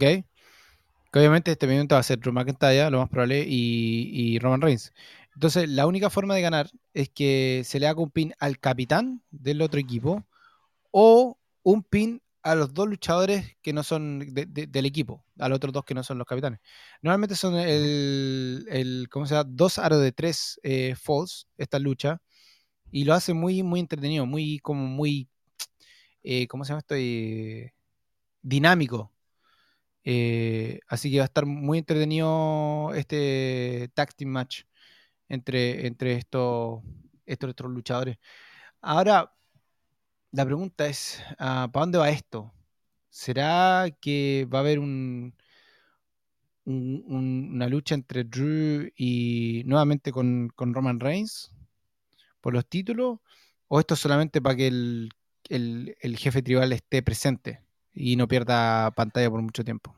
Que 1.11 1.19
obviamente 1.19 1.51
este 1.51 1.67
momento 1.67 1.95
va 1.95 1.99
a 1.99 2.03
ser 2.03 2.19
Drew 2.19 2.33
McIntyre, 2.33 2.89
lo 2.89 2.99
más 2.99 3.09
probable, 3.09 3.45
y, 3.47 4.39
Roman 4.39 4.61
Reigns. 4.61 4.93
Entonces, 5.33 5.69
la 5.69 5.87
única 5.87 6.09
forma 6.09 6.35
de 6.35 6.41
ganar 6.41 6.69
es 6.93 7.09
que 7.09 7.63
se 7.65 7.79
le 7.79 7.87
haga 7.87 8.01
un 8.01 8.11
pin 8.11 8.33
al 8.39 8.59
capitán 8.59 9.21
del 9.31 9.61
otro 9.61 9.79
equipo 9.79 10.25
o 10.91 11.37
un 11.63 11.83
pin 11.83 12.21
a 12.43 12.55
los 12.55 12.73
dos 12.73 12.87
luchadores 12.87 13.55
que 13.61 13.71
no 13.73 13.83
son 13.83 14.19
de- 14.33 14.45
de- 14.47 14.67
del 14.67 14.85
equipo, 14.85 15.23
a 15.39 15.47
los 15.49 15.57
otros 15.57 15.73
dos 15.73 15.85
que 15.85 15.93
no 15.93 16.03
son 16.03 16.17
los 16.17 16.27
capitanes. 16.27 16.59
Normalmente 17.01 17.35
son 17.35 17.55
el, 17.55 18.65
el 18.69 19.07
¿cómo 19.11 19.25
se 19.25 19.35
llama? 19.35 19.49
Dos 19.53 19.79
aros 19.79 20.01
de 20.01 20.11
tres 20.11 20.59
eh, 20.63 20.95
falls, 20.95 21.47
esta 21.57 21.79
lucha, 21.79 22.19
y 22.91 23.05
lo 23.05 23.13
hace 23.13 23.33
muy, 23.33 23.63
muy 23.63 23.79
entretenido, 23.79 24.25
muy, 24.25 24.59
como 24.59 24.87
muy, 24.87 25.29
eh, 26.23 26.47
¿cómo 26.47 26.65
se 26.65 26.69
llama 26.69 26.79
esto? 26.79 26.95
Eh, 26.97 27.73
dinámico. 28.41 29.13
Eh, 30.03 30.79
así 30.87 31.11
que 31.11 31.17
va 31.19 31.23
a 31.25 31.27
estar 31.27 31.45
muy 31.45 31.77
entretenido 31.79 32.93
este 32.95 33.89
tag 33.93 34.13
team 34.15 34.31
match 34.31 34.63
entre, 35.29 35.87
entre 35.87 36.13
estos, 36.15 36.81
estos 37.25 37.51
otros 37.51 37.71
luchadores. 37.71 38.17
Ahora, 38.81 39.33
la 40.31 40.45
pregunta 40.45 40.87
es, 40.87 41.21
ah, 41.39 41.69
¿para 41.71 41.83
dónde 41.83 41.97
va 41.97 42.09
esto? 42.09 42.53
¿Será 43.09 43.87
que 44.01 44.47
va 44.53 44.59
a 44.59 44.61
haber 44.61 44.79
un, 44.79 45.35
un- 46.65 47.03
un- 47.07 47.49
una 47.53 47.67
lucha 47.67 47.95
entre 47.95 48.23
Drew 48.23 48.89
y 48.95 49.63
nuevamente 49.65 50.11
con, 50.11 50.49
con 50.55 50.73
Roman 50.73 50.99
Reigns? 50.99 51.51
por 52.41 52.53
los 52.53 52.67
títulos? 52.67 53.19
¿O 53.69 53.79
esto 53.81 53.95
es 53.95 53.99
solamente 54.01 54.41
para 54.41 54.55
que 54.55 54.67
el- 55.49 55.97
el 56.01 56.17
jefe 56.17 56.41
tribal 56.43 56.73
esté 56.73 57.03
presente 57.03 57.61
y 57.93 58.15
no 58.15 58.27
pierda 58.27 58.91
pantalla 58.91 59.29
por 59.29 59.41
mucho 59.41 59.63
tiempo? 59.63 59.95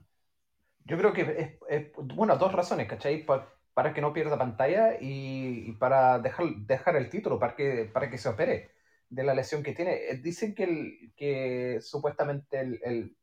Yo 0.86 0.98
creo 0.98 1.14
que 1.14 1.22
es, 1.22 1.52
es- 1.70 1.92
bueno, 2.16 2.38
dos 2.38 2.52
razones, 2.54 2.88
¿cachai? 2.88 3.26
Pa- 3.26 3.50
para 3.74 3.94
que 3.94 4.02
no 4.02 4.14
pierda 4.14 4.38
pantalla 4.38 4.98
y, 5.02 5.70
y 5.70 5.72
para 5.74 6.20
dejar, 6.20 6.46
dejar 6.58 6.96
el 6.96 7.10
título, 7.10 7.40
para 7.40 7.56
que, 7.56 7.90
para 7.92 8.10
que 8.10 8.18
se 8.20 8.30
opere 8.30 8.72
de 9.10 9.24
la 9.24 9.34
lesión 9.34 9.64
que 9.64 9.74
tiene. 9.74 9.94
Eh, 10.12 10.18
Dicen 10.22 10.54
que, 10.56 10.64
el, 10.64 11.14
que 11.16 11.80
supuestamente 11.82 12.60
el, 12.60 12.80
el, 12.84 13.18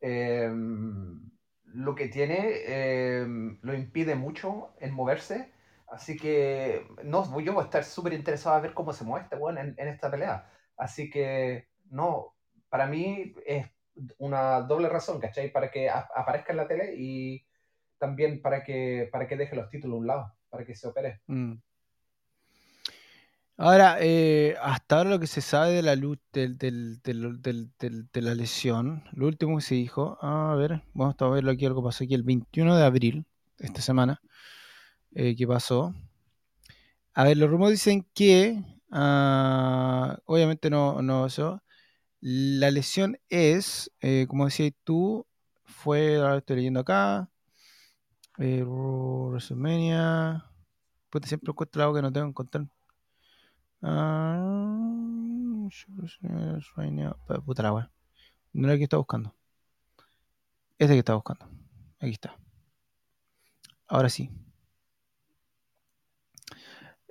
em, 0.00 1.30
lo 1.66 1.94
que 1.94 2.08
tiene 2.08 3.18
em, 3.22 3.58
lo 3.62 3.74
impide 3.74 4.14
mucho 4.16 4.74
en 4.80 4.92
moverse. 4.94 5.52
Así 5.88 6.16
que 6.16 6.86
no, 7.04 7.24
yo 7.40 7.52
voy 7.54 7.62
a 7.62 7.64
estar 7.66 7.84
súper 7.84 8.12
interesado 8.14 8.56
a 8.56 8.60
ver 8.60 8.74
cómo 8.74 8.92
se 8.92 9.04
mueve 9.04 9.24
este 9.24 9.36
weón 9.36 9.58
en, 9.58 9.74
en 9.78 9.88
esta 9.88 10.10
pelea. 10.10 10.50
Así 10.76 11.10
que 11.10 11.68
no, 11.90 12.34
para 12.68 12.86
mí 12.86 13.34
es 13.46 13.66
una 14.18 14.60
doble 14.62 14.88
razón, 14.88 15.20
¿cachai? 15.20 15.52
Para 15.52 15.70
que 15.70 15.88
aparezca 15.90 16.52
en 16.52 16.56
la 16.56 16.66
tele 16.68 16.94
y 16.96 17.44
también 17.98 18.42
para 18.42 18.62
que, 18.64 19.08
para 19.12 19.26
que 19.26 19.36
deje 19.36 19.56
los 19.56 19.70
títulos 19.70 19.96
a 19.96 19.98
un 19.98 20.06
lado, 20.06 20.34
para 20.50 20.64
que 20.64 20.74
se 20.74 20.88
opere. 20.88 21.20
Mm. 21.26 21.54
Ahora, 23.56 23.98
eh, 24.00 24.56
hasta 24.60 24.98
ahora 24.98 25.10
lo 25.10 25.20
que 25.20 25.28
se 25.28 25.40
sabe 25.40 25.70
de 25.70 25.82
la 25.82 25.94
luz 25.94 26.18
del- 26.32 26.58
de 26.58 28.20
la 28.22 28.34
lesión, 28.34 29.04
lo 29.12 29.28
último 29.28 29.56
que 29.56 29.62
se 29.62 29.76
dijo, 29.76 30.18
a 30.20 30.56
ver, 30.56 30.82
vamos 30.92 31.14
a 31.20 31.28
verlo 31.28 31.52
aquí, 31.52 31.64
algo 31.64 31.84
pasó 31.84 32.02
aquí 32.02 32.14
el 32.14 32.24
21 32.24 32.76
de 32.76 32.84
abril, 32.84 33.24
esta 33.60 33.80
semana, 33.80 34.20
eh, 35.14 35.36
que 35.36 35.46
pasó. 35.46 35.94
A 37.14 37.22
ver, 37.24 37.36
los 37.36 37.48
rumores 37.48 37.78
dicen 37.78 38.04
que, 38.12 38.60
ah, 38.90 40.18
obviamente 40.24 40.68
no, 40.68 41.00
no 41.00 41.26
eso, 41.26 41.62
la 42.24 42.70
lesión 42.70 43.18
es, 43.28 43.90
eh, 44.00 44.26
como 44.28 44.46
decías 44.46 44.72
tú, 44.84 45.26
fue, 45.64 46.16
ahora 46.16 46.38
estoy 46.38 46.56
leyendo 46.56 46.80
acá, 46.80 47.30
eh, 48.38 48.62
puta, 51.10 51.26
siempre 51.28 51.50
encuentro 51.50 51.82
algo 51.82 51.94
que 51.94 52.02
no 52.02 52.12
tengo 52.12 52.26
que 52.26 52.30
encontrar. 52.30 52.66
Pa- 57.26 57.40
Puta 57.40 57.62
la 57.62 57.72
wea. 57.72 57.90
No 58.54 58.66
era 58.66 58.74
el 58.74 58.78
que 58.80 58.84
estaba 58.84 59.00
buscando. 59.00 59.34
Este 60.78 60.94
que 60.94 61.00
estaba 61.00 61.16
buscando. 61.16 61.46
Aquí 61.98 62.12
está. 62.12 62.36
Ahora 63.88 64.10
sí. 64.10 64.30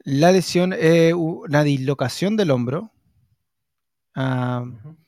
La 0.05 0.31
lesión, 0.31 0.73
eh, 0.77 1.13
u- 1.13 1.45
la 1.47 1.63
dislocación 1.63 2.37
del 2.37 2.51
hombro. 2.51 2.91
Ujú. 4.73 5.02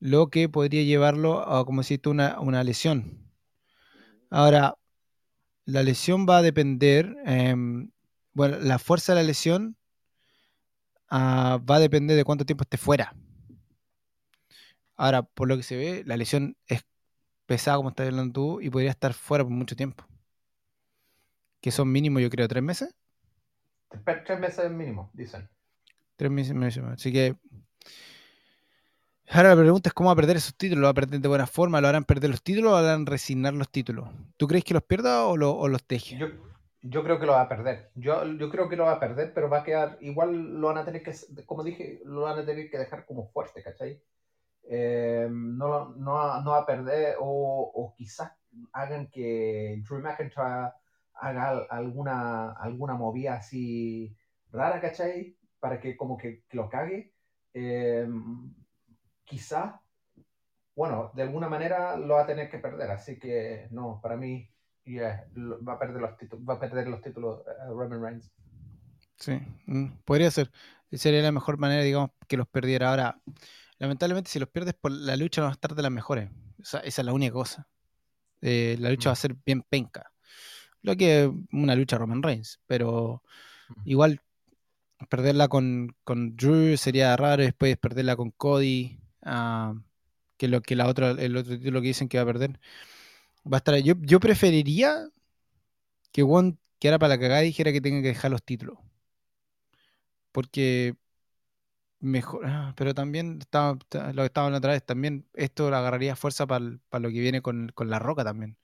Lo 0.00 0.30
que 0.30 0.48
podría 0.48 0.82
llevarlo 0.82 1.40
a, 1.48 1.64
como 1.64 1.82
si 1.84 2.00
una, 2.06 2.40
una 2.40 2.64
lesión. 2.64 3.30
Ahora, 4.30 4.76
la 5.66 5.82
lesión 5.84 6.26
va 6.28 6.38
a 6.38 6.42
depender, 6.42 7.16
em, 7.26 7.90
bueno, 8.34 8.58
la 8.60 8.78
fuerza 8.78 9.14
de 9.14 9.22
la 9.22 9.26
lesión 9.28 9.76
ah, 11.10 11.58
va 11.70 11.76
a 11.76 11.80
depender 11.80 12.16
de 12.16 12.24
cuánto 12.24 12.44
tiempo 12.46 12.64
esté 12.64 12.76
fuera. 12.78 13.14
Ahora, 14.96 15.22
por 15.22 15.48
lo 15.48 15.56
que 15.56 15.62
se 15.62 15.76
ve, 15.76 16.02
la 16.06 16.16
lesión 16.16 16.56
es 16.66 16.82
pesada, 17.46 17.76
como 17.78 17.90
estás 17.90 18.08
hablando 18.08 18.32
tú, 18.34 18.60
y 18.60 18.70
podría 18.70 18.90
estar 18.90 19.14
fuera 19.14 19.44
por 19.44 19.52
mucho 19.52 19.76
tiempo. 19.76 20.04
Que 21.62 21.70
son 21.70 21.90
mínimo, 21.90 22.20
yo 22.20 22.28
creo, 22.30 22.48
tres 22.48 22.62
meses. 22.62 22.94
Tre- 23.88 24.24
Tres 24.24 24.40
meses 24.40 24.68
mínimo, 24.72 25.10
dicen. 25.14 25.48
Tres 26.16 26.30
meses, 26.30 26.54
más. 26.54 26.76
Así 26.94 27.12
que. 27.12 27.36
Ahora 29.32 29.50
la 29.54 29.60
pregunta 29.62 29.88
es 29.88 29.92
cómo 29.94 30.08
va 30.08 30.14
a 30.14 30.16
perder 30.16 30.36
esos 30.38 30.56
títulos. 30.56 30.80
¿Lo 30.80 30.86
va 30.86 30.90
a 30.90 30.94
perder 30.94 31.20
de 31.20 31.28
buena 31.28 31.46
forma? 31.46 31.80
¿Lo 31.80 31.86
harán 31.88 32.04
perder 32.04 32.30
los 32.30 32.42
títulos 32.42 32.72
o 32.72 32.76
harán 32.76 33.06
resignar 33.06 33.54
los 33.54 33.68
títulos? 33.70 34.08
¿Tú 34.36 34.48
crees 34.48 34.64
que 34.64 34.74
los 34.74 34.82
pierda 34.82 35.24
o, 35.26 35.36
lo- 35.36 35.56
o 35.56 35.68
los 35.68 35.86
deje? 35.86 36.18
Yo, 36.82 37.04
creo 37.04 37.20
que 37.20 37.26
lo 37.26 37.32
va 37.32 37.42
a 37.42 37.48
perder. 37.48 37.90
Yo, 37.94 38.22
creo 38.50 38.68
que 38.68 38.74
lo 38.76 38.84
va 38.86 38.92
a 38.92 39.00
perder, 39.00 39.32
pero 39.32 39.48
va 39.48 39.58
a 39.58 39.64
quedar. 39.64 39.98
Igual 40.00 40.60
lo 40.60 40.66
van 40.68 40.78
a 40.78 40.84
tener 40.84 41.02
que, 41.02 41.12
como 41.46 41.62
dije, 41.62 42.00
lo 42.04 42.22
van 42.22 42.38
a 42.40 42.44
tener 42.44 42.68
que 42.70 42.78
dejar 42.78 43.06
como 43.06 43.28
fuerte, 43.28 43.62
¿cachai? 43.62 44.02
Eh, 44.68 45.28
no, 45.30 45.94
va- 46.48 46.58
a 46.58 46.66
perder, 46.66 47.16
o, 47.20 47.94
quizás 47.96 48.32
hagan 48.72 49.10
que 49.10 49.80
Drew 49.88 50.00
McIntyre 50.00 50.72
haga 51.14 51.48
al- 51.50 51.66
alguna, 51.70 52.52
alguna 52.52 52.94
movida 52.94 53.34
así 53.34 54.16
rara, 54.50 54.80
¿cachai? 54.80 55.36
Para 55.60 55.78
que 55.80 55.96
como 55.96 56.16
que, 56.16 56.42
que 56.48 56.56
lo 56.56 56.68
cague. 56.68 57.14
Eh, 57.54 58.08
quizás, 59.30 59.74
bueno, 60.74 61.12
de 61.14 61.22
alguna 61.22 61.48
manera 61.48 61.96
lo 61.96 62.14
va 62.14 62.22
a 62.22 62.26
tener 62.26 62.50
que 62.50 62.58
perder, 62.58 62.90
así 62.90 63.18
que 63.18 63.68
no, 63.70 64.00
para 64.02 64.16
mí 64.16 64.50
yeah, 64.84 65.24
va 65.36 65.74
a 65.74 65.78
perder 65.78 66.00
los 66.02 66.16
títulos, 66.16 66.44
va 66.48 66.54
a 66.54 66.60
perder 66.60 66.88
los 66.88 67.00
títulos 67.00 67.40
eh, 67.46 67.68
Roman 67.68 68.02
Reigns. 68.02 68.32
Sí, 69.16 69.38
mm, 69.66 69.86
podría 70.04 70.30
ser. 70.30 70.50
Sería 70.92 71.22
la 71.22 71.32
mejor 71.32 71.58
manera, 71.58 71.82
digamos, 71.82 72.10
que 72.26 72.36
los 72.36 72.48
perdiera. 72.48 72.90
Ahora, 72.90 73.20
lamentablemente, 73.78 74.30
si 74.30 74.38
los 74.40 74.48
pierdes 74.48 74.74
por 74.74 74.90
la 74.90 75.16
lucha, 75.16 75.40
no 75.40 75.46
va 75.46 75.50
a 75.50 75.54
estar 75.54 75.74
de 75.74 75.82
las 75.82 75.92
mejores. 75.92 76.30
Esa, 76.58 76.80
esa 76.80 77.02
es 77.02 77.06
la 77.06 77.12
única 77.12 77.32
cosa. 77.32 77.68
Eh, 78.40 78.76
la 78.80 78.90
lucha 78.90 79.08
Mm. 79.08 79.10
va 79.10 79.12
a 79.12 79.16
ser 79.16 79.36
bien 79.46 79.62
penca. 79.62 80.10
Lo 80.82 80.96
que 80.96 81.24
es 81.24 81.30
una 81.52 81.74
lucha 81.76 81.98
Roman 81.98 82.22
Reigns, 82.22 82.60
pero 82.66 83.22
Mm. 83.68 83.82
igual 83.84 84.20
perderla 85.08 85.48
con, 85.48 85.94
con 86.04 86.36
Drew 86.36 86.76
sería 86.76 87.16
raro, 87.16 87.42
después 87.42 87.76
perderla 87.76 88.16
con 88.16 88.30
Cody, 88.32 88.98
ah, 89.22 89.74
que 90.38 90.48
lo 90.48 90.62
que 90.62 90.76
la 90.76 90.88
otra, 90.88 91.12
el 91.12 91.36
otro 91.36 91.58
título 91.58 91.80
que 91.82 91.88
dicen 91.88 92.08
que 92.08 92.18
va 92.18 92.24
a 92.24 92.26
perder. 92.26 92.60
Va 93.46 93.58
a 93.58 93.60
estar. 93.60 93.76
Yo, 93.78 93.94
yo 94.00 94.20
preferiría 94.20 95.08
que 96.12 96.22
One 96.22 96.56
que 96.78 96.86
era 96.88 96.98
para 97.00 97.14
la 97.16 97.20
cagada 97.20 97.42
y 97.42 97.46
dijera 97.46 97.72
que 97.72 97.80
tenga 97.80 98.00
que 98.02 98.08
dejar 98.08 98.30
los 98.30 98.42
títulos. 98.44 98.78
Porque 100.32 100.94
mejor, 102.00 102.42
ah, 102.46 102.72
pero 102.76 102.94
también 102.94 103.34
lo 103.34 103.78
que 104.22 104.26
estaba 104.26 104.46
hablando 104.46 104.58
otra 104.58 104.72
vez, 104.72 104.84
también 104.84 105.26
esto 105.34 105.66
agarraría 105.68 106.16
fuerza 106.16 106.46
para 106.46 106.64
lo 106.66 107.08
que 107.08 107.20
viene 107.20 107.42
con, 107.42 107.70
con 107.74 107.90
la 107.90 107.98
roca 107.98 108.24
también. 108.24 108.56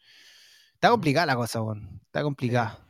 Está 0.75 0.91
Ujú. 0.91 0.93
complicada 0.93 1.27
la 1.27 1.37
cosa, 1.37 1.61
Juan. 1.61 2.01
Está 2.07 2.23
complicada. 2.23 2.81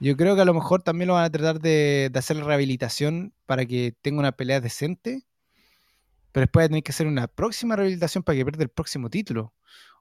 Yo 0.00 0.16
creo 0.16 0.36
que 0.36 0.42
a 0.42 0.44
lo 0.44 0.54
mejor 0.54 0.82
también 0.82 1.08
lo 1.08 1.14
van 1.14 1.24
a 1.24 1.30
tratar 1.30 1.60
de, 1.60 2.10
de 2.12 2.18
hacer 2.18 2.36
rehabilitación 2.38 3.34
para 3.46 3.66
que 3.66 3.94
tenga 4.02 4.20
una 4.20 4.32
pelea 4.32 4.60
decente. 4.60 5.24
Pero 6.32 6.42
después 6.44 6.68
tener 6.68 6.82
que 6.82 6.92
hacer 6.92 7.06
una 7.06 7.28
próxima 7.28 7.76
rehabilitación 7.76 8.22
para 8.24 8.36
que 8.36 8.44
pierda 8.44 8.64
el 8.64 8.70
próximo 8.70 9.10
título. 9.10 9.54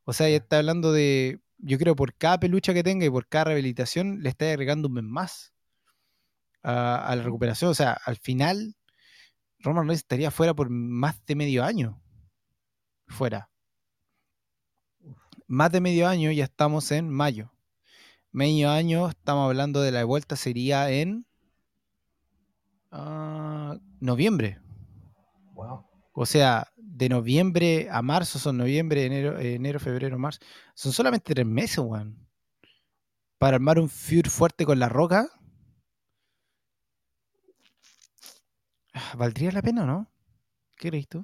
O 0.05 0.13
sea, 0.13 0.29
ya 0.29 0.37
está 0.37 0.57
hablando 0.57 0.91
de, 0.93 1.41
yo 1.57 1.77
creo, 1.77 1.95
por 1.95 2.15
cada 2.15 2.39
pelucha 2.39 2.73
que 2.73 2.83
tenga 2.83 3.05
y 3.05 3.09
por 3.09 3.27
cada 3.27 3.45
rehabilitación 3.45 4.21
le 4.21 4.29
está 4.29 4.45
agregando 4.49 4.87
un 4.87 4.95
mes 4.95 5.03
más 5.03 5.53
a, 6.63 7.05
a 7.05 7.15
la 7.15 7.23
recuperación. 7.23 7.69
O 7.71 7.73
sea, 7.73 7.93
al 8.05 8.17
final, 8.17 8.75
Roman 9.59 9.87
Reigns 9.87 10.01
estaría 10.01 10.31
fuera 10.31 10.53
por 10.53 10.69
más 10.69 11.23
de 11.25 11.35
medio 11.35 11.63
año. 11.63 12.01
Fuera. 13.07 13.49
Más 15.47 15.71
de 15.71 15.81
medio 15.81 16.07
año, 16.07 16.31
ya 16.31 16.45
estamos 16.45 16.91
en 16.91 17.09
mayo. 17.09 17.51
Medio 18.31 18.71
año, 18.71 19.09
estamos 19.09 19.47
hablando 19.47 19.81
de 19.81 19.91
la 19.91 20.05
vuelta, 20.05 20.37
sería 20.37 20.89
en 20.89 21.25
ah, 22.89 23.77
noviembre. 23.99 24.59
Wow. 25.53 25.90
O 26.13 26.25
sea, 26.25 26.71
de 26.75 27.09
noviembre 27.09 27.87
a 27.89 28.01
marzo 28.01 28.37
son 28.37 28.57
noviembre, 28.57 29.05
enero, 29.05 29.39
enero, 29.39 29.79
febrero, 29.79 30.19
marzo. 30.19 30.39
Son 30.75 30.91
solamente 30.91 31.33
tres 31.33 31.45
meses, 31.45 31.79
weón. 31.79 32.27
Para 33.37 33.55
armar 33.55 33.79
un 33.79 33.89
feud 33.89 34.27
fuerte 34.27 34.65
con 34.65 34.77
la 34.77 34.89
roca. 34.89 35.29
Ah, 38.93 39.13
¿Valdría 39.17 39.51
la 39.51 39.61
pena 39.61 39.83
o 39.83 39.85
no? 39.85 40.11
¿Qué 40.77 40.89
crees 40.89 41.07
tú? 41.07 41.23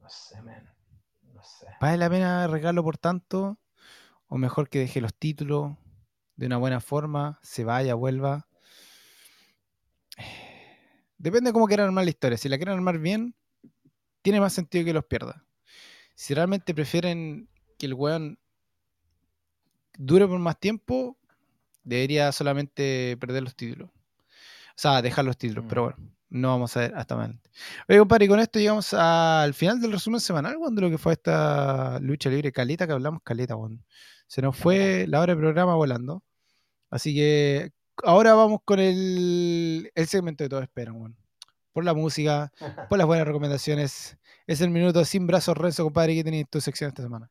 No 0.00 0.08
sé, 0.08 0.42
man. 0.42 0.68
No 1.32 1.42
sé. 1.44 1.66
¿Vale 1.80 1.96
la 1.96 2.10
pena 2.10 2.44
arriesgarlo 2.44 2.82
por 2.82 2.98
tanto? 2.98 3.58
¿O 4.26 4.36
mejor 4.36 4.68
que 4.68 4.80
deje 4.80 5.00
los 5.00 5.14
títulos 5.14 5.76
de 6.34 6.46
una 6.46 6.56
buena 6.56 6.80
forma, 6.80 7.38
se 7.42 7.64
vaya, 7.64 7.94
vuelva? 7.94 8.48
Depende 11.18 11.50
de 11.50 11.52
cómo 11.52 11.66
quieran 11.66 11.86
armar 11.86 12.04
la 12.04 12.10
historia. 12.10 12.36
Si 12.36 12.48
la 12.48 12.56
quieren 12.56 12.74
armar 12.74 12.98
bien, 12.98 13.34
tiene 14.26 14.40
más 14.40 14.54
sentido 14.54 14.84
que 14.84 14.92
los 14.92 15.04
pierda. 15.04 15.44
Si 16.16 16.34
realmente 16.34 16.74
prefieren 16.74 17.48
que 17.78 17.86
el 17.86 17.94
weón 17.94 18.40
dure 19.96 20.26
por 20.26 20.40
más 20.40 20.58
tiempo, 20.58 21.16
debería 21.84 22.32
solamente 22.32 23.16
perder 23.20 23.44
los 23.44 23.54
títulos. 23.54 23.88
O 23.88 24.74
sea, 24.74 25.00
dejar 25.00 25.24
los 25.26 25.38
títulos, 25.38 25.64
Mm. 25.64 25.68
pero 25.68 25.82
bueno, 25.84 25.96
no 26.28 26.48
vamos 26.48 26.76
a 26.76 26.80
ver 26.80 26.94
hasta 26.96 27.14
más 27.14 27.26
adelante. 27.26 27.50
Oye, 27.88 27.98
compadre, 28.00 28.24
y 28.24 28.28
con 28.28 28.40
esto 28.40 28.58
llegamos 28.58 28.92
al 28.94 29.54
final 29.54 29.80
del 29.80 29.92
resumen 29.92 30.18
semanal, 30.18 30.56
weón, 30.56 30.74
de 30.74 30.82
lo 30.82 30.90
que 30.90 30.98
fue 30.98 31.12
esta 31.12 32.00
lucha 32.00 32.28
libre 32.28 32.50
caleta 32.50 32.84
que 32.88 32.94
hablamos, 32.94 33.22
caleta, 33.22 33.54
weón. 33.54 33.84
Se 34.26 34.42
nos 34.42 34.56
fue 34.56 35.06
la 35.06 35.20
hora 35.20 35.34
de 35.36 35.40
programa 35.40 35.76
volando. 35.76 36.24
Así 36.90 37.14
que 37.14 37.70
ahora 38.02 38.34
vamos 38.34 38.58
con 38.64 38.80
el, 38.80 39.88
el 39.94 40.06
segmento 40.08 40.42
de 40.42 40.50
todos 40.50 40.64
esperan, 40.64 40.96
weón. 40.96 41.16
Por 41.76 41.84
la 41.84 41.92
música, 41.92 42.50
por 42.88 42.96
las 42.96 43.06
buenas 43.06 43.26
recomendaciones. 43.26 44.16
Es 44.46 44.62
el 44.62 44.70
minuto 44.70 45.04
sin 45.04 45.26
brazos, 45.26 45.58
Renzo, 45.58 45.84
compadre, 45.84 46.14
que 46.14 46.24
tenéis 46.24 46.48
tu 46.48 46.58
sección 46.58 46.88
esta 46.88 47.02
semana. 47.02 47.30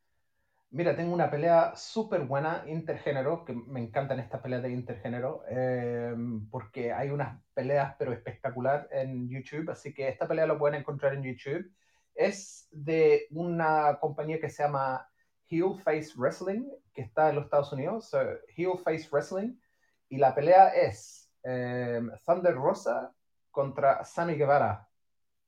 Mira, 0.69 0.95
tengo 0.95 1.15
una 1.15 1.31
pelea 1.31 1.75
súper 1.75 2.25
buena, 2.25 2.63
intergénero, 2.67 3.43
que 3.43 3.53
me 3.53 3.79
encantan 3.79 4.19
estas 4.19 4.41
peleas 4.41 4.61
de 4.61 4.69
intergénero, 4.69 5.41
eh, 5.49 6.13
porque 6.51 6.93
hay 6.93 7.09
unas 7.09 7.41
peleas 7.55 7.95
pero 7.97 8.13
espectacular 8.13 8.87
en 8.91 9.27
YouTube, 9.27 9.71
así 9.71 9.95
que 9.95 10.09
esta 10.09 10.27
pelea 10.27 10.45
lo 10.45 10.59
pueden 10.59 10.79
encontrar 10.79 11.15
en 11.15 11.23
YouTube. 11.23 11.73
Es 12.13 12.67
de 12.69 13.25
una 13.31 13.97
compañía 13.99 14.39
que 14.39 14.51
se 14.51 14.61
llama 14.61 15.09
Heel 15.49 15.73
Face 15.83 16.11
Wrestling, 16.15 16.69
que 16.93 17.01
está 17.01 17.31
en 17.31 17.37
los 17.37 17.45
Estados 17.45 17.73
Unidos, 17.73 18.11
so, 18.11 18.19
Heel 18.55 18.77
Face 18.83 19.07
Wrestling, 19.11 19.55
y 20.07 20.17
la 20.17 20.35
pelea 20.35 20.67
es 20.67 21.31
eh, 21.41 21.99
Thunder 22.27 22.53
Rosa 22.53 23.14
contra 23.55 24.05
Sammy 24.05 24.35
Guevara. 24.35 24.89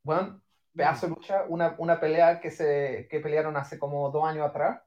Bueno, 0.04 0.42
pedazo 0.76 1.08
de 1.08 1.12
lucha, 1.16 1.46
una, 1.50 1.76
una 1.80 2.00
pelea 2.00 2.40
que, 2.42 2.52
se, 2.52 3.08
que 3.12 3.20
pelearon 3.22 3.58
hace 3.58 3.80
como 3.80 4.12
dos 4.12 4.26
años 4.26 4.48
atrás. 4.50 4.82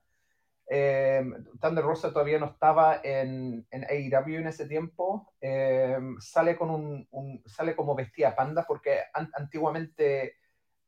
Eh, 0.73 1.23
Thunder 1.61 1.85
Rosa 1.85 2.13
todavía 2.13 2.39
no 2.39 2.47
estaba 2.47 3.01
en, 3.03 3.67
en 3.71 3.85
AEW 3.85 4.39
en 4.39 4.47
ese 4.49 4.69
tiempo. 4.69 5.35
Eh, 5.41 5.99
sale, 6.21 6.57
con 6.57 6.71
un, 6.71 7.09
un- 7.13 7.43
sale 7.47 7.77
como 7.77 7.95
vestida 7.97 8.37
panda 8.37 8.65
porque 8.69 9.01
an- 9.15 9.31
antiguamente 9.35 10.37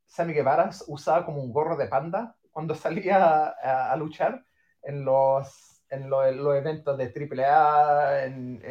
Sammy 0.05 0.33
Guevara 0.33 0.69
usaba 0.87 1.25
como 1.25 1.41
un 1.43 1.53
gorro 1.53 1.77
de 1.77 1.87
panda 1.87 2.37
cuando 2.51 2.75
salía 2.75 3.47
a, 3.47 3.91
a 3.93 3.95
luchar 3.97 4.45
en 4.83 5.05
los, 5.05 5.83
en 5.89 6.09
lo- 6.09 6.25
en 6.25 6.43
los 6.43 6.55
eventos 6.57 6.97
de 6.97 7.11
AAA, 7.11 8.25
en, 8.25 8.61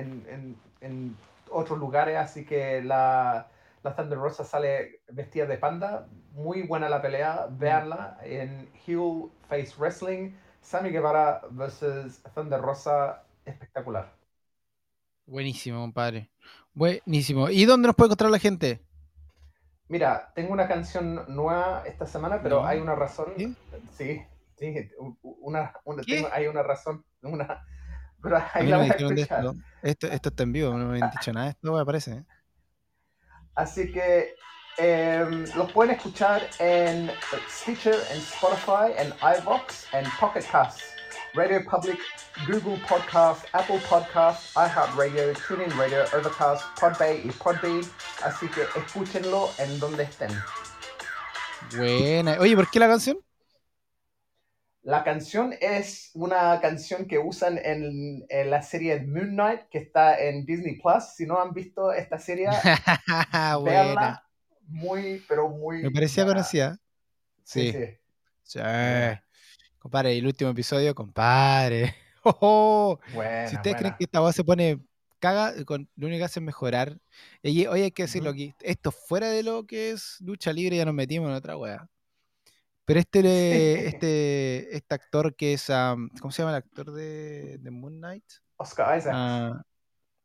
en 0.81 1.17
otros 1.51 1.79
lugares. 1.79 2.17
Así 2.19 2.45
que 2.45 2.83
la, 2.83 3.52
la 3.83 3.95
Thunder 3.97 4.19
Rosa 4.19 4.45
sale 4.45 5.03
vestida 5.09 5.47
de 5.47 5.59
panda. 5.59 6.09
Muy 6.33 6.63
buena 6.63 6.89
la 6.89 7.03
pelea, 7.03 7.47
véanla 7.51 8.19
en 8.23 8.71
Heel 8.87 9.31
Face 9.49 9.75
Wrestling. 9.79 10.33
Sammy 10.61 10.91
Guevara 10.91 11.43
versus 11.51 12.23
Thunder 12.35 12.61
Rosa, 12.61 13.25
espectacular. 13.45 14.15
Buenísimo, 15.27 15.81
compadre. 15.81 16.31
Buenísimo. 16.73 17.51
¿Y 17.51 17.65
dónde 17.65 17.87
nos 17.89 17.97
puede 17.97 18.09
encontrar 18.09 18.31
la 18.31 18.39
gente? 18.39 18.81
Mira, 19.89 20.33
tengo 20.35 20.53
una 20.53 20.69
canción 20.69 21.25
nueva 21.29 21.83
esta 21.87 22.07
semana, 22.07 22.41
pero 22.43 22.61
No. 22.61 22.67
hay 22.67 22.79
una 22.81 22.95
razón. 22.95 23.33
¿Sí? 23.37 24.25
Sí, 24.57 24.89
una, 25.23 25.73
una- 25.85 26.03
¿Qué? 26.03 26.17
tengo- 26.17 26.29
hay 26.33 26.47
una 26.47 26.63
razón. 26.63 27.05
Una, 27.23 27.67
pero 28.23 28.39
ahí 28.55 28.67
la 28.69 28.77
no 28.79 28.83
a 28.85 28.87
esto. 29.83 30.07
Esto 30.07 30.29
está 30.29 30.43
en 30.45 30.53
vivo, 30.53 30.73
no 30.79 30.87
me 30.87 31.03
han 31.03 31.11
dicho 31.11 31.33
nada. 31.33 31.51
Esto 31.51 31.73
me 31.73 31.85
parece. 31.85 32.13
¿eh? 32.13 32.25
Así 33.55 33.93
que 33.93 34.35
em, 34.79 35.45
los 35.55 35.71
pueden 35.73 35.95
escuchar 35.97 36.49
en 36.59 37.11
Stitcher, 37.51 37.97
en 38.11 38.19
Spotify, 38.19 38.93
en 38.97 39.13
iVoox, 39.39 39.93
en 39.93 40.05
Pocket 40.19 40.45
Cast, 40.51 40.81
Radio 41.35 41.63
Public, 41.65 41.99
Google 42.47 42.81
Podcast, 42.89 43.45
Apple 43.53 43.81
Podcast, 43.89 44.57
iHeartRadio, 44.57 45.33
TuneIn 45.47 45.71
Radio, 45.79 46.05
Overcast, 46.15 46.65
Podbay 46.81 47.23
y 47.25 47.31
Podbean. 47.33 47.83
Así 48.25 48.49
que 48.49 48.63
escúchenlo 48.79 49.51
en 49.59 49.79
donde 49.79 50.05
estén. 50.05 50.31
Buena. 51.77 52.37
Oye, 52.41 52.57
¿por 52.57 52.71
qué 52.71 52.79
la 52.79 52.89
canción? 52.89 53.19
La 54.83 55.05
canción 55.05 55.55
es 55.61 56.11
una 56.15 56.61
canción 56.61 57.07
que 57.07 57.19
usan 57.19 57.57
en, 57.59 58.25
en 58.29 58.51
la 58.51 58.63
serie 58.63 59.01
Moon 59.01 59.31
Knight 59.31 59.69
que 59.71 59.79
está 59.79 60.19
en 60.21 60.45
Disney 60.45 60.81
Plus. 60.81 61.05
Si 61.15 61.25
no 61.25 61.41
han 61.41 61.55
visto 61.55 61.93
esta 61.93 62.19
serie, 62.19 62.49
véanla. 63.65 64.27
Muy, 64.67 65.23
pero 65.29 65.49
muy. 65.49 65.83
Me 65.83 65.91
parecía 65.91 66.25
buena. 66.25 66.41
conocida. 66.41 66.79
Sí, 67.45 67.73
Sí. 67.73 67.79
sí. 68.43 68.59
Sí. 68.59 68.61
Compadre, 69.79 70.15
y 70.15 70.19
el 70.19 70.27
último 70.27 70.51
episodio, 70.51 70.95
compadre. 70.95 71.95
Oh, 72.25 72.37
oh. 72.41 73.01
Buena, 73.15 73.49
si 73.49 73.57
ustedes 73.57 73.75
creen 73.75 73.97
que 73.99 74.05
esta 74.05 74.21
voz 74.21 74.37
se 74.37 74.45
pone 74.45 74.79
caga, 75.19 75.53
con, 75.65 75.89
lo 75.97 76.07
único 76.07 76.21
que 76.21 76.25
hace 76.25 76.39
es 76.39 76.45
mejorar. 76.47 77.01
Y, 77.43 77.67
oye, 77.67 77.85
hay 77.85 77.91
que 77.91 78.05
decirlo 78.05 78.31
aquí. 78.31 78.55
Esto 78.61 78.93
fuera 78.93 79.29
de 79.29 79.43
lo 79.43 79.67
que 79.67 79.91
es 79.91 80.19
lucha 80.21 80.53
libre, 80.53 80.77
ya 80.77 80.85
nos 80.85 80.95
metimos 80.95 81.29
en 81.31 81.35
otra 81.35 81.57
wea. 81.57 81.89
Pero 82.85 82.99
este, 83.01 83.87
este, 83.87 84.77
este 84.77 84.95
actor 84.95 85.35
que 85.37 85.53
es, 85.55 85.71
am, 85.71 86.11
¿cómo 86.21 86.33
se 86.33 86.43
llama 86.43 86.51
el 86.57 86.57
actor 86.63 86.93
de, 86.93 87.59
de 87.59 87.71
Moon 87.71 87.97
Knight? 87.99 88.25
Oscar 88.57 88.99
Isaac. 88.99 89.13
Ah, 89.15 89.63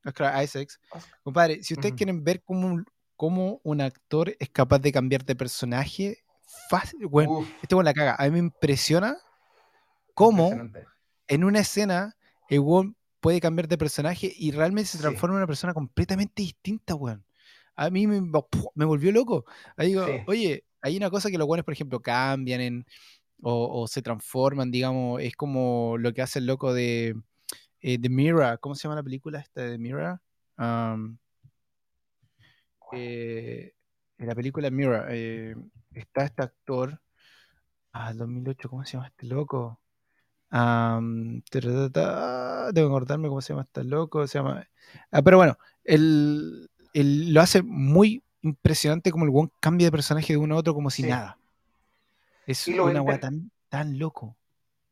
Oscar 0.06 0.44
Isaacs. 0.44 0.80
Oscar- 0.92 1.20
Compadre, 1.24 1.64
si 1.64 1.74
ustedes 1.76 1.94
quieren 1.96 2.24
ver 2.24 2.42
cómo 2.44 2.68
un, 2.68 2.86
cómo 3.16 3.62
un 3.64 3.82
actor 3.82 4.36
es 4.40 4.50
capaz 4.50 4.80
de 4.80 4.92
cambiar 4.92 5.24
de 5.24 5.36
personaje, 5.36 6.24
fácil, 6.70 7.06
bueno, 7.08 7.40
Uf, 7.40 7.50
este 7.62 7.76
weón 7.76 7.86
la 7.86 7.94
caga. 7.94 8.16
A 8.18 8.24
mí 8.26 8.32
me 8.32 8.40
impresiona 8.40 9.18
cómo 10.14 10.52
en 11.28 11.44
una 11.44 11.60
escena 11.60 12.16
el 12.50 12.60
weón 12.62 12.96
puede 13.20 13.40
cambiar 13.42 13.68
de 13.68 13.78
personaje 13.78 14.32
y 14.36 14.52
realmente 14.52 14.90
se 14.90 14.98
Sí. 14.98 15.02
transforma 15.02 15.36
en 15.36 15.38
una 15.40 15.48
persona 15.48 15.74
completamente 15.74 16.42
distinta, 16.42 16.96
weón. 16.96 17.24
A 17.78 17.90
mí 17.90 18.08
me, 18.08 18.22
me 18.76 18.86
volvió 18.86 19.12
loco. 19.12 19.45
Ahí 19.78 19.90
digo, 19.90 20.06
Sí. 20.06 20.12
oye, 20.28 20.66
hay 20.82 20.98
una 20.98 21.10
cosa 21.10 21.30
que 21.32 21.38
los 21.38 21.48
weones, 21.48 21.64
por 21.64 21.74
ejemplo, 21.74 22.02
cambian 22.02 22.60
en, 22.62 22.86
o, 23.41 23.82
o 23.84 23.88
se 23.88 24.02
transforman, 24.02 24.72
digamos, 24.72 25.22
es 25.22 25.36
como 25.36 25.95
lo 25.98 26.14
que 26.14 26.22
hace 26.22 26.40
el 26.40 26.48
loco 26.48 26.74
de 26.74 27.16
eh, 27.82 27.99
The 27.99 28.10
Mirror. 28.10 28.60
¿Cómo 28.60 28.76
se 28.76 28.84
llama 28.84 28.95
la 28.95 29.04
película 29.04 29.40
esta 29.40 29.62
de 29.62 29.72
The 29.72 29.78
Mirror? 29.78 30.20
Um, 30.58 31.18
eh, 32.94 33.74
en 34.18 34.28
la 34.28 34.36
película 34.36 34.70
Mirror 34.72 35.06
eh, 35.10 35.56
está 35.94 36.26
este 36.26 36.44
actor. 36.44 36.99
Ah, 37.91 38.14
2008, 38.14 38.70
¿cómo 38.70 38.86
se 38.86 38.94
llama 38.94 39.08
este 39.08 39.28
loco? 39.28 39.80
Am, 40.49 41.41
taratata, 41.49 42.72
Debo 42.72 42.88
acordarme 42.88 43.28
cómo 43.28 43.41
se 43.41 43.54
llama 43.54 43.64
este 43.64 43.84
loco. 43.84 44.26
Se 44.28 44.40
llama. 44.40 44.68
Ah, 45.12 45.22
pero 45.22 45.38
bueno, 45.38 45.58
él, 45.84 46.70
él 46.93 47.34
lo 47.34 47.41
hace 47.41 47.61
muy 47.61 48.23
impresionante 48.41 49.11
como 49.11 49.26
el 49.26 49.31
one 49.34 49.49
cambia 49.59 49.88
de 49.88 49.91
personaje 49.91 50.34
de 50.34 50.38
uno 50.38 50.55
a 50.55 50.59
otro 50.59 50.73
como 50.73 50.89
si 50.89 51.03
Sí. 51.03 51.09
nada. 51.09 51.38
Es 52.45 52.68
una 52.68 53.01
weá 53.01 53.15
inter- 53.15 53.19
tan, 53.19 53.51
tan 53.69 53.99
loco. 53.99 54.35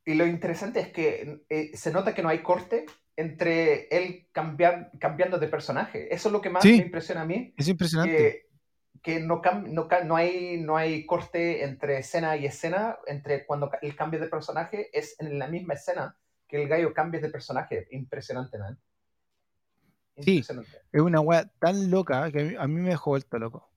Y 0.05 0.13
lo 0.15 0.25
interesante 0.27 0.79
es 0.81 0.89
que 0.89 1.43
eh, 1.49 1.71
se 1.75 1.91
nota 1.91 2.13
que 2.13 2.21
no 2.21 2.29
hay 2.29 2.39
corte 2.39 2.85
entre 3.15 3.87
él 3.87 4.27
cambiar, 4.31 4.91
cambiando 4.99 5.37
de 5.39 5.47
personaje. 5.47 6.13
Eso 6.13 6.29
es 6.29 6.33
lo 6.33 6.41
que 6.41 6.49
más 6.49 6.63
Sí. 6.63 6.71
me 6.77 6.85
impresiona 6.85 7.21
a 7.21 7.25
mí. 7.25 7.53
Es 7.57 7.67
impresionante. 7.69 8.15
Que, 8.15 8.45
que 9.01 9.19
no, 9.21 9.41
cam- 9.41 9.67
no, 9.67 9.87
no, 10.03 10.15
hay, 10.15 10.57
no 10.61 10.75
hay 10.75 11.05
corte 11.05 11.63
entre 11.63 11.99
escena 11.99 12.35
y 12.35 12.45
escena, 12.45 12.97
entre 13.07 13.45
cuando 13.45 13.69
ca- 13.69 13.79
el 13.81 13.95
cambio 13.95 14.19
de 14.19 14.27
personaje 14.27 14.89
es 14.97 15.15
en 15.19 15.39
la 15.39 15.47
misma 15.47 15.75
escena 15.75 16.17
que 16.47 16.61
el 16.61 16.67
gallo 16.67 16.93
cambia 16.93 17.21
de 17.21 17.29
personaje. 17.29 17.87
Impresionante, 17.91 18.57
man. 18.57 18.77
Sí. 20.23 20.39
Es 20.91 21.01
una 21.01 21.19
weá 21.19 21.45
tan 21.59 21.89
loca 21.91 22.31
que 22.31 22.39
a 22.39 22.43
mí, 22.43 22.55
a 22.57 22.67
mí 22.67 22.81
me 22.81 22.89
dejó 22.89 23.11
vuelto 23.11 23.37
loco. 23.39 23.69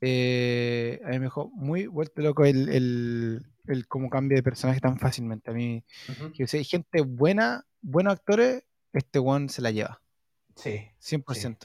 Eh, 0.00 1.00
a 1.04 1.08
mí 1.10 1.18
me 1.18 1.24
dejó 1.26 1.48
muy 1.50 1.86
vuelto 1.86 2.20
loco 2.22 2.44
el, 2.44 2.68
el, 2.68 3.46
el 3.66 3.86
cómo 3.88 4.10
cambia 4.10 4.36
de 4.36 4.42
personaje 4.42 4.80
tan 4.80 4.98
fácilmente. 4.98 5.50
A 5.50 5.54
mí, 5.54 5.84
que 6.34 6.46
si 6.46 6.58
hay 6.58 6.64
gente 6.64 7.00
buena, 7.02 7.64
buenos 7.80 8.12
actores, 8.14 8.64
este 8.92 9.18
one 9.18 9.48
se 9.48 9.62
la 9.62 9.70
lleva. 9.70 10.00
Sí. 10.56 10.80
100%. 11.00 11.56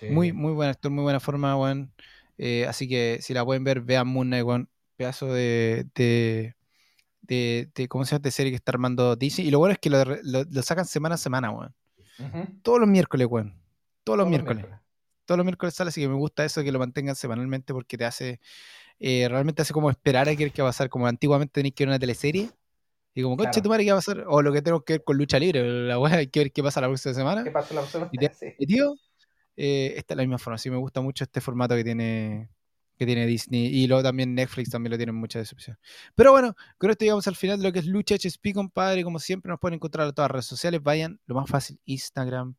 sí. 0.00 0.06
Muy, 0.10 0.32
muy 0.32 0.52
buen 0.52 0.68
actor, 0.70 0.90
muy 0.90 1.02
buena 1.02 1.20
forma, 1.20 1.56
weón. 1.56 1.92
Eh, 2.38 2.66
así 2.66 2.86
que 2.88 3.18
si 3.22 3.32
la 3.34 3.44
pueden 3.44 3.64
ver, 3.64 3.80
vean 3.80 4.06
Moon 4.08 4.26
Knight, 4.28 4.44
weón. 4.44 4.68
Pedazo 4.96 5.32
de, 5.32 5.86
de, 5.94 6.54
de, 7.22 7.70
de- 7.74 7.88
¿cómo 7.88 8.04
se 8.06 8.12
llama? 8.12 8.22
De 8.22 8.30
serie 8.30 8.52
que 8.52 8.56
está 8.56 8.72
armando 8.72 9.16
Disney. 9.16 9.48
Y 9.48 9.50
lo 9.50 9.58
bueno 9.58 9.72
es 9.72 9.78
que 9.78 9.90
lo, 9.90 10.02
lo- 10.04 10.44
lo 10.50 10.62
sacan 10.62 10.86
semana 10.86 11.16
a 11.16 11.18
semana, 11.18 11.50
weón. 11.50 11.74
Todos 12.62 12.80
los 12.80 12.88
miércoles, 12.88 13.26
weón. 13.30 13.48
Todos 13.50 13.58
los 13.58 13.64
Todos 14.04 14.18
los 14.18 14.28
miércoles. 14.30 14.56
miércoles. 14.58 14.80
Todos 15.24 15.38
los 15.38 15.44
miércoles 15.44 15.74
sale, 15.74 15.88
así 15.88 16.00
que 16.00 16.08
me 16.08 16.14
gusta 16.14 16.44
eso 16.44 16.62
que 16.62 16.70
lo 16.72 16.78
mantengan 16.78 17.16
semanalmente 17.16 17.72
porque 17.72 17.98
te 17.98 18.04
hace, 18.04 18.40
eh, 19.00 19.26
realmente 19.28 19.62
hace 19.62 19.72
como 19.72 19.90
esperar 19.90 20.28
a 20.28 20.36
qué 20.36 20.50
qué 20.50 20.62
va 20.62 20.68
a 20.68 20.70
pasar. 20.70 20.88
Como 20.88 21.06
antiguamente 21.06 21.52
tenéis 21.52 21.74
que 21.74 21.84
ver 21.84 21.88
una 21.90 21.98
teleserie. 21.98 22.50
Y 23.14 23.22
como, 23.22 23.36
Claro. 23.36 23.62
tu 23.62 23.68
madre, 23.68 23.84
¿qué 23.84 23.92
va 23.92 23.98
a 23.98 24.00
pasar? 24.00 24.24
O 24.28 24.42
lo 24.42 24.52
que 24.52 24.60
tenemos 24.62 24.84
que 24.84 24.94
ver 24.94 25.04
con 25.04 25.16
lucha 25.16 25.38
libre. 25.38 25.62
La 25.88 25.98
weá, 25.98 26.16
hay 26.16 26.26
que 26.28 26.40
ver 26.40 26.52
qué 26.52 26.62
pasa 26.62 26.80
la 26.80 26.86
próxima 26.88 27.14
semana. 27.14 27.42
¿Qué 27.44 27.50
pasa 27.50 27.74
la 27.74 27.80
próxima? 27.80 28.08
Y 28.12 28.18
te- 28.18 28.32
Sí. 28.34 28.46
y 28.58 28.66
tío, 28.66 28.94
eh, 29.56 29.94
esta 29.96 30.14
es 30.14 30.16
la 30.18 30.22
misma 30.22 30.38
forma. 30.38 30.58
Sí, 30.58 30.68
me 30.70 30.76
gusta 30.76 31.00
mucho 31.00 31.24
este 31.24 31.40
formato 31.40 31.74
que 31.74 31.82
tiene, 31.82 32.50
que 32.96 33.06
tiene 33.06 33.26
Disney. 33.26 33.66
Y 33.66 33.86
luego 33.86 34.02
también 34.02 34.34
Netflix 34.34 34.70
también 34.70 34.92
lo 34.92 34.96
tiene 34.96 35.10
en 35.10 35.16
mucha 35.16 35.38
decepción. 35.38 35.78
Pero 36.14 36.32
bueno, 36.32 36.54
con 36.78 36.90
esto 36.90 37.04
llegamos 37.04 37.26
al 37.28 37.36
final 37.36 37.58
de 37.58 37.64
lo 37.64 37.72
que 37.72 37.80
es 37.80 37.86
Lucha 37.86 38.16
HSP, 38.16 38.52
compadre. 38.54 39.04
Como 39.04 39.18
siempre, 39.18 39.50
nos 39.50 39.60
pueden 39.60 39.74
encontrar 39.76 40.06
en 40.08 40.14
todas 40.14 40.28
las 40.28 40.32
redes 40.32 40.46
sociales. 40.46 40.82
Vayan, 40.82 41.20
lo 41.26 41.34
más 41.34 41.48
fácil, 41.48 41.78
Instagram. 41.84 42.56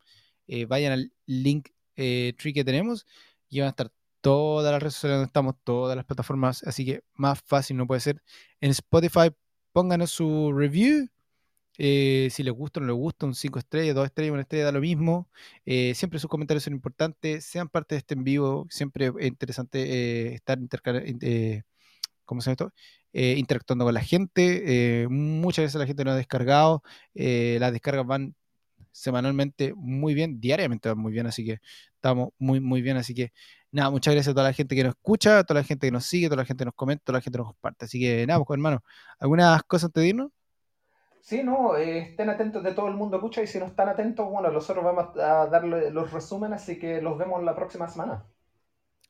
eh, 0.48 0.66
vayan 0.66 0.94
al 0.94 1.12
link 1.26 1.70
eh, 1.96 2.34
tree 2.38 2.54
que 2.54 2.64
tenemos. 2.64 3.06
Y 3.50 3.60
van 3.60 3.68
a 3.68 3.70
estar 3.72 3.92
todas 4.22 4.72
las 4.72 4.82
redes 4.82 4.94
sociales 4.96 5.18
donde 5.18 5.28
estamos, 5.28 5.56
todas 5.64 5.96
las 5.96 6.06
plataformas. 6.06 6.64
Así 6.64 6.86
que 6.86 7.02
más 7.14 7.42
fácil 7.46 7.78
no 7.78 7.88
puede 7.88 8.02
ser. 8.02 8.22
En 8.62 8.72
Spotify, 8.72 9.32
pónganos 9.72 10.12
su 10.12 10.54
review. 10.54 11.08
Eh, 11.78 12.30
si 12.32 12.44
les 12.44 12.54
gusta 12.54 12.80
o 12.80 12.84
no 12.84 12.88
les 12.88 12.96
gusta, 12.96 13.26
un 13.26 13.36
5 13.36 13.60
estrellas, 13.60 13.96
2 13.96 14.06
estrellas, 14.06 14.34
una 14.34 14.42
estrella, 14.42 14.66
da 14.66 14.72
lo 14.72 14.82
mismo. 14.82 15.30
Eh, 15.66 15.94
siempre 15.96 16.20
sus 16.20 16.30
comentarios 16.30 16.64
son 16.64 16.74
importantes. 16.74 17.46
Sean 17.46 17.70
parte 17.70 17.96
de 17.96 18.00
este 18.00 18.14
en 18.16 18.24
vivo. 18.24 18.68
Siempre 18.70 19.12
es 19.20 19.28
interesante 19.28 19.82
eh, 19.84 20.34
estar 20.36 20.60
eh, 20.62 21.64
¿cómo 22.26 22.42
interactuando 23.14 23.86
con 23.86 23.94
la 23.94 24.02
gente. 24.02 25.08
Muchas 25.10 25.66
veces 25.66 25.80
la 25.80 25.88
gente 25.88 26.04
no 26.06 26.12
ha 26.12 26.16
descargado. 26.16 26.84
Las 27.14 27.72
descargas 27.72 28.06
van 28.06 28.36
semanalmente 28.98 29.74
muy 29.76 30.14
bien, 30.16 30.40
diariamente 30.42 30.90
van 30.90 30.98
muy 30.98 31.12
bien, 31.12 31.28
así 31.28 31.46
que 31.46 31.60
estamos 31.96 32.30
muy, 32.40 32.60
muy 32.60 32.82
bien. 32.82 32.98
Así 32.98 33.14
que 33.14 33.32
nada, 33.72 33.92
muchas 33.92 34.14
gracias 34.14 34.32
a 34.32 34.36
toda 34.36 34.48
la 34.48 34.54
gente 34.54 34.76
que 34.76 34.84
nos 34.84 34.96
escucha, 34.96 35.40
a 35.40 35.44
toda 35.44 35.62
la 35.62 35.66
gente 35.66 35.88
que 35.88 35.92
nos 35.92 36.06
sigue, 36.06 36.28
a 36.28 36.30
toda 36.30 36.42
la 36.44 36.46
gente 36.46 36.62
que 36.64 36.66
nos 36.66 36.74
comenta, 36.76 37.04
a 37.04 37.06
toda 37.06 37.20
la 37.20 37.22
gente 37.22 37.38
que 37.38 37.44
nos 37.44 37.48
comparte. 37.54 37.86
Así 37.86 38.00
que 38.00 38.26
nada, 38.28 38.44
pues 38.44 38.58
hermano, 38.58 38.84
¿algunas 39.20 39.64
cosas 39.64 39.86
antes 39.86 40.02
de 40.02 40.10
irnos? 40.10 40.32
Sí, 41.28 41.44
no, 41.44 41.76
eh, 41.76 41.98
estén 42.00 42.30
atentos 42.30 42.64
de 42.64 42.74
todo 42.74 42.88
el 42.88 42.94
mundo 42.94 43.18
lucha 43.18 43.42
y 43.44 43.48
si 43.48 43.60
no 43.60 43.66
están 43.66 43.90
atentos, 43.90 44.30
bueno, 44.30 44.50
nosotros 44.50 44.86
vamos 44.86 45.18
a 45.18 45.48
darle 45.48 45.92
los 45.92 46.10
resúmenes, 46.12 46.62
así 46.62 46.80
que 46.80 47.02
los 47.02 47.18
vemos 47.18 47.44
la 47.44 47.54
próxima 47.54 47.90
semana. 47.90 48.26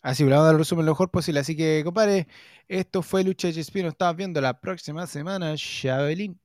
Así, 0.01 0.23
vamos 0.23 0.39
a 0.39 0.43
dar 0.45 0.53
el 0.53 0.57
resumen 0.57 0.87
lo 0.87 0.93
mejor 0.93 1.11
posible. 1.11 1.41
Así 1.41 1.55
que, 1.55 1.83
compadre, 1.85 2.27
esto 2.67 3.03
fue 3.03 3.23
Lucha 3.23 3.49
GSP. 3.49 3.83
Nos 3.83 3.91
estamos 3.91 4.15
viendo 4.15 4.41
la 4.41 4.59
próxima 4.59 5.05
semana. 5.05 5.53
Chabelín. 5.57 6.39